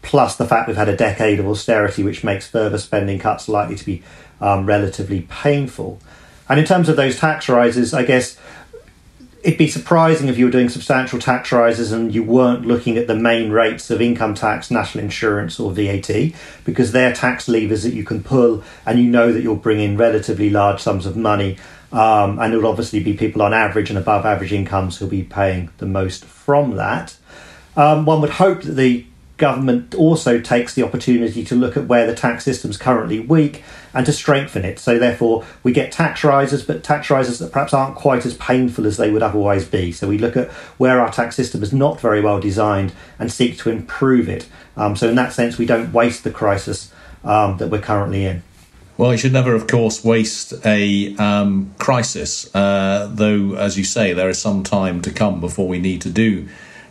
plus 0.00 0.36
the 0.36 0.46
fact 0.46 0.66
we've 0.66 0.76
had 0.76 0.88
a 0.88 0.96
decade 0.96 1.40
of 1.40 1.46
austerity, 1.46 2.02
which 2.02 2.24
makes 2.24 2.48
further 2.48 2.78
spending 2.78 3.18
cuts 3.18 3.48
likely 3.48 3.76
to 3.76 3.84
be 3.84 4.02
um, 4.40 4.64
relatively 4.64 5.26
painful. 5.28 6.00
And 6.48 6.60
in 6.60 6.64
terms 6.64 6.88
of 6.88 6.96
those 6.96 7.18
tax 7.18 7.48
rises, 7.48 7.92
I 7.92 8.04
guess 8.04 8.38
it'd 9.46 9.56
be 9.56 9.68
surprising 9.68 10.26
if 10.26 10.36
you 10.36 10.44
were 10.44 10.50
doing 10.50 10.68
substantial 10.68 11.20
tax 11.20 11.52
rises 11.52 11.92
and 11.92 12.12
you 12.12 12.20
weren't 12.20 12.66
looking 12.66 12.98
at 12.98 13.06
the 13.06 13.14
main 13.14 13.52
rates 13.52 13.90
of 13.90 14.02
income 14.02 14.34
tax, 14.34 14.72
national 14.72 15.04
insurance, 15.04 15.60
or 15.60 15.70
VAT, 15.70 16.10
because 16.64 16.90
they're 16.90 17.12
tax 17.12 17.46
levers 17.46 17.84
that 17.84 17.94
you 17.94 18.02
can 18.02 18.24
pull 18.24 18.64
and 18.84 18.98
you 18.98 19.08
know 19.08 19.32
that 19.32 19.42
you'll 19.42 19.54
bring 19.54 19.78
in 19.78 19.96
relatively 19.96 20.50
large 20.50 20.82
sums 20.82 21.06
of 21.06 21.16
money. 21.16 21.56
Um, 21.92 22.40
and 22.40 22.52
it'll 22.52 22.66
obviously 22.66 22.98
be 22.98 23.14
people 23.14 23.40
on 23.40 23.54
average 23.54 23.88
and 23.88 23.96
above 23.96 24.26
average 24.26 24.52
incomes 24.52 24.98
who'll 24.98 25.08
be 25.08 25.22
paying 25.22 25.70
the 25.78 25.86
most 25.86 26.24
from 26.24 26.74
that. 26.74 27.16
Um, 27.76 28.04
one 28.04 28.20
would 28.22 28.30
hope 28.30 28.62
that 28.62 28.72
the 28.72 29.06
government 29.36 29.94
also 29.94 30.40
takes 30.40 30.74
the 30.74 30.82
opportunity 30.82 31.44
to 31.44 31.54
look 31.54 31.76
at 31.76 31.86
where 31.86 32.06
the 32.06 32.14
tax 32.14 32.44
system 32.44 32.70
is 32.70 32.76
currently 32.76 33.20
weak 33.20 33.62
and 33.92 34.06
to 34.06 34.12
strengthen 34.12 34.64
it. 34.64 34.78
So, 34.78 34.98
therefore, 34.98 35.44
we 35.62 35.72
get 35.72 35.92
tax 35.92 36.24
rises, 36.24 36.62
but 36.62 36.82
tax 36.82 37.10
rises 37.10 37.38
that 37.38 37.52
perhaps 37.52 37.74
aren't 37.74 37.96
quite 37.96 38.24
as 38.24 38.34
painful 38.34 38.86
as 38.86 38.96
they 38.96 39.10
would 39.10 39.22
otherwise 39.22 39.66
be. 39.66 39.92
So, 39.92 40.08
we 40.08 40.18
look 40.18 40.36
at 40.36 40.50
where 40.78 41.00
our 41.00 41.10
tax 41.10 41.36
system 41.36 41.62
is 41.62 41.72
not 41.72 42.00
very 42.00 42.20
well 42.20 42.40
designed 42.40 42.92
and 43.18 43.30
seek 43.30 43.58
to 43.58 43.70
improve 43.70 44.28
it. 44.28 44.48
Um, 44.76 44.96
so, 44.96 45.08
in 45.08 45.14
that 45.16 45.32
sense, 45.32 45.58
we 45.58 45.66
don't 45.66 45.92
waste 45.92 46.24
the 46.24 46.30
crisis 46.30 46.92
um, 47.24 47.58
that 47.58 47.68
we're 47.68 47.80
currently 47.80 48.24
in. 48.24 48.42
Well, 48.98 49.12
you 49.12 49.18
should 49.18 49.34
never, 49.34 49.54
of 49.54 49.66
course, 49.66 50.02
waste 50.02 50.54
a 50.64 51.14
um, 51.16 51.74
crisis, 51.78 52.54
uh, 52.54 53.10
though, 53.12 53.54
as 53.54 53.76
you 53.76 53.84
say, 53.84 54.14
there 54.14 54.30
is 54.30 54.38
some 54.38 54.62
time 54.62 55.02
to 55.02 55.10
come 55.10 55.38
before 55.38 55.68
we 55.68 55.78
need 55.78 56.00
to 56.02 56.10
do 56.10 56.48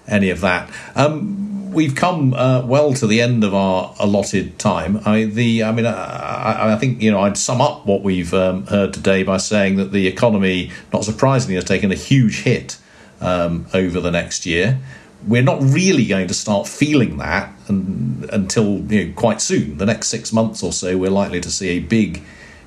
any 0.08 0.30
of 0.30 0.42
that. 0.42 0.70
Um, 0.96 1.45
we've 1.76 1.94
come 1.94 2.34
uh, 2.34 2.66
well 2.66 2.94
to 2.94 3.06
the 3.06 3.22
end 3.22 3.44
of 3.44 3.54
our 3.54 3.94
allotted 4.00 4.58
time. 4.58 5.02
I 5.06 5.26
the 5.26 5.64
I 5.64 5.72
mean 5.72 5.86
I, 5.86 6.74
I 6.74 6.78
think 6.78 7.02
you 7.02 7.12
know 7.12 7.20
I'd 7.20 7.38
sum 7.38 7.62
up 7.62 7.86
what 7.86 8.02
we've 8.02 8.34
um, 8.34 8.66
heard 8.68 8.94
today 8.94 9.22
by 9.24 9.38
saying 9.38 9.76
that 9.76 9.92
the 9.92 10.08
economy, 10.08 10.72
not 10.92 11.04
surprisingly, 11.04 11.56
has 11.56 11.66
taken 11.66 11.92
a 11.92 11.96
huge 11.96 12.44
hit 12.44 12.78
um, 13.22 13.68
over 13.74 14.00
the 14.00 14.12
next 14.12 14.46
year. 14.46 14.80
We're 15.28 15.44
not 15.44 15.62
really 15.62 16.06
going 16.06 16.28
to 16.28 16.34
start 16.34 16.68
feeling 16.68 17.18
that 17.18 17.52
and, 17.68 18.30
until 18.32 18.80
you 18.92 19.08
know, 19.08 19.14
quite 19.16 19.42
soon. 19.42 19.78
The 19.78 19.86
next 19.86 20.08
six 20.08 20.32
months 20.32 20.62
or 20.62 20.72
so, 20.72 20.98
we're 20.98 21.10
likely 21.10 21.42
to 21.42 21.50
see 21.50 21.70
a 21.70 21.80
big 21.80 22.22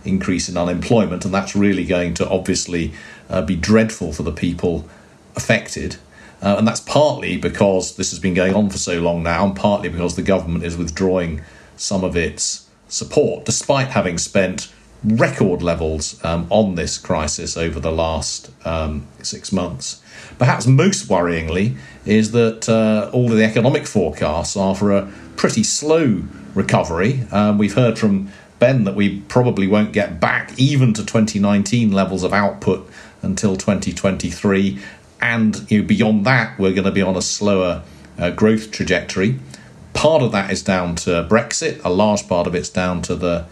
increase 0.04 0.48
in 0.48 0.56
unemployment, 0.56 1.24
and 1.24 1.32
that's 1.32 1.54
really 1.54 1.84
going 1.84 2.14
to 2.14 2.28
obviously 2.28 2.92
uh, 3.30 3.42
be 3.42 3.54
dreadful 3.54 4.12
for 4.12 4.24
the 4.24 4.32
people 4.32 4.88
affected. 5.36 5.96
Uh, 6.42 6.56
and 6.58 6.68
that's 6.68 6.80
partly 6.80 7.36
because 7.36 7.96
this 7.96 8.10
has 8.10 8.18
been 8.18 8.34
going 8.34 8.54
on 8.54 8.70
for 8.70 8.78
so 8.78 9.00
long 9.00 9.22
now, 9.22 9.44
and 9.44 9.56
partly 9.56 9.88
because 9.88 10.16
the 10.16 10.22
government 10.22 10.64
is 10.64 10.76
withdrawing 10.76 11.42
some 11.76 12.04
of 12.04 12.16
its 12.16 12.68
support, 12.88 13.44
despite 13.44 13.88
having 13.88 14.18
spent 14.18 14.72
record 15.04 15.62
levels 15.62 16.22
um, 16.24 16.46
on 16.50 16.74
this 16.74 16.98
crisis 16.98 17.56
over 17.56 17.78
the 17.78 17.92
last 17.92 18.50
um, 18.66 19.06
six 19.22 19.52
months. 19.52 20.02
Perhaps 20.38 20.66
most 20.66 21.08
worryingly 21.08 21.76
is 22.04 22.32
that 22.32 22.68
uh, 22.68 23.10
all 23.12 23.30
of 23.30 23.36
the 23.36 23.44
economic 23.44 23.86
forecasts 23.86 24.56
are 24.56 24.74
for 24.74 24.92
a 24.92 25.10
pretty 25.36 25.62
slow 25.62 26.22
recovery. 26.54 27.24
Um, 27.30 27.58
we've 27.58 27.74
heard 27.74 27.98
from 27.98 28.30
Ben 28.58 28.84
that 28.84 28.96
we 28.96 29.20
probably 29.22 29.68
won't 29.68 29.92
get 29.92 30.18
back 30.18 30.58
even 30.58 30.92
to 30.94 31.04
2019 31.04 31.92
levels 31.92 32.24
of 32.24 32.32
output 32.32 32.88
until 33.22 33.56
2023, 33.56 34.78
and 35.20 35.70
you 35.70 35.80
know, 35.80 35.86
beyond 35.86 36.24
that, 36.26 36.58
we're 36.58 36.72
going 36.72 36.84
to 36.84 36.92
be 36.92 37.02
on 37.02 37.16
a 37.16 37.22
slower 37.22 37.82
uh, 38.18 38.30
growth 38.30 38.70
trajectory. 38.70 39.38
Part 39.94 40.22
of 40.22 40.32
that 40.32 40.50
is 40.50 40.62
down 40.62 40.94
to 40.96 41.26
Brexit, 41.28 41.84
a 41.84 41.90
large 41.90 42.28
part 42.28 42.46
of 42.46 42.54
it's 42.54 42.68
down 42.68 43.02
to 43.02 43.16
the 43.16 43.46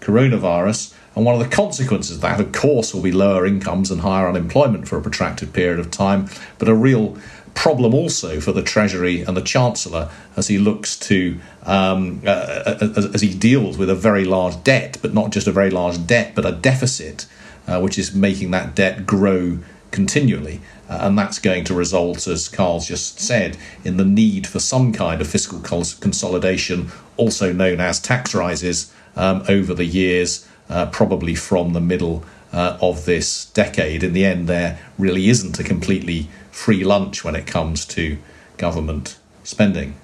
coronavirus. 0.00 0.94
And 1.14 1.24
one 1.24 1.34
of 1.34 1.40
the 1.40 1.54
consequences 1.54 2.16
of 2.16 2.22
that, 2.22 2.40
of 2.40 2.52
course, 2.52 2.94
will 2.94 3.02
be 3.02 3.12
lower 3.12 3.46
incomes 3.46 3.90
and 3.90 4.00
higher 4.00 4.28
unemployment 4.28 4.88
for 4.88 4.96
a 4.98 5.02
protracted 5.02 5.52
period 5.52 5.78
of 5.78 5.90
time, 5.90 6.28
but 6.58 6.68
a 6.68 6.74
real 6.74 7.18
problem 7.54 7.94
also 7.94 8.40
for 8.40 8.52
the 8.52 8.62
Treasury 8.62 9.20
and 9.20 9.36
the 9.36 9.42
Chancellor 9.42 10.10
as 10.36 10.48
he 10.48 10.56
looks 10.58 10.98
to, 10.98 11.38
um, 11.64 12.22
uh, 12.26 12.76
as, 12.80 13.14
as, 13.14 13.20
he 13.20 13.34
deals 13.34 13.76
with 13.76 13.90
a 13.90 13.94
very 13.94 14.24
large 14.24 14.62
debt, 14.64 14.96
but 15.02 15.12
not 15.12 15.30
just 15.30 15.46
a 15.46 15.52
very 15.52 15.70
large 15.70 16.06
debt, 16.06 16.34
but 16.34 16.46
a 16.46 16.52
deficit, 16.52 17.26
uh, 17.66 17.78
which 17.78 17.98
is 17.98 18.14
making 18.14 18.52
that 18.52 18.74
debt 18.74 19.06
grow 19.06 19.58
continually. 19.92 20.60
Uh, 20.88 20.98
and 21.02 21.16
that's 21.16 21.38
going 21.38 21.64
to 21.64 21.74
result, 21.74 22.26
as 22.26 22.48
Carl's 22.48 22.88
just 22.88 23.20
said, 23.20 23.56
in 23.84 23.96
the 23.96 24.04
need 24.04 24.46
for 24.46 24.58
some 24.58 24.92
kind 24.92 25.20
of 25.20 25.28
fiscal 25.28 25.60
consolidation, 25.60 26.90
also 27.16 27.52
known 27.52 27.80
as 27.80 28.00
tax 28.00 28.34
rises, 28.34 28.92
um, 29.16 29.44
over 29.48 29.74
the 29.74 29.84
years, 29.84 30.48
uh, 30.68 30.86
probably 30.86 31.34
from 31.34 31.72
the 31.72 31.80
middle 31.80 32.24
uh, 32.52 32.78
of 32.80 33.04
this 33.04 33.46
decade. 33.46 34.02
In 34.02 34.12
the 34.12 34.24
end, 34.24 34.48
there 34.48 34.78
really 34.98 35.28
isn't 35.28 35.58
a 35.58 35.64
completely 35.64 36.28
free 36.50 36.84
lunch 36.84 37.24
when 37.24 37.34
it 37.34 37.46
comes 37.46 37.86
to 37.86 38.18
government 38.56 39.18
spending. 39.44 39.94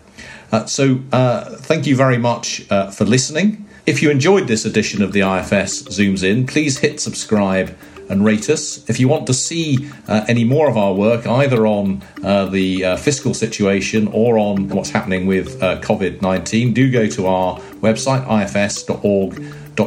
Uh, 0.50 0.64
so, 0.64 1.00
uh, 1.12 1.56
thank 1.56 1.86
you 1.86 1.94
very 1.94 2.18
much 2.18 2.66
uh, 2.70 2.90
for 2.90 3.04
listening. 3.04 3.66
If 3.86 4.02
you 4.02 4.10
enjoyed 4.10 4.48
this 4.48 4.64
edition 4.64 5.02
of 5.02 5.12
the 5.12 5.20
IFS 5.20 5.82
Zooms 5.84 6.22
In, 6.22 6.46
please 6.46 6.78
hit 6.78 7.00
subscribe 7.00 7.76
and 8.08 8.24
rate 8.24 8.48
us. 8.48 8.88
If 8.88 8.98
you 9.00 9.08
want 9.08 9.26
to 9.26 9.34
see 9.34 9.90
uh, 10.06 10.24
any 10.28 10.44
more 10.44 10.68
of 10.68 10.76
our 10.76 10.94
work, 10.94 11.26
either 11.26 11.66
on 11.66 12.02
uh, 12.22 12.46
the 12.46 12.84
uh, 12.84 12.96
fiscal 12.96 13.34
situation 13.34 14.08
or 14.08 14.38
on 14.38 14.68
what's 14.68 14.90
happening 14.90 15.26
with 15.26 15.62
uh, 15.62 15.80
COVID 15.80 16.22
19, 16.22 16.72
do 16.72 16.90
go 16.90 17.06
to 17.08 17.26
our 17.26 17.58
website, 17.80 18.24
ifs.org.uk. 18.42 19.78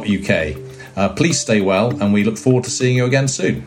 Uh, 0.94 1.08
please 1.14 1.40
stay 1.40 1.60
well, 1.60 1.90
and 2.02 2.12
we 2.12 2.24
look 2.24 2.36
forward 2.36 2.64
to 2.64 2.70
seeing 2.70 2.96
you 2.96 3.04
again 3.06 3.28
soon. 3.28 3.66